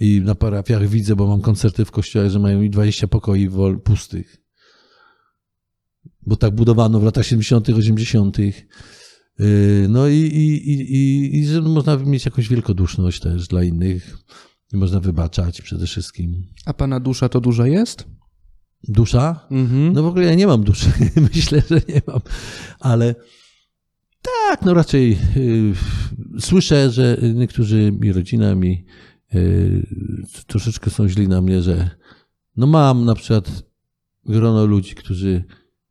i 0.00 0.20
na 0.24 0.34
parafiach 0.34 0.88
widzę, 0.88 1.16
bo 1.16 1.26
mam 1.26 1.40
koncerty 1.40 1.84
w 1.84 1.90
kościołach, 1.90 2.30
że 2.30 2.38
mają 2.38 2.62
i 2.62 2.70
20 2.70 3.08
pokoi 3.08 3.50
pustych. 3.84 4.36
Bo 6.26 6.36
tak 6.36 6.54
budowano 6.54 7.00
w 7.00 7.04
latach 7.04 7.26
70., 7.26 7.68
80. 7.68 8.36
Yy, 9.40 9.86
no 9.88 10.08
i, 10.08 10.16
i, 10.16 10.70
i, 10.70 11.38
i 11.38 11.46
że 11.46 11.62
można 11.62 11.96
mieć 11.96 12.24
jakąś 12.24 12.48
wielkoduszność 12.48 13.20
też 13.20 13.48
dla 13.48 13.62
innych. 13.62 14.18
I 14.72 14.76
można 14.76 15.00
wybaczać 15.00 15.62
przede 15.62 15.86
wszystkim. 15.86 16.46
A 16.66 16.74
pana 16.74 17.00
dusza 17.00 17.28
to 17.28 17.40
duża 17.40 17.66
jest? 17.66 18.06
Dusza? 18.88 19.46
Mhm. 19.50 19.92
No 19.92 20.02
w 20.02 20.06
ogóle 20.06 20.24
ja 20.24 20.34
nie 20.34 20.46
mam 20.46 20.64
duszy. 20.64 20.92
Myślę, 21.34 21.62
że 21.70 21.80
nie 21.88 22.02
mam. 22.06 22.20
Ale 22.80 23.14
tak, 24.22 24.62
no 24.62 24.74
raczej 24.74 25.18
y, 25.36 25.72
słyszę, 26.40 26.90
że 26.90 27.18
niektórzy, 27.34 27.92
mi 28.00 28.12
rodzina 28.12 28.54
mi 28.54 28.84
y, 29.34 29.86
troszeczkę 30.46 30.90
są 30.90 31.08
źli 31.08 31.28
na 31.28 31.42
mnie, 31.42 31.62
że 31.62 31.90
no 32.56 32.66
mam 32.66 33.04
na 33.04 33.14
przykład 33.14 33.62
grono 34.24 34.66
ludzi, 34.66 34.94
którzy 34.94 35.44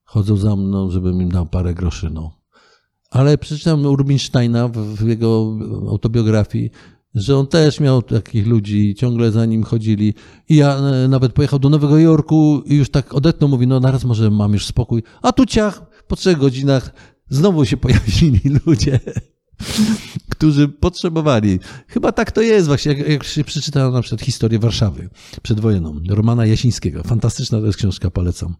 chodzą 0.03 0.37
za 0.37 0.55
mną, 0.55 0.91
żebym 0.91 1.21
im 1.21 1.31
dał 1.31 1.45
parę 1.45 1.73
groszy, 1.73 2.09
no. 2.09 2.38
Ale 3.09 3.37
przeczytam 3.37 3.85
Rubinsteina 3.85 4.67
w, 4.67 5.07
jego 5.07 5.57
autobiografii, 5.89 6.71
że 7.15 7.37
on 7.37 7.47
też 7.47 7.79
miał 7.79 8.01
takich 8.01 8.47
ludzi, 8.47 8.95
ciągle 8.95 9.31
za 9.31 9.45
nim 9.45 9.63
chodzili. 9.63 10.13
I 10.49 10.55
ja 10.55 10.77
e, 10.77 11.07
nawet 11.07 11.33
pojechał 11.33 11.59
do 11.59 11.69
Nowego 11.69 11.97
Jorku 11.97 12.63
i 12.65 12.75
już 12.75 12.89
tak 12.89 13.13
odetnął, 13.13 13.49
mówi, 13.49 13.67
no 13.67 13.79
naraz 13.79 14.03
może 14.03 14.31
mam 14.31 14.53
już 14.53 14.65
spokój. 14.65 15.03
A 15.21 15.31
tu 15.31 15.45
ciach, 15.45 16.03
po 16.07 16.15
trzech 16.15 16.37
godzinach 16.37 16.93
znowu 17.29 17.65
się 17.65 17.77
pojawili 17.87 18.41
ludzie, 18.65 18.99
którzy 20.33 20.67
potrzebowali. 20.67 21.59
Chyba 21.87 22.11
tak 22.11 22.31
to 22.31 22.41
jest 22.41 22.67
właśnie, 22.67 22.93
jak, 22.93 23.07
jak 23.07 23.23
się 23.23 23.43
przeczytałem 23.43 23.93
na 23.93 24.01
przykład 24.01 24.21
historię 24.21 24.59
Warszawy 24.59 25.09
przedwojenną, 25.41 25.99
Romana 26.09 26.45
Jasińskiego. 26.45 27.03
Fantastyczna 27.03 27.59
to 27.59 27.65
jest 27.65 27.77
książka, 27.77 28.11
polecam. 28.11 28.55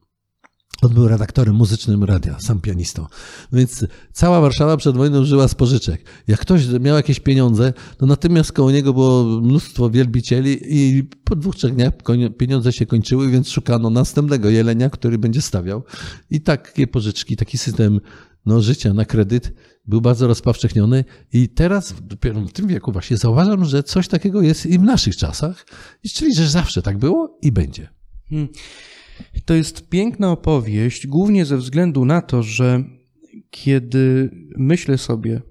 On 0.82 0.94
był 0.94 1.08
redaktorem 1.08 1.56
muzycznym 1.56 2.04
radia, 2.04 2.40
sam 2.40 2.62
pianistą. 2.62 3.06
Więc 3.54 3.86
cała 4.14 4.42
Warszawa 4.42 4.78
przed 4.78 4.98
wojną 4.98 5.26
żyła 5.26 5.48
z 5.48 5.56
pożyczek. 5.56 6.06
Jak 6.28 6.40
ktoś 6.40 6.68
miał 6.80 6.96
jakieś 6.96 7.20
pieniądze, 7.20 7.74
to 7.98 8.06
natychmiast 8.06 8.52
koło 8.52 8.72
niego 8.72 8.94
było 8.94 9.24
mnóstwo 9.24 9.90
wielbicieli 9.90 10.60
i 10.62 11.04
po 11.04 11.36
dwóch, 11.36 11.56
trzech 11.56 11.76
dniach 11.76 11.94
pieniądze 12.38 12.74
się 12.74 12.86
kończyły, 12.86 13.30
więc 13.30 13.50
szukano 13.50 13.90
następnego 13.90 14.50
jelenia, 14.50 14.90
który 14.90 15.18
będzie 15.18 15.42
stawiał. 15.42 15.84
I 16.30 16.42
takie 16.42 16.88
pożyczki, 16.88 17.36
taki 17.36 17.58
system 17.58 18.00
no, 18.46 18.62
życia 18.62 18.94
na 18.94 19.06
kredyt 19.06 19.54
był 19.86 20.02
bardzo 20.02 20.28
rozpowszechniony 20.28 21.06
i 21.34 21.50
teraz 21.50 21.94
dopiero 22.02 22.42
w 22.42 22.52
tym 22.52 22.68
wieku 22.68 22.92
właśnie 22.92 23.18
zauważam, 23.18 23.66
że 23.66 23.84
coś 23.84 24.08
takiego 24.08 24.42
jest 24.42 24.66
i 24.66 24.80
w 24.80 24.82
naszych 24.82 25.18
czasach, 25.18 25.66
czyli 26.14 26.36
że 26.36 26.50
zawsze 26.50 26.82
tak 26.82 26.98
było 26.98 27.38
i 27.42 27.52
będzie. 27.52 27.90
Hmm. 28.30 28.48
To 29.46 29.54
jest 29.54 29.90
piękna 29.90 30.32
opowieść, 30.32 31.08
głównie 31.08 31.46
ze 31.46 31.58
względu 31.58 32.06
na 32.06 32.22
to, 32.22 32.44
że 32.44 32.84
kiedy 33.50 34.30
myślę 34.58 34.98
sobie 34.98 35.42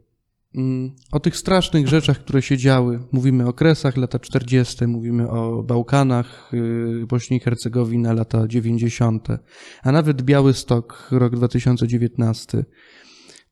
mm, 0.55 0.93
o 1.13 1.21
tych 1.21 1.37
strasznych 1.37 1.89
rzeczach, 1.89 2.19
które 2.19 2.43
się 2.43 2.57
działy, 2.57 3.01
mówimy 3.13 3.47
o 3.47 3.53
Kresach 3.53 3.97
lata 3.97 4.19
40., 4.19 4.87
mówimy 4.87 5.31
o 5.31 5.63
Bałkanach, 5.63 6.51
y, 6.55 7.07
Bośni 7.07 7.37
i 7.37 7.41
Hercegowina 7.41 8.13
lata 8.13 8.49
90., 8.49 9.29
a 9.83 9.93
nawet 9.93 10.23
Biały 10.23 10.55
Stok, 10.55 11.09
rok 11.11 11.37
2019, 11.37 12.65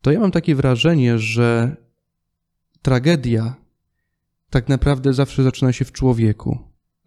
to 0.00 0.12
ja 0.12 0.20
mam 0.20 0.30
takie 0.30 0.54
wrażenie, 0.54 1.18
że 1.18 1.76
tragedia 2.82 3.54
tak 4.50 4.68
naprawdę 4.68 5.12
zawsze 5.12 5.42
zaczyna 5.42 5.72
się 5.72 5.84
w 5.84 5.92
człowieku. 5.92 6.58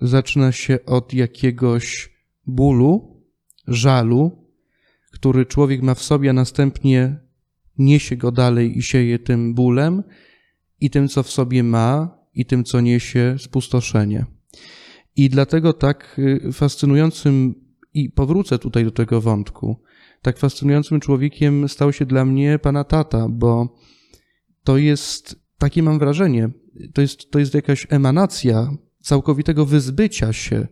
Zaczyna 0.01 0.51
się 0.51 0.85
od 0.85 1.13
jakiegoś 1.13 2.18
bólu, 2.47 3.23
żalu, 3.67 4.49
który 5.11 5.45
człowiek 5.45 5.81
ma 5.81 5.93
w 5.95 6.03
sobie, 6.03 6.29
a 6.29 6.33
następnie 6.33 7.19
niesie 7.77 8.17
go 8.17 8.31
dalej 8.31 8.77
i 8.77 8.81
sieje 8.81 9.19
tym 9.19 9.53
bólem 9.53 10.03
i 10.79 10.89
tym, 10.89 11.07
co 11.07 11.23
w 11.23 11.29
sobie 11.29 11.63
ma, 11.63 12.19
i 12.33 12.45
tym, 12.45 12.63
co 12.63 12.81
niesie 12.81 13.35
spustoszenie. 13.39 14.25
I 15.15 15.29
dlatego 15.29 15.73
tak 15.73 16.19
y, 16.19 16.51
fascynującym, 16.51 17.55
i 17.93 18.09
powrócę 18.09 18.59
tutaj 18.59 18.83
do 18.83 18.91
tego 18.91 19.21
wątku, 19.21 19.81
tak 20.21 20.37
fascynującym 20.37 20.99
człowiekiem 20.99 21.69
stał 21.69 21.93
się 21.93 22.05
dla 22.05 22.25
mnie 22.25 22.59
pana 22.59 22.83
tata, 22.83 23.27
bo 23.29 23.77
to 24.63 24.77
jest, 24.77 25.35
takie 25.57 25.83
mam 25.83 25.99
wrażenie, 25.99 26.49
to 26.93 27.01
jest, 27.01 27.31
to 27.31 27.39
jest 27.39 27.53
jakaś 27.53 27.87
emanacja 27.89 28.71
całkowitego 29.01 29.65
wyzbycia 29.65 30.33
się 30.33 30.67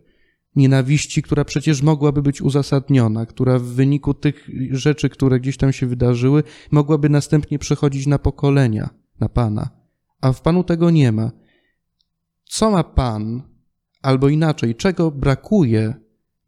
nienawiści, 0.58 1.22
która 1.22 1.46
przecież 1.46 1.82
mogłaby 1.82 2.22
być 2.22 2.42
uzasadniona, 2.42 3.26
która 3.26 3.60
w 3.60 3.64
wyniku 3.64 4.14
tych 4.14 4.50
rzeczy, 4.72 5.10
które 5.10 5.40
gdzieś 5.40 5.58
tam 5.58 5.74
się 5.74 5.88
wydarzyły, 5.88 6.44
mogłaby 6.72 7.10
następnie 7.10 7.60
przechodzić 7.60 8.08
na 8.08 8.20
pokolenia, 8.20 8.90
na 9.20 9.30
Pana. 9.30 9.70
A 10.22 10.34
w 10.34 10.42
Panu 10.42 10.64
tego 10.64 10.90
nie 10.90 11.12
ma. 11.12 11.32
Co 12.46 12.72
ma 12.72 12.84
Pan, 12.84 13.44
albo 14.02 14.30
inaczej, 14.30 14.76
czego 14.76 15.12
brakuje 15.12 15.94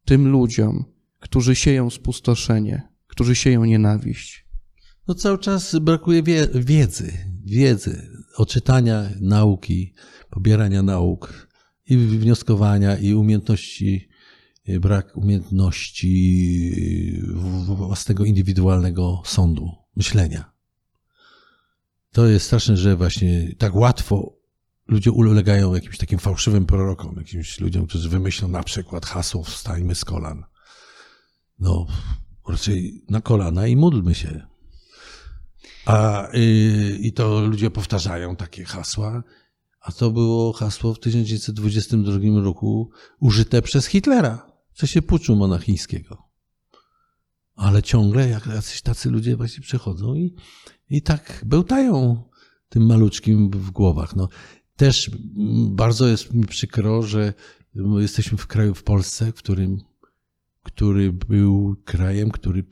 tym 0.06 0.28
ludziom, 0.28 0.86
którzy 1.20 1.56
sieją 1.56 1.90
spustoszenie, 1.90 2.90
którzy 3.08 3.36
sieją 3.36 3.66
nienawiść? 3.66 4.46
No 5.08 5.16
cały 5.16 5.38
czas 5.38 5.76
brakuje 5.76 6.24
wie 6.24 6.48
wiedzy, 6.54 7.14
wiedzy 7.46 8.10
odczytania 8.38 9.10
nauki, 9.22 9.94
pobierania 10.30 10.84
nauk 10.84 11.49
i 11.90 11.98
wnioskowania 11.98 12.98
i 12.98 13.14
umiejętności, 13.14 14.10
y, 14.70 14.80
brak 14.80 15.18
umiejętności 15.18 16.12
w- 17.36 17.76
własnego 17.76 18.26
indywidualnego 18.26 19.22
sądu, 19.26 19.72
myślenia. 19.96 20.52
To 22.12 22.28
jest 22.28 22.46
straszne, 22.46 22.78
że 22.78 22.96
właśnie 22.96 23.56
tak 23.58 23.76
łatwo 23.76 24.40
ludzie 24.88 25.12
ulegają 25.12 25.76
jakimś 25.76 25.98
takim 25.98 26.20
fałszywym 26.20 26.66
prorokom, 26.66 27.16
jakimś 27.18 27.60
ludziom, 27.60 27.88
którzy 27.88 28.10
wymyślą 28.10 28.48
na 28.48 28.64
przykład 28.64 29.06
hasło 29.06 29.44
wstańmy 29.44 29.96
z 29.96 30.06
kolan. 30.06 30.44
No, 31.60 31.88
raczej 32.50 33.04
na 33.10 33.22
kolana 33.22 33.68
i 33.68 33.76
módlmy 33.76 34.16
się. 34.16 34.48
A, 35.86 36.28
y, 36.36 36.98
I 37.00 37.14
to 37.14 37.42
ludzie 37.42 37.72
powtarzają 37.72 38.36
takie 38.36 38.66
hasła, 38.66 39.24
a 39.82 39.92
to 39.92 40.12
było 40.12 40.54
hasło 40.54 40.94
w 40.94 41.00
1922 41.00 42.42
roku 42.44 42.92
użyte 43.20 43.62
przez 43.62 43.86
Hitlera 43.86 44.52
w 44.72 44.78
czasie 44.78 45.02
puczu 45.02 45.36
monachijskiego. 45.36 46.30
Ale 47.56 47.84
ciągle 47.84 48.30
jak 48.30 48.46
jacyś 48.46 48.82
tacy 48.82 49.10
ludzie 49.10 49.36
właśnie 49.36 49.64
przychodzą 49.64 50.16
i, 50.16 50.36
i 50.90 51.02
tak 51.02 51.44
bełtają 51.46 52.24
tym 52.70 52.86
maluczkim 52.86 53.50
w 53.50 53.72
głowach. 53.72 54.16
No, 54.16 54.30
też 54.76 55.12
bardzo 55.70 56.08
jest 56.08 56.34
mi 56.34 56.46
przykro, 56.46 57.02
że 57.02 57.34
my 57.76 58.02
jesteśmy 58.02 58.38
w 58.38 58.48
kraju, 58.48 58.76
w 58.76 58.84
Polsce, 58.84 59.32
w 59.32 59.36
którym, 59.36 59.78
który 60.64 61.14
był 61.14 61.76
krajem, 61.86 62.32
który 62.32 62.64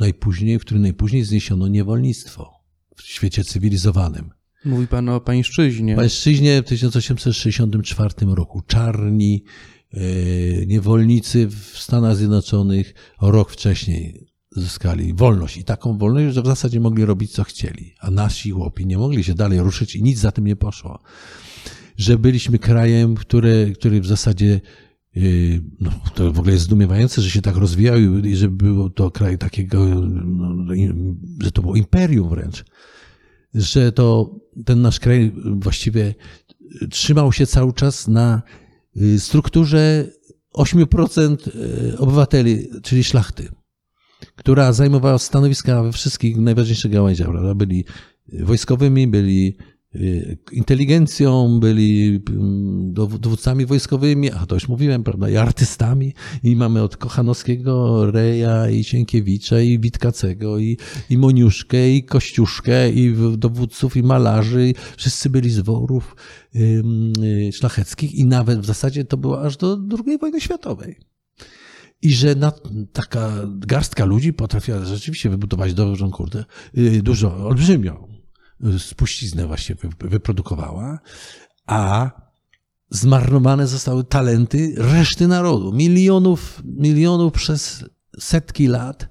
najpóźniej, 0.00 0.58
w 0.58 0.60
którym 0.60 0.82
najpóźniej 0.82 1.24
zniesiono 1.24 1.68
niewolnictwo 1.68 2.52
w 2.96 3.02
świecie 3.02 3.44
cywilizowanym. 3.44 4.30
Mówi 4.64 4.86
pan 4.86 5.08
o 5.08 5.20
pańszczyźnie. 5.20 5.96
Pańszczyźnie 5.96 6.62
w 6.62 6.64
1864 6.64 8.14
roku 8.26 8.62
czarni 8.66 9.44
e, 9.92 10.00
niewolnicy 10.66 11.48
w 11.48 11.78
Stanach 11.78 12.16
Zjednoczonych 12.16 12.94
rok 13.22 13.50
wcześniej 13.50 14.26
zyskali 14.50 15.14
wolność. 15.14 15.56
I 15.56 15.64
taką 15.64 15.98
wolność, 15.98 16.34
że 16.34 16.42
w 16.42 16.46
zasadzie 16.46 16.80
mogli 16.80 17.04
robić 17.04 17.32
co 17.32 17.44
chcieli. 17.44 17.94
A 18.00 18.10
nasi 18.10 18.50
chłopi 18.50 18.86
nie 18.86 18.98
mogli 18.98 19.24
się 19.24 19.34
dalej 19.34 19.60
ruszyć 19.60 19.96
i 19.96 20.02
nic 20.02 20.18
za 20.18 20.32
tym 20.32 20.46
nie 20.46 20.56
poszło. 20.56 20.98
Że 21.96 22.18
byliśmy 22.18 22.58
krajem, 22.58 23.14
który, 23.14 23.72
który 23.78 24.00
w 24.00 24.06
zasadzie 24.06 24.60
Yy, 25.16 25.62
no, 25.80 25.90
to 26.14 26.32
w 26.32 26.38
ogóle 26.38 26.52
jest 26.52 26.64
zdumiewające, 26.64 27.22
że 27.22 27.30
się 27.30 27.42
tak 27.42 27.56
rozwijał 27.56 27.98
i 27.98 28.36
że 28.36 28.48
był 28.48 28.90
to 28.90 29.10
kraj 29.10 29.38
takiego, 29.38 29.84
no, 29.84 30.74
że 31.40 31.52
to 31.52 31.62
było 31.62 31.76
imperium 31.76 32.28
wręcz. 32.28 32.64
Że 33.54 33.92
to 33.92 34.34
ten 34.64 34.82
nasz 34.82 35.00
kraj 35.00 35.32
właściwie 35.56 36.14
trzymał 36.90 37.32
się 37.32 37.46
cały 37.46 37.72
czas 37.72 38.08
na 38.08 38.42
y, 38.96 39.20
strukturze 39.20 40.08
8% 40.54 41.48
y, 41.48 41.98
obywateli, 41.98 42.68
czyli 42.82 43.04
szlachty, 43.04 43.48
która 44.36 44.72
zajmowała 44.72 45.18
stanowiska 45.18 45.82
we 45.82 45.92
wszystkich 45.92 46.36
najważniejszych 46.36 46.92
gałęziach. 46.92 47.28
Prawda? 47.28 47.54
Byli 47.54 47.84
wojskowymi, 48.32 49.06
byli 49.06 49.56
inteligencją, 50.52 51.60
byli 51.60 52.20
mm, 52.30 52.92
dow- 52.92 53.18
dowódcami 53.18 53.66
wojskowymi, 53.66 54.30
a 54.30 54.46
to 54.46 54.54
już 54.54 54.68
mówiłem, 54.68 55.04
prawda, 55.04 55.30
i 55.30 55.36
artystami. 55.36 56.14
I 56.42 56.56
mamy 56.56 56.82
od 56.82 56.96
Kochanowskiego, 56.96 58.06
Reja, 58.10 58.70
i 58.70 58.84
Sienkiewicza, 58.84 59.60
i 59.60 59.78
Witkacego, 59.78 60.58
i, 60.58 60.78
i 61.10 61.18
Moniuszkę, 61.18 61.90
i 61.90 62.04
Kościuszkę, 62.04 62.90
i 62.90 63.14
dowódców, 63.38 63.96
i 63.96 64.02
malarzy. 64.02 64.72
Wszyscy 64.96 65.30
byli 65.30 65.50
z 65.50 65.60
worów 65.60 66.16
y, 66.56 67.52
szlacheckich 67.52 68.14
i 68.14 68.24
nawet 68.24 68.60
w 68.60 68.64
zasadzie 68.64 69.04
to 69.04 69.16
było 69.16 69.42
aż 69.42 69.56
do 69.56 69.78
II 70.06 70.18
wojny 70.18 70.40
światowej. 70.40 70.96
I 72.02 72.12
że 72.12 72.34
na, 72.34 72.52
taka 72.92 73.32
garstka 73.58 74.04
ludzi 74.04 74.32
potrafiła 74.32 74.84
rzeczywiście 74.84 75.30
wybudować 75.30 75.74
dużą, 75.74 76.10
kurde, 76.10 76.44
y, 76.78 77.02
dużo, 77.02 77.36
olbrzymią 77.36 78.13
spuściznę 78.78 79.46
właśnie 79.46 79.74
wy- 79.74 80.08
wyprodukowała, 80.08 80.98
a 81.66 82.10
zmarnowane 82.90 83.66
zostały 83.66 84.04
talenty 84.04 84.74
reszty 84.76 85.28
narodu. 85.28 85.72
Milionów, 85.72 86.62
milionów 86.64 87.32
przez 87.32 87.84
setki 88.20 88.66
lat 88.66 89.08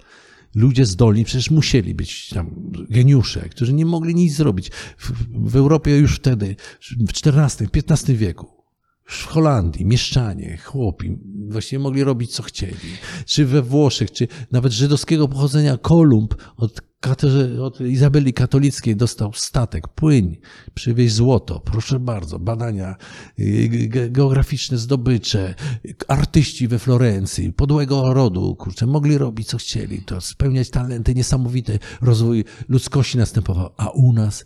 ludzie 0.56 0.86
zdolni 0.86 1.26
przecież 1.26 1.52
musieli 1.52 1.96
być 1.96 2.30
tam 2.30 2.72
geniusze, 2.89 3.50
którzy 3.50 3.74
nie 3.74 3.86
mogli 3.86 4.16
nic 4.16 4.34
zrobić. 4.36 4.72
W, 4.98 5.12
w 5.52 5.56
Europie 5.56 5.98
już 5.98 6.16
wtedy, 6.16 6.56
w 7.06 7.28
XIV, 7.28 7.70
XV 7.74 8.14
wieku, 8.14 8.64
w 9.06 9.26
Holandii, 9.26 9.86
mieszczanie, 9.86 10.58
chłopi, 10.58 11.18
właściwie 11.50 11.80
mogli 11.80 12.04
robić 12.04 12.32
co 12.36 12.44
chcieli. 12.44 12.76
Czy 13.26 13.46
we 13.46 13.62
Włoszech, 13.62 14.12
czy 14.12 14.28
nawet 14.52 14.74
żydowskiego 14.74 15.28
pochodzenia 15.28 15.78
Kolumb 15.78 16.36
od, 16.58 16.82
od 17.62 17.82
Izabeli 17.82 18.34
Katolickiej 18.34 18.95
dostał 18.95 19.34
statek, 19.34 19.88
płyń, 19.88 20.38
przywieźć 20.74 21.16
złoto. 21.16 21.60
Proszę 21.60 21.99
bardzo, 21.99 22.39
badania 22.39 22.95
y, 23.39 23.70
ge- 23.89 24.12
geograficzne, 24.12 24.78
zdobycze, 24.78 25.56
artyści 26.08 26.68
we 26.68 26.80
Florencji, 26.80 27.54
podłego 27.54 28.14
rodu, 28.14 28.56
kurczę, 28.56 28.86
mogli 28.86 29.18
robić 29.18 29.47
co 29.47 29.58
chcieli, 29.58 30.01
to 30.01 30.22
spełniać 30.22 30.70
talenty, 30.70 31.16
niesamowity 31.16 31.80
rozwój 32.01 32.45
ludzkości 32.70 33.18
następował. 33.18 33.70
A 33.78 33.89
u 33.89 34.14
nas 34.14 34.45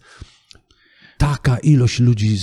taka 1.17 1.57
ilość 1.57 1.99
ludzi, 1.99 2.37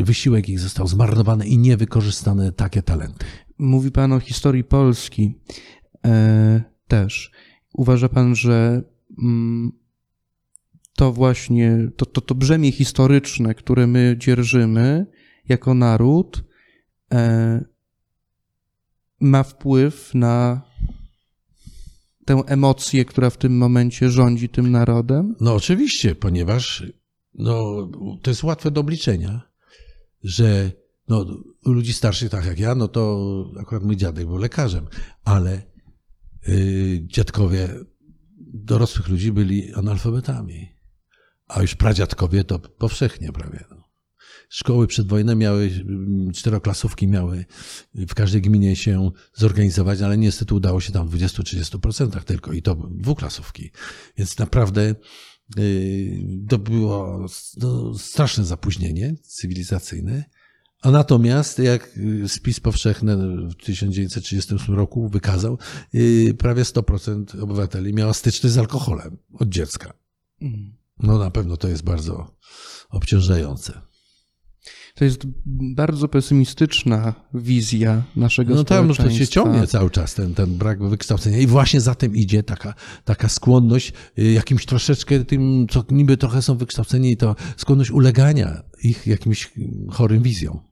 y, 0.00 0.04
wysiłek 0.04 0.48
ich 0.48 0.60
został 0.60 0.88
zmarnowany 0.88 1.46
i 1.46 1.58
niewykorzystane 1.58 2.52
takie 2.52 2.82
talenty. 2.82 3.26
Mówi 3.58 3.90
pan 3.90 4.12
o 4.12 4.20
historii 4.20 4.64
Polski 4.64 5.34
e, 6.04 6.62
też. 6.88 7.30
Uważa 7.74 8.08
pan, 8.08 8.36
że 8.36 8.82
to 10.96 11.12
właśnie, 11.12 11.90
to, 11.96 12.06
to, 12.06 12.20
to 12.20 12.34
brzemię 12.34 12.72
historyczne, 12.72 13.54
które 13.54 13.86
my 13.86 14.16
dzierżymy 14.18 15.06
jako 15.48 15.74
naród, 15.74 16.44
e, 17.12 17.64
ma 19.20 19.42
wpływ 19.42 20.14
na 20.14 20.62
tę 22.24 22.42
emocję, 22.46 23.04
która 23.04 23.30
w 23.30 23.36
tym 23.36 23.56
momencie 23.56 24.10
rządzi 24.10 24.48
tym 24.48 24.70
narodem? 24.70 25.36
No 25.40 25.54
oczywiście, 25.54 26.14
ponieważ 26.14 26.86
no, 27.34 27.88
to 28.22 28.30
jest 28.30 28.42
łatwe 28.42 28.70
do 28.70 28.80
obliczenia, 28.80 29.40
że 30.22 30.72
no, 31.08 31.26
u 31.64 31.72
ludzi 31.72 31.92
starszych, 31.92 32.30
tak 32.30 32.46
jak 32.46 32.58
ja, 32.58 32.74
no 32.74 32.88
to 32.88 33.44
akurat 33.60 33.82
mój 33.82 33.96
dziadek 33.96 34.26
był 34.26 34.36
lekarzem, 34.36 34.86
ale 35.24 35.62
y, 36.48 37.02
dziadkowie 37.06 37.68
dorosłych 38.68 39.08
ludzi 39.08 39.32
byli 39.32 39.74
analfabetami, 39.74 40.68
a 41.48 41.62
już 41.62 41.74
pradziadkowie 41.74 42.44
to 42.44 42.58
powszechnie 42.58 43.32
prawie. 43.32 43.64
No. 43.70 43.88
Szkoły 44.48 44.86
przedwojenne 44.86 45.36
miały, 45.36 45.70
mm, 45.80 46.32
czteroklasówki 46.32 47.08
miały 47.08 47.44
w 47.94 48.14
każdej 48.14 48.42
gminie 48.42 48.76
się 48.76 49.10
zorganizować, 49.34 50.00
ale 50.02 50.18
niestety 50.18 50.54
udało 50.54 50.80
się 50.80 50.92
tam 50.92 51.08
w 51.08 51.10
20-30% 51.10 52.24
tylko 52.24 52.52
i 52.52 52.62
to 52.62 52.74
dwuklasówki. 52.90 53.70
Więc 54.16 54.38
naprawdę 54.38 54.94
y, 55.58 56.22
to 56.48 56.58
było 56.58 57.26
no, 57.56 57.98
straszne 57.98 58.44
zapóźnienie 58.44 59.14
cywilizacyjne. 59.22 60.24
A 60.82 60.90
natomiast, 60.90 61.58
jak 61.58 61.96
y, 61.96 62.28
spis 62.28 62.60
powszechny 62.60 63.16
w 63.48 63.54
1938 63.54 64.74
roku 64.74 65.08
wykazał, 65.08 65.58
y, 65.94 66.34
prawie 66.38 66.62
100% 66.62 67.42
obywateli 67.42 67.94
miało 67.94 68.14
styczność 68.14 68.54
z 68.54 68.58
alkoholem 68.58 69.16
od 69.32 69.48
dziecka. 69.48 69.92
No 71.02 71.18
na 71.18 71.30
pewno 71.30 71.56
to 71.56 71.68
jest 71.68 71.82
bardzo 71.82 72.36
obciążające. 72.90 73.80
To 74.94 75.04
jest 75.04 75.20
bardzo 75.46 76.08
pesymistyczna 76.08 77.14
wizja 77.34 78.02
naszego 78.16 78.54
No 78.54 78.64
tam 78.64 78.88
to 78.88 78.94
społeczeństwa. 78.94 79.24
się 79.24 79.30
ciągnie 79.30 79.66
cały 79.66 79.90
czas 79.90 80.14
ten, 80.14 80.34
ten 80.34 80.56
brak 80.56 80.88
wykształcenia 80.88 81.38
i 81.38 81.46
właśnie 81.46 81.80
za 81.80 81.94
tym 81.94 82.16
idzie 82.16 82.42
taka, 82.42 82.74
taka 83.04 83.28
skłonność 83.28 83.92
y, 84.18 84.32
jakimś 84.32 84.66
troszeczkę 84.66 85.24
tym, 85.24 85.66
co 85.70 85.84
niby 85.90 86.16
trochę 86.16 86.42
są 86.42 86.56
wykształceni, 86.56 87.16
to 87.16 87.36
skłonność 87.56 87.90
ulegania 87.90 88.62
ich 88.82 89.06
jakimś 89.06 89.52
chorym 89.90 90.22
wizjom. 90.22 90.67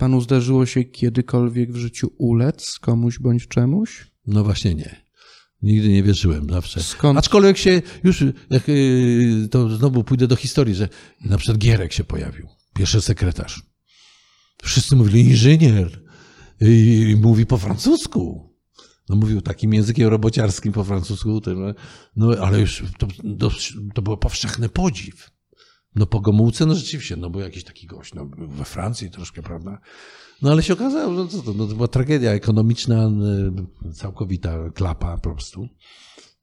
Panu 0.00 0.20
zdarzyło 0.20 0.66
się 0.66 0.84
kiedykolwiek 0.84 1.72
w 1.72 1.76
życiu 1.76 2.12
ulec 2.18 2.78
komuś 2.78 3.18
bądź 3.18 3.48
czemuś? 3.48 4.10
No 4.26 4.44
właśnie 4.44 4.74
nie. 4.74 5.04
Nigdy 5.62 5.88
nie 5.88 6.02
wierzyłem 6.02 6.50
zawsze. 6.50 6.82
Skąd? 6.82 7.18
Aczkolwiek 7.18 7.58
się 7.58 7.82
już, 8.04 8.24
jak, 8.50 8.68
y, 8.68 9.48
to 9.50 9.76
znowu 9.76 10.04
pójdę 10.04 10.26
do 10.26 10.36
historii, 10.36 10.74
że 10.74 10.88
na 11.24 11.38
przykład 11.38 11.58
Gierek 11.58 11.92
się 11.92 12.04
pojawił, 12.04 12.48
pierwszy 12.74 13.00
sekretarz. 13.00 13.62
Wszyscy 14.62 14.96
mówili 14.96 15.20
inżynier 15.20 16.02
i 16.60 17.16
mówi 17.22 17.46
po 17.46 17.58
francusku. 17.58 18.54
No 19.08 19.16
mówił 19.16 19.40
takim 19.40 19.74
językiem 19.74 20.08
robociarskim 20.08 20.72
po 20.72 20.84
francusku, 20.84 21.40
no, 21.46 21.74
no 22.16 22.44
ale 22.44 22.60
już 22.60 22.82
to, 22.98 23.06
to, 23.38 23.50
to 23.94 24.02
było 24.02 24.16
powszechny 24.16 24.68
podziw. 24.68 25.30
No 25.94 26.06
po 26.06 26.20
Gomułce, 26.20 26.66
no 26.66 26.74
rzeczywiście, 26.74 27.16
no 27.16 27.30
był 27.30 27.40
jakiś 27.40 27.64
taki 27.64 27.86
gość, 27.86 28.14
no 28.14 28.26
był 28.26 28.48
we 28.48 28.64
Francji 28.64 29.10
troszkę, 29.10 29.42
prawda? 29.42 29.80
No 30.42 30.50
ale 30.50 30.62
się 30.62 30.72
okazało, 30.72 31.14
że 31.28 31.42
to, 31.42 31.52
no, 31.52 31.66
to 31.66 31.74
była 31.74 31.88
tragedia 31.88 32.30
ekonomiczna, 32.30 33.10
y, 33.88 33.92
całkowita 33.92 34.70
klapa 34.74 35.18
po 35.18 35.32
prostu. 35.32 35.68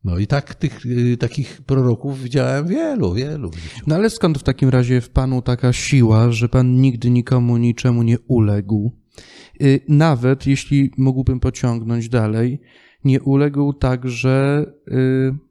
No 0.03 0.17
i 0.17 0.27
tak 0.27 0.55
tych 0.55 0.85
y, 0.85 1.17
takich 1.17 1.61
proroków 1.61 2.23
widziałem 2.23 2.67
wielu, 2.67 3.13
wielu. 3.13 3.51
No 3.87 3.95
ale 3.95 4.09
skąd 4.09 4.37
w 4.37 4.43
takim 4.43 4.69
razie 4.69 5.01
w 5.01 5.09
panu 5.09 5.41
taka 5.41 5.73
siła, 5.73 6.31
że 6.31 6.49
pan 6.49 6.75
nigdy 6.75 7.09
nikomu 7.09 7.57
niczemu 7.57 8.03
nie 8.03 8.19
uległ? 8.19 8.91
Y, 9.61 9.81
Nawet 9.87 10.47
jeśli 10.47 10.91
mógłbym 10.97 11.39
pociągnąć 11.39 12.09
dalej, 12.09 12.61
nie 13.03 13.21
uległ 13.21 13.73
także 13.73 14.65
y, 14.87 15.46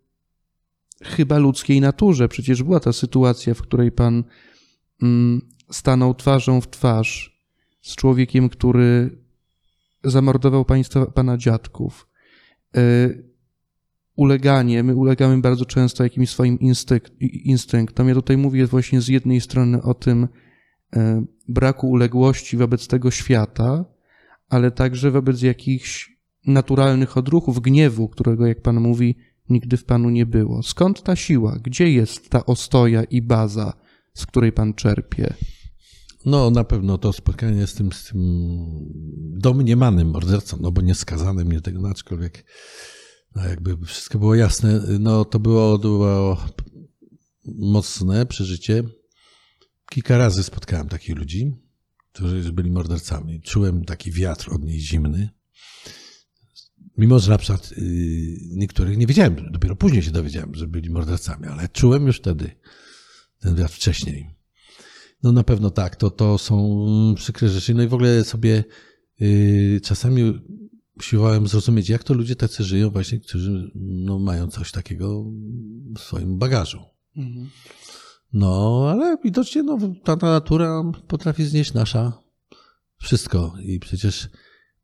chyba 1.03 1.39
ludzkiej 1.39 1.81
naturze. 1.81 2.29
Przecież 2.29 2.63
była 2.63 2.81
ta 2.81 2.93
sytuacja, 2.93 3.55
w 3.55 3.63
której 3.63 3.93
pan 3.93 4.25
mm, 5.03 5.41
stanął 5.71 6.15
twarzą 6.15 6.61
w 6.61 6.71
twarz 6.71 7.41
z 7.81 7.97
człowiekiem, 7.97 8.49
który 8.49 9.19
zamordował 10.05 10.65
państwa, 10.65 11.07
pana 11.07 11.37
dziadków. 11.37 12.09
Y, 12.77 13.27
uleganie, 14.17 14.83
my 14.83 14.95
ulegamy 14.95 15.41
bardzo 15.41 15.65
często 15.65 16.05
jakimś 16.05 16.31
swoim 16.31 16.61
instynkt, 16.61 17.13
instynktom. 17.21 18.09
Ja 18.09 18.15
tutaj 18.15 18.37
mówię 18.37 18.67
właśnie 18.67 19.01
z 19.01 19.09
jednej 19.09 19.41
strony 19.41 19.83
o 19.83 19.95
tym 19.95 20.29
e, 20.97 21.25
braku 21.49 21.91
uległości 21.91 22.57
wobec 22.57 22.89
tego 22.89 23.11
świata, 23.11 23.85
ale 24.49 24.71
także 24.71 25.11
wobec 25.11 25.43
jakichś 25.43 26.17
naturalnych 26.47 27.17
odruchów, 27.17 27.61
gniewu, 27.61 28.09
którego, 28.09 28.47
jak 28.47 28.63
Pan 28.63 28.81
mówi, 28.81 29.17
nigdy 29.51 29.77
w 29.77 29.85
Panu 29.85 30.11
nie 30.11 30.27
było. 30.27 30.63
Skąd 30.63 31.03
ta 31.03 31.17
siła? 31.17 31.59
Gdzie 31.63 31.93
jest 31.93 32.31
ta 32.31 32.47
ostoja 32.47 33.05
i 33.05 33.23
baza, 33.23 33.73
z 34.15 34.27
której 34.27 34.53
Pan 34.53 34.75
czerpie? 34.75 35.35
No 36.25 36.51
na 36.51 36.65
pewno 36.65 36.99
to 36.99 37.13
spotkanie 37.13 37.67
z 37.67 37.75
tym, 37.75 37.93
z 37.93 38.05
tym 38.05 38.21
domniemanym 39.39 40.11
mordercą, 40.11 40.57
no 40.61 40.73
bo 40.73 40.81
nie 40.83 40.95
skazanym, 40.95 41.53
nie 41.53 41.61
tego, 41.61 41.91
aczkolwiek 41.91 42.45
no 43.37 43.49
jakby 43.49 43.77
wszystko 43.87 44.19
było 44.19 44.35
jasne, 44.35 44.83
no 45.01 45.25
to 45.25 45.39
było, 45.39 45.79
było 45.79 46.45
mocne 47.45 48.27
przeżycie. 48.27 48.83
Kilka 49.91 50.19
razy 50.19 50.43
spotkałem 50.43 50.89
takich 50.89 51.17
ludzi, 51.17 51.55
którzy 52.13 52.53
byli 52.53 52.71
mordercami. 52.71 53.41
Czułem 53.41 53.85
taki 53.85 54.13
wiatr 54.13 54.55
od 54.55 54.65
niej 54.65 54.81
zimny. 54.81 55.36
Mimo, 56.99 57.19
że 57.19 57.31
na 57.31 57.39
przykład 57.39 57.71
yy, 57.77 57.87
niektórych 58.51 58.99
nie 58.99 59.07
wiedziałem, 59.07 59.37
dopiero 59.51 59.77
później 59.77 60.03
się 60.03 60.11
dowiedziałem, 60.11 60.55
że 60.55 60.67
byli 60.67 60.91
mordercami, 60.91 61.47
ale 61.47 61.69
czułem 61.69 62.07
już 62.07 62.17
wtedy 62.17 62.51
ten 63.41 63.55
wiatr 63.55 63.75
wcześniej. 63.75 64.31
No 65.23 65.33
na 65.33 65.43
pewno 65.43 65.71
tak, 65.71 65.97
to, 65.97 66.11
to 66.11 66.39
są 66.39 66.87
przykre 67.17 67.49
rzeczy. 67.49 67.75
No 67.75 67.83
i 67.83 67.89
w 67.89 67.95
ogóle 67.95 68.25
sobie 68.25 68.65
yy, 69.21 69.81
czasami 69.83 70.41
usiłowałem 70.97 71.49
zrozumieć, 71.49 71.89
jak 71.89 72.05
to 72.05 72.15
ludzie 72.15 72.37
tacy 72.37 72.65
żyją 72.65 72.91
właśnie, 72.91 73.21
którzy 73.21 73.71
no, 73.75 74.19
mają 74.19 74.49
coś 74.49 74.73
takiego 74.73 75.25
w 75.97 76.01
swoim 76.01 76.39
bagażu. 76.39 76.81
Mhm. 77.17 77.51
No, 78.33 78.87
ale 78.91 79.17
widocznie 79.25 79.63
no, 79.63 79.79
ta 80.05 80.17
natura 80.17 80.83
potrafi 81.09 81.45
znieść 81.45 81.73
nasza 81.73 82.23
wszystko. 82.99 83.55
I 83.63 83.79
przecież 83.79 84.29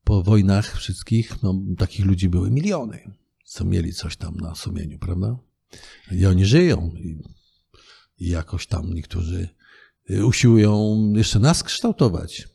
po 0.05 0.23
wojnach 0.23 0.77
wszystkich, 0.77 1.43
no, 1.43 1.63
takich 1.79 2.07
ludzi 2.07 2.29
były 2.29 2.51
miliony, 2.51 3.13
co 3.45 3.65
mieli 3.65 3.93
coś 3.93 4.17
tam 4.17 4.37
na 4.37 4.55
sumieniu, 4.55 4.99
prawda? 4.99 5.39
I 6.13 6.27
oni 6.27 6.45
żyją. 6.45 6.93
I, 6.97 7.23
i 8.19 8.29
jakoś 8.29 8.67
tam 8.67 8.95
niektórzy 8.95 9.49
y, 10.11 10.27
usiłują 10.27 11.03
jeszcze 11.17 11.39
nas 11.39 11.63
kształtować 11.63 12.49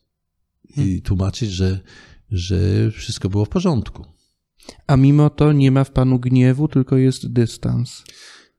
i 0.78 1.02
tłumaczyć, 1.02 1.52
że, 1.52 1.80
że 2.30 2.92
wszystko 2.92 3.30
było 3.30 3.46
w 3.46 3.50
porządku. 3.50 4.06
A 4.88 4.98
mimo 4.98 5.30
to 5.30 5.52
nie 5.52 5.72
ma 5.72 5.84
w 5.84 5.92
Panu 5.92 6.20
gniewu, 6.20 6.68
tylko 6.68 6.98
jest 6.98 7.34
dystans. 7.34 8.04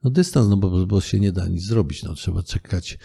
No 0.03 0.11
dystans, 0.11 0.49
no 0.49 0.57
bo, 0.57 0.87
bo 0.87 1.01
się 1.01 1.21
nie 1.21 1.33
da 1.33 1.49
nic 1.49 1.63
zrobić. 1.63 2.03
No, 2.03 2.15
trzeba 2.15 2.43
czekać, 2.43 2.99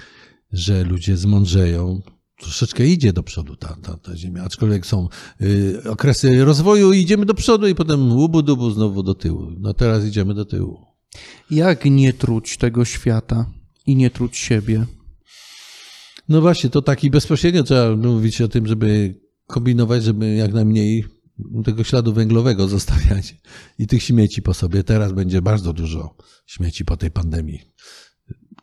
że 0.52 0.84
ludzie 0.84 1.18
zmądrzeją. 1.18 2.02
Troszeczkę 2.44 2.88
idzie 2.88 3.14
do 3.14 3.24
przodu 3.24 3.56
ta, 3.56 3.78
ta, 3.82 3.98
ta 3.98 4.18
ziemia, 4.18 4.44
aczkolwiek 4.44 4.86
są 4.86 5.08
y, 5.42 5.82
okresy 5.90 6.46
rozwoju 6.46 6.94
i 6.94 7.00
idziemy 7.00 7.26
do 7.26 7.34
przodu 7.34 7.68
i 7.68 7.76
potem 7.76 8.12
łubu 8.12 8.42
dubu 8.42 8.72
znowu 8.72 9.04
do 9.04 9.14
tyłu. 9.14 9.52
No 9.60 9.74
teraz 9.74 10.06
idziemy 10.06 10.34
do 10.34 10.46
tyłu. 10.46 10.86
Jak 11.52 11.86
nie 11.86 12.14
truć 12.14 12.58
tego 12.58 12.86
świata 12.86 13.46
i 13.86 13.96
nie 13.96 14.10
truć 14.10 14.38
siebie? 14.38 14.86
No 16.30 16.42
właśnie, 16.42 16.70
to 16.70 16.82
taki 16.82 17.10
bezpośrednio 17.10 17.64
trzeba 17.64 17.96
mówić 17.96 18.42
o 18.42 18.48
tym, 18.48 18.68
żeby 18.68 19.20
kombinować, 19.48 20.04
żeby 20.04 20.36
jak 20.36 20.54
najmniej 20.54 21.06
tego 21.66 21.84
śladu 21.84 22.14
węglowego 22.14 22.68
zostawiać 22.78 23.36
i 23.80 23.88
tych 23.88 24.04
śmieci 24.04 24.42
po 24.42 24.54
sobie. 24.54 24.84
Teraz 24.84 25.12
będzie 25.12 25.42
bardzo 25.42 25.74
dużo 25.74 26.16
śmieci 26.46 26.86
po 26.86 26.98
tej 26.98 27.12
pandemii. 27.12 27.62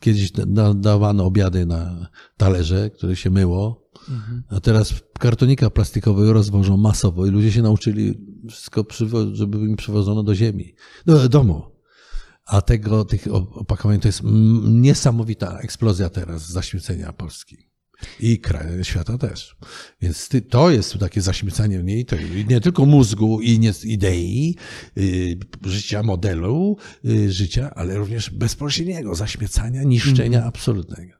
Kiedyś 0.00 0.32
da- 0.32 0.74
dawano 0.74 1.24
obiady 1.24 1.66
na 1.66 2.08
talerze, 2.36 2.90
które 2.90 3.16
się 3.16 3.30
myło, 3.30 3.90
a 4.48 4.60
teraz 4.60 4.94
kartonika 5.18 5.70
plastikowego 5.70 6.32
rozwożą 6.32 6.76
masowo 6.76 7.26
i 7.26 7.30
ludzie 7.30 7.52
się 7.52 7.62
nauczyli 7.62 8.26
wszystko, 8.50 8.86
żeby 9.32 9.58
im 9.58 9.76
przywożono 9.76 10.22
do 10.22 10.34
ziemi, 10.34 10.74
do 11.06 11.28
domu. 11.28 11.62
A 12.46 12.62
tego, 12.62 13.04
tych 13.04 13.26
opakowań 13.32 14.00
to 14.00 14.08
jest 14.08 14.22
niesamowita 14.64 15.58
eksplozja 15.58 16.08
teraz 16.10 16.48
zaśmiecenia 16.48 17.12
Polski. 17.12 17.69
I 18.20 18.38
kraju 18.38 18.84
świata 18.84 19.18
też. 19.18 19.56
Więc 20.02 20.28
ty, 20.28 20.42
to 20.42 20.70
jest 20.70 20.98
takie 20.98 21.20
zaśmiecanie 21.20 21.78
w 21.78 21.84
niej, 21.84 22.04
to 22.04 22.16
nie 22.48 22.60
tylko 22.60 22.86
mózgu 22.86 23.40
i 23.40 23.58
nie, 23.58 23.72
idei, 23.84 24.56
y, 24.98 25.38
życia, 25.64 26.02
modelu 26.02 26.76
y, 27.04 27.32
życia, 27.32 27.70
ale 27.74 27.96
również 27.96 28.30
bezpośredniego 28.30 29.14
zaśmiecania, 29.14 29.82
niszczenia 29.82 30.44
absolutnego. 30.44 31.12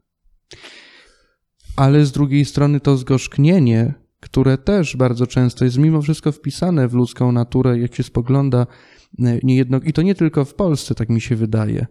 ale 1.76 2.06
z 2.06 2.12
drugiej 2.12 2.44
strony 2.44 2.80
to 2.80 2.96
zgorzknienie, 2.96 3.94
które 4.20 4.58
też 4.58 4.96
bardzo 4.96 5.26
często 5.26 5.64
jest 5.64 5.78
mimo 5.78 6.02
wszystko 6.02 6.32
wpisane 6.32 6.88
w 6.88 6.94
ludzką 6.94 7.32
naturę, 7.32 7.78
jak 7.78 7.94
się 7.94 8.02
spogląda 8.02 8.66
e, 9.18 9.38
niejedno, 9.42 9.80
i 9.84 9.92
to 9.92 10.02
nie 10.02 10.14
tylko 10.14 10.44
w 10.44 10.54
Polsce, 10.54 10.94
tak 10.94 11.08
mi 11.08 11.20
się 11.20 11.36
wydaje. 11.36 11.86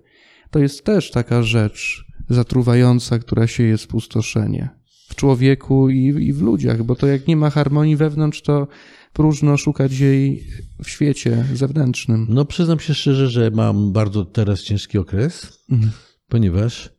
To 0.52 0.60
jest 0.60 0.84
też 0.84 1.12
taka 1.12 1.44
rzecz 1.44 2.06
zatruwająca, 2.30 3.20
która 3.20 3.48
sieje 3.48 3.78
spustoszenie 3.78 4.79
w 5.10 5.16
człowieku 5.16 5.90
i, 5.90 6.06
i 6.06 6.34
w 6.34 6.42
ludziach, 6.42 6.84
bo 6.84 6.96
to 6.96 7.08
jak 7.08 7.28
nie 7.28 7.36
ma 7.36 7.50
harmonii 7.50 7.96
wewnątrz, 7.96 8.42
to 8.42 8.68
próżno 9.14 9.58
szukać 9.58 10.00
jej 10.00 10.48
w 10.84 10.90
świecie 10.90 11.46
zewnętrznym. 11.54 12.28
No 12.30 12.46
przyznam 12.46 12.80
się 12.80 12.94
szczerze, 12.94 13.30
że 13.30 13.52
mam 13.52 13.92
bardzo 13.94 14.26
teraz 14.26 14.62
ciężki 14.62 14.98
okres, 14.98 15.64
Mhm. 15.70 15.92
ponieważ 16.28 16.90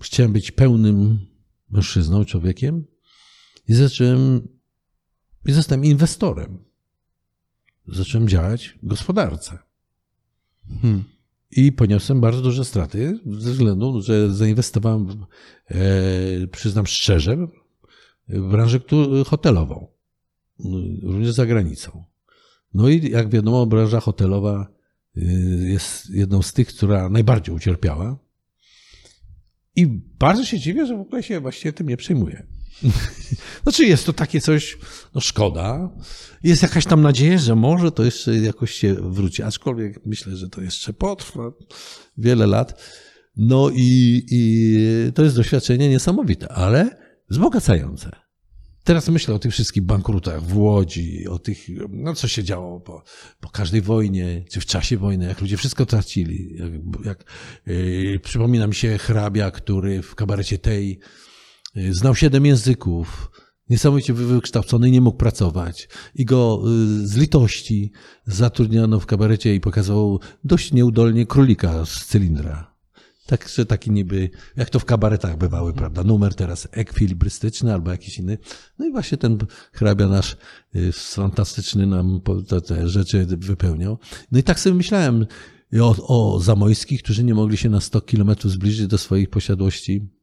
chciałem 0.00 0.32
być 0.32 0.50
pełnym 0.50 1.18
mężczyzną, 1.70 2.24
człowiekiem 2.24 2.84
i 3.68 3.74
zacząłem, 3.74 4.48
i 5.46 5.52
zostałem 5.52 5.84
inwestorem. 5.84 6.58
Zacząłem 7.86 8.28
działać 8.28 8.78
w 8.82 8.86
gospodarce. 8.86 9.58
Hmm. 10.82 11.04
I 11.50 11.72
poniosłem 11.72 12.20
bardzo 12.20 12.42
duże 12.42 12.64
straty 12.64 13.18
ze 13.26 13.52
względu, 13.52 14.02
że 14.02 14.34
zainwestowałem, 14.34 15.26
e, 15.68 15.76
przyznam 16.46 16.86
szczerze, 16.86 17.48
w 18.28 18.50
branżę 18.50 18.80
hotelową, 19.26 19.86
również 21.02 21.30
za 21.32 21.46
granicą. 21.46 22.04
No 22.74 22.88
i 22.88 23.10
jak 23.10 23.28
wiadomo, 23.28 23.66
branża 23.66 24.00
hotelowa 24.00 24.68
y, 25.16 25.20
jest 25.68 26.10
jedną 26.10 26.42
z 26.42 26.52
tych, 26.52 26.68
która 26.68 27.08
najbardziej 27.08 27.54
ucierpiała. 27.54 28.18
I 29.76 29.86
bardzo 30.18 30.44
się 30.44 30.58
dziwię, 30.58 30.86
że 30.86 30.96
w 30.96 31.00
ogóle 31.00 31.22
się 31.22 31.40
właściwie 31.40 31.72
tym 31.72 31.88
nie 31.88 31.96
przejmuje. 31.96 32.46
Znaczy 33.62 33.86
jest 33.86 34.06
to 34.06 34.12
takie 34.12 34.40
coś, 34.40 34.78
no 35.14 35.20
szkoda. 35.20 35.90
Jest 36.42 36.62
jakaś 36.62 36.86
tam 36.86 37.02
nadzieja, 37.02 37.38
że 37.38 37.56
może 37.56 37.92
to 37.92 38.04
jeszcze 38.04 38.36
jakoś 38.36 38.74
się 38.74 38.94
wróci, 38.94 39.42
aczkolwiek 39.42 40.00
myślę, 40.06 40.36
że 40.36 40.48
to 40.48 40.60
jeszcze 40.60 40.92
potrwa 40.92 41.52
wiele 42.18 42.46
lat. 42.46 42.82
No 43.36 43.70
i, 43.74 44.22
i 44.30 45.12
to 45.14 45.24
jest 45.24 45.36
doświadczenie 45.36 45.88
niesamowite, 45.88 46.52
ale 46.52 46.96
wzbogacające. 47.30 48.10
Teraz 48.84 49.08
myślę 49.08 49.34
o 49.34 49.38
tych 49.38 49.52
wszystkich 49.52 49.82
bankrutach 49.82 50.42
w 50.42 50.58
Łodzi, 50.58 51.28
o 51.28 51.38
tych, 51.38 51.58
no 51.88 52.14
co 52.14 52.28
się 52.28 52.44
działo 52.44 52.80
po, 52.80 53.02
po 53.40 53.48
każdej 53.48 53.82
wojnie, 53.82 54.44
czy 54.50 54.60
w 54.60 54.66
czasie 54.66 54.96
wojny, 54.96 55.26
jak 55.26 55.40
ludzie 55.40 55.56
wszystko 55.56 55.86
tracili. 55.86 56.56
Jak, 56.56 56.72
jak, 57.04 57.24
yy, 57.66 58.20
przypomina 58.20 58.66
mi 58.66 58.74
się 58.74 58.98
hrabia, 58.98 59.50
który 59.50 60.02
w 60.02 60.14
kabarecie 60.14 60.58
tej 60.58 61.00
znał 61.90 62.14
siedem 62.14 62.46
języków, 62.46 63.30
niesamowicie 63.70 64.14
wykształcony, 64.14 64.90
nie 64.90 65.00
mógł 65.00 65.18
pracować. 65.18 65.88
I 66.14 66.24
go 66.24 66.62
y, 67.02 67.06
z 67.06 67.16
litości 67.16 67.92
zatrudniono 68.26 69.00
w 69.00 69.06
kabarecie 69.06 69.54
i 69.54 69.60
pokazywał 69.60 70.20
dość 70.44 70.72
nieudolnie 70.72 71.26
królika 71.26 71.86
z 71.86 72.06
cylindra. 72.06 72.78
Także 73.26 73.66
taki 73.66 73.90
niby, 73.90 74.30
jak 74.56 74.70
to 74.70 74.78
w 74.78 74.84
kabaretach 74.84 75.38
bywały, 75.38 75.72
prawda? 75.72 76.04
Numer 76.04 76.34
teraz 76.34 76.68
ekwilibrystyczny 76.70 77.72
albo 77.72 77.90
jakiś 77.90 78.18
inny. 78.18 78.38
No 78.78 78.86
i 78.86 78.90
właśnie 78.90 79.18
ten 79.18 79.38
hrabia 79.72 80.08
nasz 80.08 80.36
y, 80.76 80.92
fantastyczny 80.92 81.86
nam 81.86 82.20
te, 82.48 82.60
te 82.60 82.88
rzeczy 82.88 83.26
wypełniał. 83.26 83.98
No 84.32 84.38
i 84.38 84.42
tak 84.42 84.60
sobie 84.60 84.76
myślałem 84.76 85.26
o, 85.80 85.94
o 86.34 86.40
Zamojskich, 86.40 87.02
którzy 87.02 87.24
nie 87.24 87.34
mogli 87.34 87.56
się 87.56 87.70
na 87.70 87.80
100 87.80 88.00
kilometrów 88.00 88.52
zbliżyć 88.52 88.86
do 88.86 88.98
swoich 88.98 89.30
posiadłości. 89.30 90.17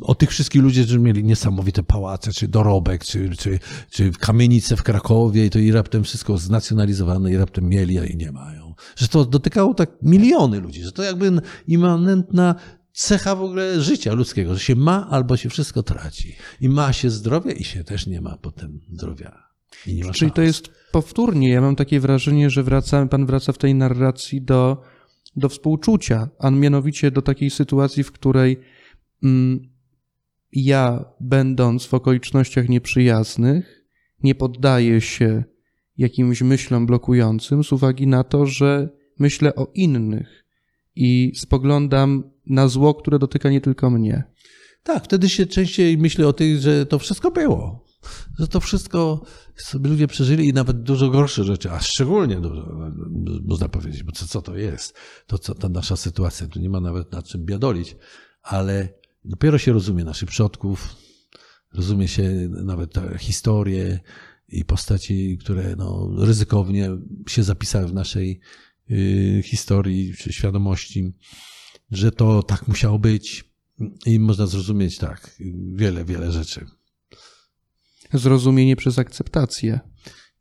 O 0.00 0.14
tych 0.14 0.30
wszystkich 0.30 0.62
ludziach, 0.62 0.84
którzy 0.84 0.98
mieli 0.98 1.24
niesamowite 1.24 1.82
pałace, 1.82 2.32
czy 2.32 2.48
dorobek, 2.48 3.04
czy, 3.04 3.30
czy, 3.38 3.58
czy 3.90 4.12
kamienice 4.12 4.76
w 4.76 4.82
Krakowie 4.82 5.46
i 5.46 5.50
to 5.50 5.58
i 5.58 5.72
raptem 5.72 6.04
wszystko 6.04 6.38
znacjonalizowane 6.38 7.32
i 7.32 7.36
raptem 7.36 7.68
mieli, 7.68 7.98
a 7.98 8.04
i 8.04 8.16
nie 8.16 8.32
mają. 8.32 8.74
Że 8.96 9.08
to 9.08 9.24
dotykało 9.24 9.74
tak 9.74 9.90
miliony 10.02 10.60
ludzi, 10.60 10.82
że 10.82 10.92
to 10.92 11.02
jakby 11.02 11.32
immanentna 11.66 12.54
cecha 12.92 13.34
w 13.34 13.42
ogóle 13.42 13.80
życia 13.80 14.12
ludzkiego, 14.12 14.54
że 14.54 14.60
się 14.60 14.74
ma 14.74 15.08
albo 15.10 15.36
się 15.36 15.48
wszystko 15.48 15.82
traci. 15.82 16.36
I 16.60 16.68
ma 16.68 16.92
się 16.92 17.10
zdrowie 17.10 17.52
i 17.52 17.64
się 17.64 17.84
też 17.84 18.06
nie 18.06 18.20
ma 18.20 18.36
potem 18.36 18.80
zdrowia. 18.92 19.42
I 19.86 19.94
nie 19.94 20.04
ma 20.04 20.12
Czyli 20.12 20.28
szans. 20.28 20.36
to 20.36 20.42
jest 20.42 20.70
powtórnie. 20.92 21.50
Ja 21.50 21.60
mam 21.60 21.76
takie 21.76 22.00
wrażenie, 22.00 22.50
że 22.50 22.62
wraca, 22.62 23.06
pan 23.06 23.26
wraca 23.26 23.52
w 23.52 23.58
tej 23.58 23.74
narracji 23.74 24.42
do, 24.42 24.82
do 25.36 25.48
współczucia, 25.48 26.28
a 26.38 26.50
mianowicie 26.50 27.10
do 27.10 27.22
takiej 27.22 27.50
sytuacji, 27.50 28.04
w 28.04 28.12
której 28.12 28.60
ja, 30.52 31.04
będąc 31.20 31.86
w 31.86 31.94
okolicznościach 31.94 32.68
nieprzyjaznych, 32.68 33.84
nie 34.22 34.34
poddaję 34.34 35.00
się 35.00 35.44
jakimś 35.96 36.42
myślom 36.42 36.86
blokującym 36.86 37.64
z 37.64 37.72
uwagi 37.72 38.06
na 38.06 38.24
to, 38.24 38.46
że 38.46 38.88
myślę 39.18 39.54
o 39.54 39.70
innych 39.74 40.44
i 40.96 41.32
spoglądam 41.36 42.30
na 42.46 42.68
zło, 42.68 42.94
które 42.94 43.18
dotyka 43.18 43.50
nie 43.50 43.60
tylko 43.60 43.90
mnie. 43.90 44.24
Tak, 44.82 45.04
wtedy 45.04 45.28
się 45.28 45.46
częściej 45.46 45.98
myśli 45.98 46.24
o 46.24 46.32
tym, 46.32 46.58
że 46.58 46.86
to 46.86 46.98
wszystko 46.98 47.30
było. 47.30 47.84
Że 48.38 48.48
to 48.48 48.60
wszystko 48.60 49.24
sobie 49.56 49.90
ludzie 49.90 50.06
przeżyli 50.06 50.48
i 50.48 50.52
nawet 50.52 50.82
dużo 50.82 51.10
gorsze 51.10 51.44
rzeczy, 51.44 51.70
a 51.70 51.80
szczególnie 51.80 52.40
dużo, 52.40 52.90
można 53.44 53.68
powiedzieć, 53.68 54.02
bo 54.02 54.12
co, 54.12 54.26
co 54.26 54.42
to 54.42 54.56
jest? 54.56 54.98
To 55.26 55.38
co 55.38 55.54
ta 55.54 55.68
nasza 55.68 55.96
sytuacja, 55.96 56.46
tu 56.46 56.60
nie 56.60 56.68
ma 56.70 56.80
nawet 56.80 57.12
nad 57.12 57.24
czym 57.24 57.44
biadolić, 57.44 57.96
ale 58.42 58.99
dopiero 59.24 59.58
się 59.58 59.72
rozumie 59.72 60.04
naszych 60.04 60.28
przodków, 60.28 60.96
rozumie 61.72 62.08
się 62.08 62.48
nawet 62.50 62.92
te 62.92 63.18
historie 63.18 64.00
i 64.48 64.64
postaci, 64.64 65.38
które 65.40 65.76
no, 65.76 66.10
ryzykownie 66.18 66.90
się 67.28 67.42
zapisały 67.42 67.86
w 67.86 67.94
naszej 67.94 68.40
y, 68.90 69.42
historii 69.44 70.14
czy 70.16 70.32
świadomości, 70.32 71.12
że 71.90 72.12
to 72.12 72.42
tak 72.42 72.68
musiało 72.68 72.98
być 72.98 73.44
i 74.06 74.18
można 74.18 74.46
zrozumieć 74.46 74.98
tak 74.98 75.36
wiele, 75.74 76.04
wiele 76.04 76.32
rzeczy. 76.32 76.66
Zrozumienie 78.12 78.76
przez 78.76 78.98
akceptację. 78.98 79.80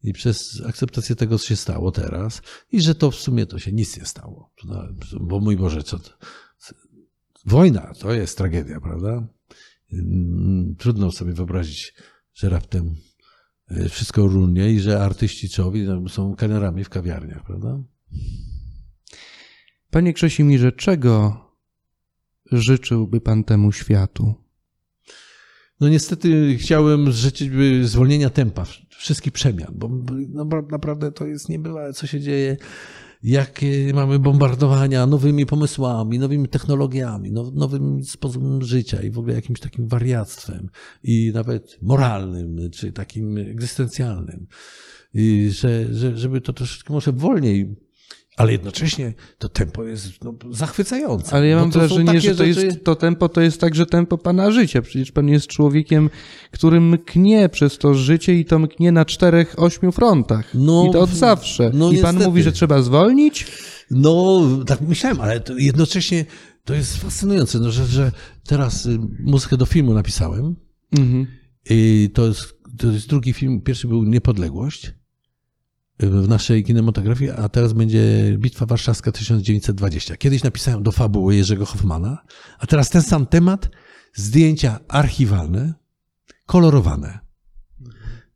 I 0.04 0.14
przez 0.14 0.62
akceptację 0.66 1.16
tego, 1.16 1.40
co 1.40 1.48
się 1.48 1.56
stało 1.56 1.92
teraz, 1.92 2.42
i 2.72 2.82
że 2.82 2.96
to 2.96 3.12
w 3.12 3.16
sumie 3.16 3.46
to 3.46 3.60
się 3.60 3.72
nic 3.72 3.98
nie 3.98 4.06
stało. 4.06 4.54
Bo 5.22 5.40
mój 5.40 5.58
Boże, 5.58 5.84
co? 5.84 6.00
Wojna 7.46 7.94
to 8.00 8.14
jest 8.14 8.38
tragedia, 8.38 8.80
prawda? 8.82 9.28
Mm, 9.94 10.76
Trudno 10.76 11.12
sobie 11.12 11.34
wyobrazić, 11.34 11.94
że 12.34 12.50
raptem 12.50 12.96
y, 13.72 13.90
wszystko 13.90 14.28
runie 14.28 14.72
i 14.72 14.80
że 14.80 15.04
artyści 15.04 15.50
czołowi 15.50 15.84
no, 15.84 16.10
są 16.10 16.36
kelnerami 16.36 16.84
w 16.84 16.90
kawiarniach, 16.90 17.46
prawda? 17.46 17.84
Panie 19.90 20.14
Krzesimierze, 20.14 20.72
czego 20.72 21.46
życzyłby 22.52 23.22
pan 23.22 23.44
temu 23.44 23.72
światu? 23.72 24.34
No 25.80 25.90
niestety 25.90 26.58
chciałem 26.58 27.12
życzyć 27.12 27.52
zwolnienia 27.84 28.30
tempa 28.30 28.66
wszystkich 28.90 29.34
przemian, 29.34 29.74
bo 29.76 29.90
no, 30.30 30.46
naprawdę 30.72 31.12
to 31.12 31.28
jest 31.28 31.50
niebywałe, 31.50 31.94
co 31.94 32.08
się 32.08 32.20
dzieje, 32.20 32.58
jakie 33.24 33.94
mamy 33.94 34.20
bombardowania 34.20 35.06
nowymi 35.06 35.46
pomysłami, 35.46 36.20
nowymi 36.20 36.48
technologiami, 36.48 37.32
now, 37.32 37.54
nowym 37.54 38.04
sposobem 38.04 38.62
życia 38.62 39.02
i 39.02 39.12
w 39.12 39.20
ogóle 39.20 39.34
jakimś 39.34 39.60
takim 39.60 39.88
wariactwem 39.88 40.70
i 41.04 41.32
nawet 41.34 41.78
moralnym, 41.82 42.70
czy 42.72 42.92
takim 42.92 43.38
egzystencjalnym. 43.38 44.48
I 45.14 45.50
że, 45.52 45.94
że, 45.94 46.18
żeby 46.18 46.42
to 46.42 46.54
troszeczkę 46.54 46.94
może 46.94 47.12
wolniej 47.12 47.76
ale 48.40 48.52
jednocześnie 48.52 49.14
to 49.38 49.50
tempo 49.50 49.84
jest 49.84 50.24
no, 50.24 50.34
zachwycające. 50.52 51.36
Ale 51.36 51.48
ja 51.48 51.56
Bo 51.56 51.62
mam 51.62 51.72
wrażenie, 51.72 52.22
że 52.22 52.36
to, 52.36 52.46
rzeczy- 52.46 52.66
jest, 52.66 52.84
to 52.84 52.96
tempo 52.96 53.30
to 53.30 53.42
jest 53.42 53.62
także 53.62 53.86
tempo 53.86 54.18
pana 54.18 54.52
życia. 54.52 54.82
Przecież 54.82 55.12
pan 55.12 55.28
jest 55.28 55.48
człowiekiem, 55.48 56.10
który 56.52 56.82
mknie 56.82 57.50
przez 57.50 57.78
to 57.78 57.94
życie 57.94 58.36
i 58.36 58.46
to 58.46 58.60
mknie 58.60 58.92
na 58.92 59.06
czterech, 59.06 59.56
ośmiu 59.58 59.92
frontach. 59.92 60.54
No, 60.54 60.86
I 60.90 60.92
to 60.92 61.00
od 61.00 61.10
zawsze. 61.10 61.72
no 61.74 61.92
I 61.92 61.98
pan 61.98 62.16
niestety. 62.16 62.26
mówi, 62.30 62.44
że 62.44 62.52
trzeba 62.52 62.82
zwolnić? 62.82 63.48
No, 63.92 64.42
tak 64.66 64.82
myślałem, 64.82 65.22
ale 65.22 65.40
to 65.40 65.58
jednocześnie 65.58 66.26
to 66.66 66.74
jest 66.74 66.98
fascynujące, 66.98 67.60
no, 67.60 67.72
że, 67.72 67.86
że 67.86 68.12
teraz 68.48 68.86
y, 68.86 69.00
muzykę 69.20 69.58
do 69.58 69.66
filmu 69.66 69.94
napisałem. 69.94 70.56
Mhm. 70.92 71.28
I 71.70 72.10
to 72.14 72.28
jest, 72.28 72.54
to 72.78 72.92
jest 72.92 73.08
drugi 73.08 73.34
film. 73.34 73.62
Pierwszy 73.62 73.88
był 73.88 74.04
Niepodległość 74.04 74.99
w 76.00 76.28
naszej 76.28 76.64
kinematografii, 76.64 77.32
a 77.32 77.50
teraz 77.50 77.74
będzie 77.74 78.36
Bitwa 78.38 78.66
Warszawska 78.66 79.12
1920. 79.12 80.18
Kiedyś 80.18 80.44
napisałem 80.44 80.84
do 80.84 80.92
fabuły 80.92 81.36
Jerzego 81.36 81.66
Hoffmana, 81.66 82.24
a 82.60 82.68
teraz 82.68 82.90
ten 82.90 83.02
sam 83.02 83.26
temat, 83.26 83.70
zdjęcia 84.14 84.80
archiwalne, 84.88 85.74
kolorowane. 86.46 87.20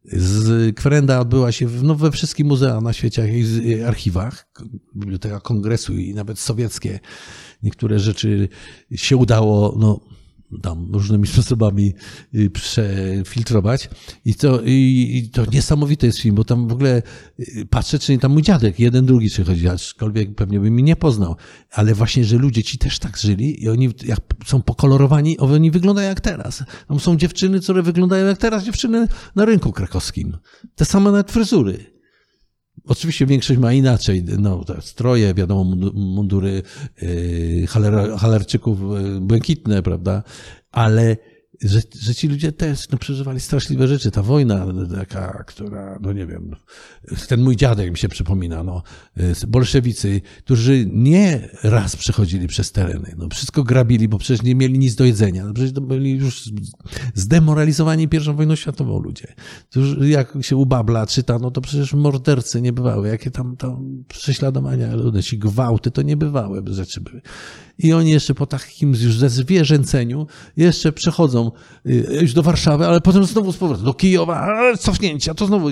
Z 0.06 0.76
kwerenda 0.76 1.20
odbyła 1.20 1.52
się 1.52 1.68
w, 1.68 1.84
no, 1.84 1.96
we 1.96 2.12
wszystkich 2.12 2.46
muzeach 2.46 2.82
na 2.82 2.94
świecie 2.94 3.40
i 3.40 3.68
i 3.68 3.84
archiwach, 3.84 4.52
Biblioteka 4.96 5.40
Kongresu 5.40 5.98
i 5.98 6.14
nawet 6.14 6.40
sowieckie. 6.40 7.00
Niektóre 7.64 8.00
rzeczy 8.00 8.50
się 8.96 9.18
udało, 9.18 9.76
no, 9.80 10.00
tam 10.62 10.90
różnymi 10.94 11.28
sposobami 11.34 11.94
y, 12.36 12.50
przefiltrować. 12.50 13.90
I 14.26 14.36
to, 14.36 14.62
i, 14.62 15.10
i 15.14 15.30
to 15.30 15.46
niesamowity 15.46 16.06
jest 16.06 16.20
film, 16.20 16.36
bo 16.36 16.44
tam 16.44 16.68
w 16.68 16.72
ogóle 16.72 17.02
y, 17.40 17.66
patrzę, 17.70 18.00
czy 18.00 18.12
nie 18.12 18.20
tam 18.20 18.32
mój 18.32 18.42
dziadek, 18.42 18.80
jeden, 18.80 19.06
drugi 19.06 19.30
przychodzi, 19.30 19.68
aczkolwiek 19.68 20.36
pewnie 20.36 20.60
by 20.60 20.72
mi 20.72 20.84
nie 20.84 20.96
poznał. 20.96 21.36
Ale 21.72 21.94
właśnie, 21.94 22.26
że 22.26 22.38
ludzie 22.38 22.64
ci 22.64 22.78
też 22.78 23.00
tak 23.00 23.18
żyli 23.18 23.64
i 23.64 23.70
oni 23.70 23.90
jak 24.06 24.20
są 24.46 24.62
pokolorowani, 24.62 25.38
oni 25.38 25.72
wyglądają 25.72 26.10
jak 26.10 26.22
teraz. 26.22 26.64
Tam 26.88 27.00
są 27.00 27.18
dziewczyny, 27.18 27.60
które 27.60 27.84
wyglądają 27.84 28.26
jak 28.26 28.38
teraz 28.38 28.64
dziewczyny 28.64 29.08
na 29.36 29.46
rynku 29.46 29.72
krakowskim. 29.72 30.38
Te 30.76 30.86
same 30.86 31.12
nawet 31.12 31.32
fryzury. 31.32 31.93
Oczywiście 32.88 33.26
większość 33.26 33.60
ma 33.60 33.74
inaczej, 33.74 34.24
no, 34.40 34.64
stroje, 34.82 35.34
wiadomo, 35.34 35.76
mundu- 35.76 35.94
mundury 35.94 36.62
yy, 37.02 37.68
haler, 37.68 38.12
halerczyków 38.18 38.80
yy, 39.04 39.22
błękitne, 39.22 39.84
prawda, 39.84 40.24
ale 40.72 41.18
że, 41.64 41.82
że 42.00 42.16
ci 42.16 42.28
ludzie 42.28 42.52
też 42.52 42.90
no, 42.90 42.98
przeżywali 42.98 43.40
straszliwe 43.40 43.88
rzeczy. 43.88 44.12
Ta 44.12 44.24
wojna 44.24 44.66
taka, 44.96 45.44
która, 45.48 46.00
no 46.02 46.14
nie 46.14 46.26
wiem, 46.26 46.56
ten 47.28 47.42
mój 47.42 47.56
dziadek 47.56 47.92
mi 47.92 47.98
się 47.98 48.10
przypomina, 48.10 48.64
no, 48.64 48.84
yy, 49.18 49.34
bolszewicy, 49.48 50.22
którzy 50.38 50.86
nie 50.94 51.50
raz 51.64 51.96
przechodzili 51.96 52.48
przez 52.48 52.72
tereny, 52.72 53.16
no, 53.18 53.30
wszystko 53.30 53.64
grabili, 53.64 54.08
bo 54.08 54.18
przecież 54.18 54.44
nie 54.44 54.56
mieli 54.56 54.80
nic 54.80 54.96
do 54.96 55.06
jedzenia, 55.06 55.46
no, 55.46 55.54
przecież 55.54 55.74
to 55.74 55.82
byli 55.82 56.12
już 56.12 56.52
zdemoralizowani 57.14 58.08
pierwszą 58.08 58.36
wojną 58.36 58.56
światową 58.56 59.00
ludzie. 59.00 59.34
Już 59.76 60.08
jak 60.08 60.34
się 60.42 60.56
u 60.56 60.66
Babla 60.66 61.08
czyta, 61.08 61.40
no 61.40 61.52
to 61.52 61.62
przecież 61.62 61.94
mordercy 61.94 62.62
nie 62.62 62.74
bywały, 62.74 63.08
jakie 63.08 63.32
tam, 63.32 63.58
tam 63.58 64.04
prześladowania, 64.08 64.96
ludy, 64.96 65.24
ci 65.24 65.40
gwałty, 65.40 65.92
to 65.92 66.02
nie 66.02 66.18
bywały 66.18 66.64
rzeczy 66.68 67.02
były. 67.02 67.22
I 67.78 67.94
oni 67.94 68.12
jeszcze 68.12 68.36
po 68.36 68.46
takim 68.46 68.90
już 68.90 69.18
zezwierzęceniu 69.18 70.28
jeszcze 70.58 70.92
przechodzą 70.92 71.52
y, 71.86 72.20
już 72.22 72.34
do 72.34 72.44
Warszawy, 72.44 72.88
ale 72.88 73.02
potem 73.02 73.26
znowu 73.26 73.52
z 73.52 73.58
powrotem 73.58 73.86
do 73.86 73.94
Kijowa, 73.94 74.48
cofnięcia, 74.80 75.34
to 75.34 75.46
znowu 75.46 75.68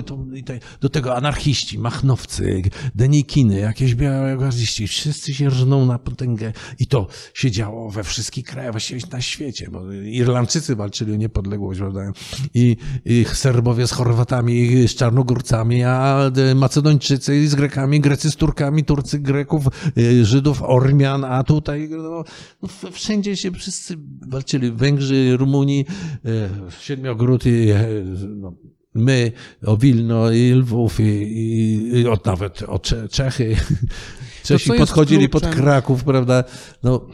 do 0.80 0.88
tego 0.88 1.16
anarchiści, 1.16 1.78
machnowcy, 1.78 2.62
denikiny, 2.94 3.58
jakieś 3.58 3.94
białogwardziści, 3.94 4.88
wszyscy 4.88 5.34
się 5.34 5.48
rżną 5.48 5.86
na 5.86 5.98
potęgę. 5.98 6.52
I 6.78 6.86
to 6.86 7.06
się 7.34 7.50
działo 7.50 7.90
we 7.90 8.04
wszystkich 8.04 8.44
krajach, 8.44 8.72
właściwie 8.72 9.00
na 9.12 9.20
świecie, 9.20 9.68
bo 9.70 9.92
Irlandczycy 9.92 10.76
walczyli 10.76 11.12
o 11.12 11.16
niepodległość, 11.16 11.80
prawda, 11.80 12.12
i, 12.54 12.76
i 13.04 13.24
Serbowie 13.32 13.86
z 13.86 13.92
Chorwatami, 13.92 14.88
z 14.88 14.94
Czarnogórcami, 14.94 15.84
a 15.84 16.30
e, 16.50 16.54
Macedończycy 16.54 17.48
z 17.48 17.54
Grekami, 17.54 18.00
Grecy 18.00 18.30
z 18.30 18.36
Turkami, 18.36 18.84
Turcy 18.84 19.18
Greków, 19.18 19.66
e, 19.66 20.24
Żydów, 20.24 20.62
Ormian, 20.62 21.24
a 21.24 21.44
tutaj 21.44 21.91
no, 21.96 22.24
no, 22.62 22.68
wszędzie 22.92 23.36
się 23.36 23.50
wszyscy 23.50 23.96
walczyli, 24.28 24.72
Węgrzy, 24.72 25.36
Rumuni, 25.36 25.86
e, 26.24 26.48
Siedmiogród 26.80 27.46
i 27.46 27.70
e, 27.70 27.88
no, 28.28 28.54
my 28.94 29.32
o 29.66 29.76
Wilno 29.76 30.32
i 30.32 30.52
Lwów 30.52 31.00
i, 31.00 31.02
i, 31.02 32.00
i 32.00 32.06
od, 32.06 32.26
nawet 32.26 32.62
o 32.62 32.78
Cze- 32.78 33.08
Czechy. 33.08 33.56
Czesi 34.44 34.72
podchodzili 34.72 35.28
pod? 35.28 35.46
Kraków, 35.46 36.04
prawda? 36.04 36.44
No, 36.82 37.08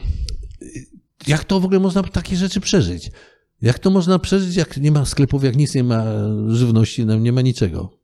jak 1.27 1.43
to 1.43 1.59
w 1.59 1.65
ogóle 1.65 1.79
można 1.79 2.03
takie 2.03 2.35
rzeczy 2.35 2.59
przeżyć? 2.59 3.11
Jak 3.61 3.79
to 3.79 3.89
można 3.89 4.19
przeżyć, 4.19 4.55
jak 4.55 4.77
nie 4.77 4.91
ma 4.91 5.05
sklepów, 5.05 5.43
jak 5.43 5.55
nic 5.55 5.75
nie 5.75 5.83
ma 5.83 6.03
żywności, 6.47 7.05
no, 7.05 7.15
nie 7.15 7.31
ma 7.31 7.41
niczego? 7.41 7.99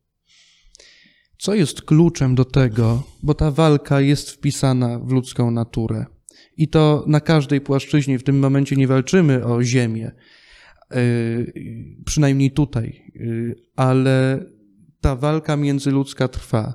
Co 1.37 1.55
jest 1.55 1.81
kluczem 1.81 2.35
do 2.35 2.45
tego, 2.45 3.03
bo 3.23 3.33
ta 3.33 3.51
walka 3.51 4.01
jest 4.01 4.29
wpisana 4.29 4.99
w 4.99 5.11
ludzką 5.11 5.51
naturę. 5.51 6.05
I 6.57 6.67
to 6.67 7.03
na 7.07 7.19
każdej 7.19 7.61
płaszczyźnie. 7.61 8.19
W 8.19 8.23
tym 8.23 8.39
momencie 8.39 8.75
nie 8.75 8.87
walczymy 8.87 9.45
o 9.45 9.63
ziemię, 9.63 10.11
yy, 10.91 11.53
przynajmniej 12.05 12.51
tutaj, 12.51 13.11
yy, 13.15 13.55
ale 13.75 14.45
ta 15.01 15.15
walka 15.15 15.57
międzyludzka 15.57 16.27
trwa. 16.27 16.73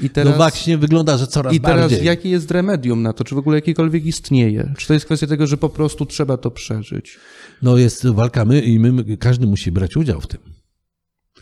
I 0.00 0.10
teraz, 0.10 0.30
no 0.30 0.36
właśnie 0.36 0.78
wygląda, 0.78 1.18
że 1.18 1.26
coraz 1.26 1.54
I 1.54 1.60
teraz 1.60 1.90
bardziej. 1.90 2.06
jakie 2.06 2.30
jest 2.30 2.50
remedium 2.50 3.02
na 3.02 3.12
to? 3.12 3.24
Czy 3.24 3.34
w 3.34 3.38
ogóle 3.38 3.56
jakiekolwiek 3.56 4.06
istnieje? 4.06 4.74
Czy 4.78 4.86
to 4.86 4.94
jest 4.94 5.06
kwestia 5.06 5.26
tego, 5.26 5.46
że 5.46 5.56
po 5.56 5.68
prostu 5.68 6.06
trzeba 6.06 6.36
to 6.36 6.50
przeżyć 6.50 7.18
No 7.62 7.76
jest 7.76 8.06
walka 8.06 8.44
my 8.44 8.60
i 8.60 8.78
my, 8.78 9.16
każdy 9.16 9.46
musi 9.46 9.72
brać 9.72 9.96
udział 9.96 10.20
w 10.20 10.26
tym. 10.26 10.40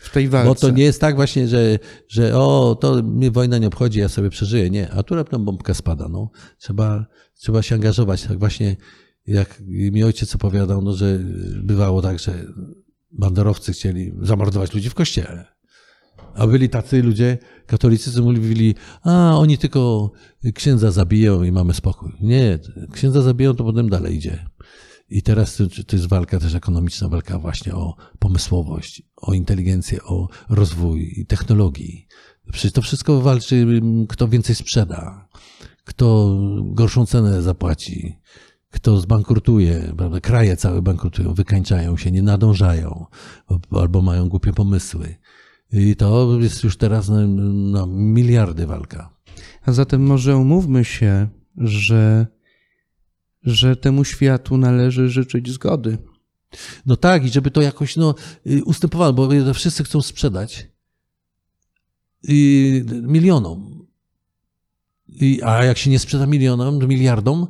W 0.03 0.09
tej 0.13 0.29
walce? 0.29 0.47
Bo 0.47 0.55
to 0.55 0.69
nie 0.69 0.83
jest 0.83 1.01
tak 1.01 1.15
właśnie, 1.15 1.47
że, 1.47 1.79
że 2.07 2.37
o, 2.37 2.77
to 2.81 3.03
mnie 3.03 3.31
wojna 3.31 3.57
nie 3.57 3.67
obchodzi, 3.67 3.99
ja 3.99 4.09
sobie 4.09 4.29
przeżyję. 4.29 4.69
Nie, 4.69 4.91
a 4.91 5.03
tu 5.03 5.15
raptem 5.15 5.45
bombka 5.45 5.73
spada. 5.73 6.07
No. 6.09 6.31
Trzeba, 6.57 7.05
trzeba 7.33 7.61
się 7.61 7.75
angażować. 7.75 8.23
Tak 8.23 8.39
właśnie 8.39 8.75
jak 9.27 9.61
mi 9.67 10.03
ojciec 10.03 10.35
opowiadał, 10.35 10.81
no, 10.81 10.93
że 10.93 11.19
bywało 11.63 12.01
tak, 12.01 12.19
że 12.19 12.45
banderowcy 13.11 13.73
chcieli 13.73 14.13
zamordować 14.21 14.73
ludzi 14.73 14.89
w 14.89 14.93
kościele. 14.93 15.45
A 16.35 16.47
byli 16.47 16.69
tacy 16.69 17.03
ludzie, 17.03 17.37
katolicy, 17.65 18.11
co 18.11 18.21
mówili, 18.21 18.75
a 19.03 19.37
oni 19.37 19.57
tylko 19.57 20.11
księdza 20.53 20.91
zabiją 20.91 21.43
i 21.43 21.51
mamy 21.51 21.73
spokój. 21.73 22.11
Nie, 22.21 22.59
księdza 22.91 23.21
zabiją, 23.21 23.55
to 23.55 23.63
potem 23.63 23.89
dalej 23.89 24.15
idzie. 24.15 24.45
I 25.09 25.21
teraz 25.21 25.55
to, 25.55 25.63
to 25.87 25.95
jest 25.95 26.09
walka 26.09 26.39
też 26.39 26.55
ekonomiczna, 26.55 27.09
walka 27.09 27.39
właśnie 27.39 27.75
o 27.75 27.95
pomysłowość, 28.19 29.03
o 29.23 29.33
inteligencję, 29.33 30.03
o 30.03 30.27
rozwój 30.49 31.25
technologii. 31.27 32.07
Przecież 32.51 32.71
to 32.71 32.81
wszystko 32.81 33.21
walczy, 33.21 33.55
mm, 33.55 34.07
kto 34.07 34.27
więcej 34.27 34.55
sprzeda, 34.55 35.27
kto 35.83 36.37
gorszą 36.63 37.05
cenę 37.05 37.41
zapłaci, 37.41 38.19
kto 38.69 38.99
zbankrutuje, 38.99 39.93
prawda? 39.97 40.19
kraje 40.19 40.57
całe 40.57 40.81
bankrutują, 40.81 41.33
wykańczają 41.33 41.97
się, 41.97 42.11
nie 42.11 42.21
nadążają 42.21 43.05
albo 43.71 44.01
mają 44.01 44.29
głupie 44.29 44.53
pomysły. 44.53 45.15
I 45.71 45.95
to 45.95 46.39
jest 46.39 46.63
już 46.63 46.77
teraz 46.77 47.09
na, 47.09 47.27
na 47.71 47.85
miliardy 47.87 48.67
walka. 48.67 49.09
A 49.65 49.71
zatem 49.71 50.05
może 50.05 50.37
umówmy 50.37 50.85
się, 50.85 51.27
że, 51.57 52.27
że 53.43 53.75
temu 53.75 54.03
światu 54.03 54.57
należy 54.57 55.09
życzyć 55.09 55.51
zgody. 55.51 55.97
No 56.85 56.95
tak, 56.95 57.25
i 57.25 57.29
żeby 57.29 57.51
to 57.51 57.61
jakoś 57.61 57.95
no, 57.95 58.15
y, 58.47 58.63
ustępowało, 58.63 59.13
bo 59.13 59.53
wszyscy 59.53 59.83
chcą 59.83 60.01
sprzedać 60.01 60.67
i 62.27 62.83
milionom. 63.01 63.87
A 65.43 65.63
jak 65.63 65.77
się 65.77 65.89
nie 65.89 65.99
sprzeda 65.99 66.25
milionom, 66.25 66.87
miliardom, 66.87 67.47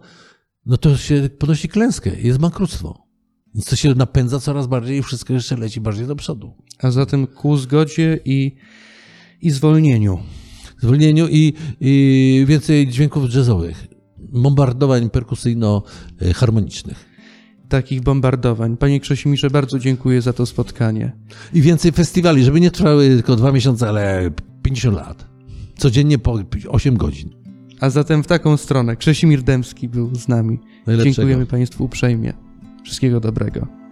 no 0.66 0.78
to 0.78 0.98
się 0.98 1.30
ponosi 1.40 1.70
klęskę, 1.70 2.22
jest 2.22 2.40
bankructwo. 2.40 3.04
Więc 3.56 3.66
to 3.66 3.76
się 3.76 3.96
napędza 3.96 4.40
coraz 4.40 4.68
bardziej 4.68 4.98
i 4.98 5.04
wszystko 5.04 5.34
jeszcze 5.34 5.58
leci 5.58 5.82
bardziej 5.82 6.08
do 6.08 6.16
przodu. 6.16 6.54
A 6.80 6.92
zatem 6.92 7.28
ku 7.28 7.58
zgodzie 7.58 8.20
i, 8.26 8.56
i 9.42 9.52
zwolnieniu. 9.52 10.20
Zwolnieniu 10.82 11.28
i, 11.28 11.54
i 11.80 12.46
więcej 12.48 12.88
dźwięków 12.88 13.34
jazzowych, 13.34 13.88
bombardowań 14.18 15.10
perkusyjno-harmonicznych. 15.10 17.13
Takich 17.70 18.02
bombardowań. 18.02 18.78
Panie 18.78 19.00
Krzesimierze, 19.00 19.50
bardzo 19.50 19.80
dziękuję 19.80 20.22
za 20.22 20.34
to 20.34 20.46
spotkanie. 20.46 21.12
I 21.54 21.62
więcej 21.62 21.92
festiwali, 21.92 22.44
żeby 22.44 22.60
nie 22.60 22.72
trwały 22.72 23.08
tylko 23.08 23.36
dwa 23.36 23.52
miesiące, 23.52 23.90
ale 23.90 24.32
50 24.64 24.96
lat. 24.96 25.26
Codziennie 25.78 26.20
po 26.20 26.40
8 26.70 26.98
godzin. 26.98 27.30
A 27.80 27.90
zatem 27.90 28.24
w 28.24 28.28
taką 28.28 28.58
stronę 28.58 28.96
Krzesimir 28.96 29.44
Dębski 29.44 29.90
był 29.90 30.16
z 30.16 30.28
nami. 30.28 30.60
Dziękujemy 31.04 31.46
Państwu 31.46 31.84
uprzejmie. 31.84 32.34
Wszystkiego 32.84 33.20
dobrego. 33.20 33.83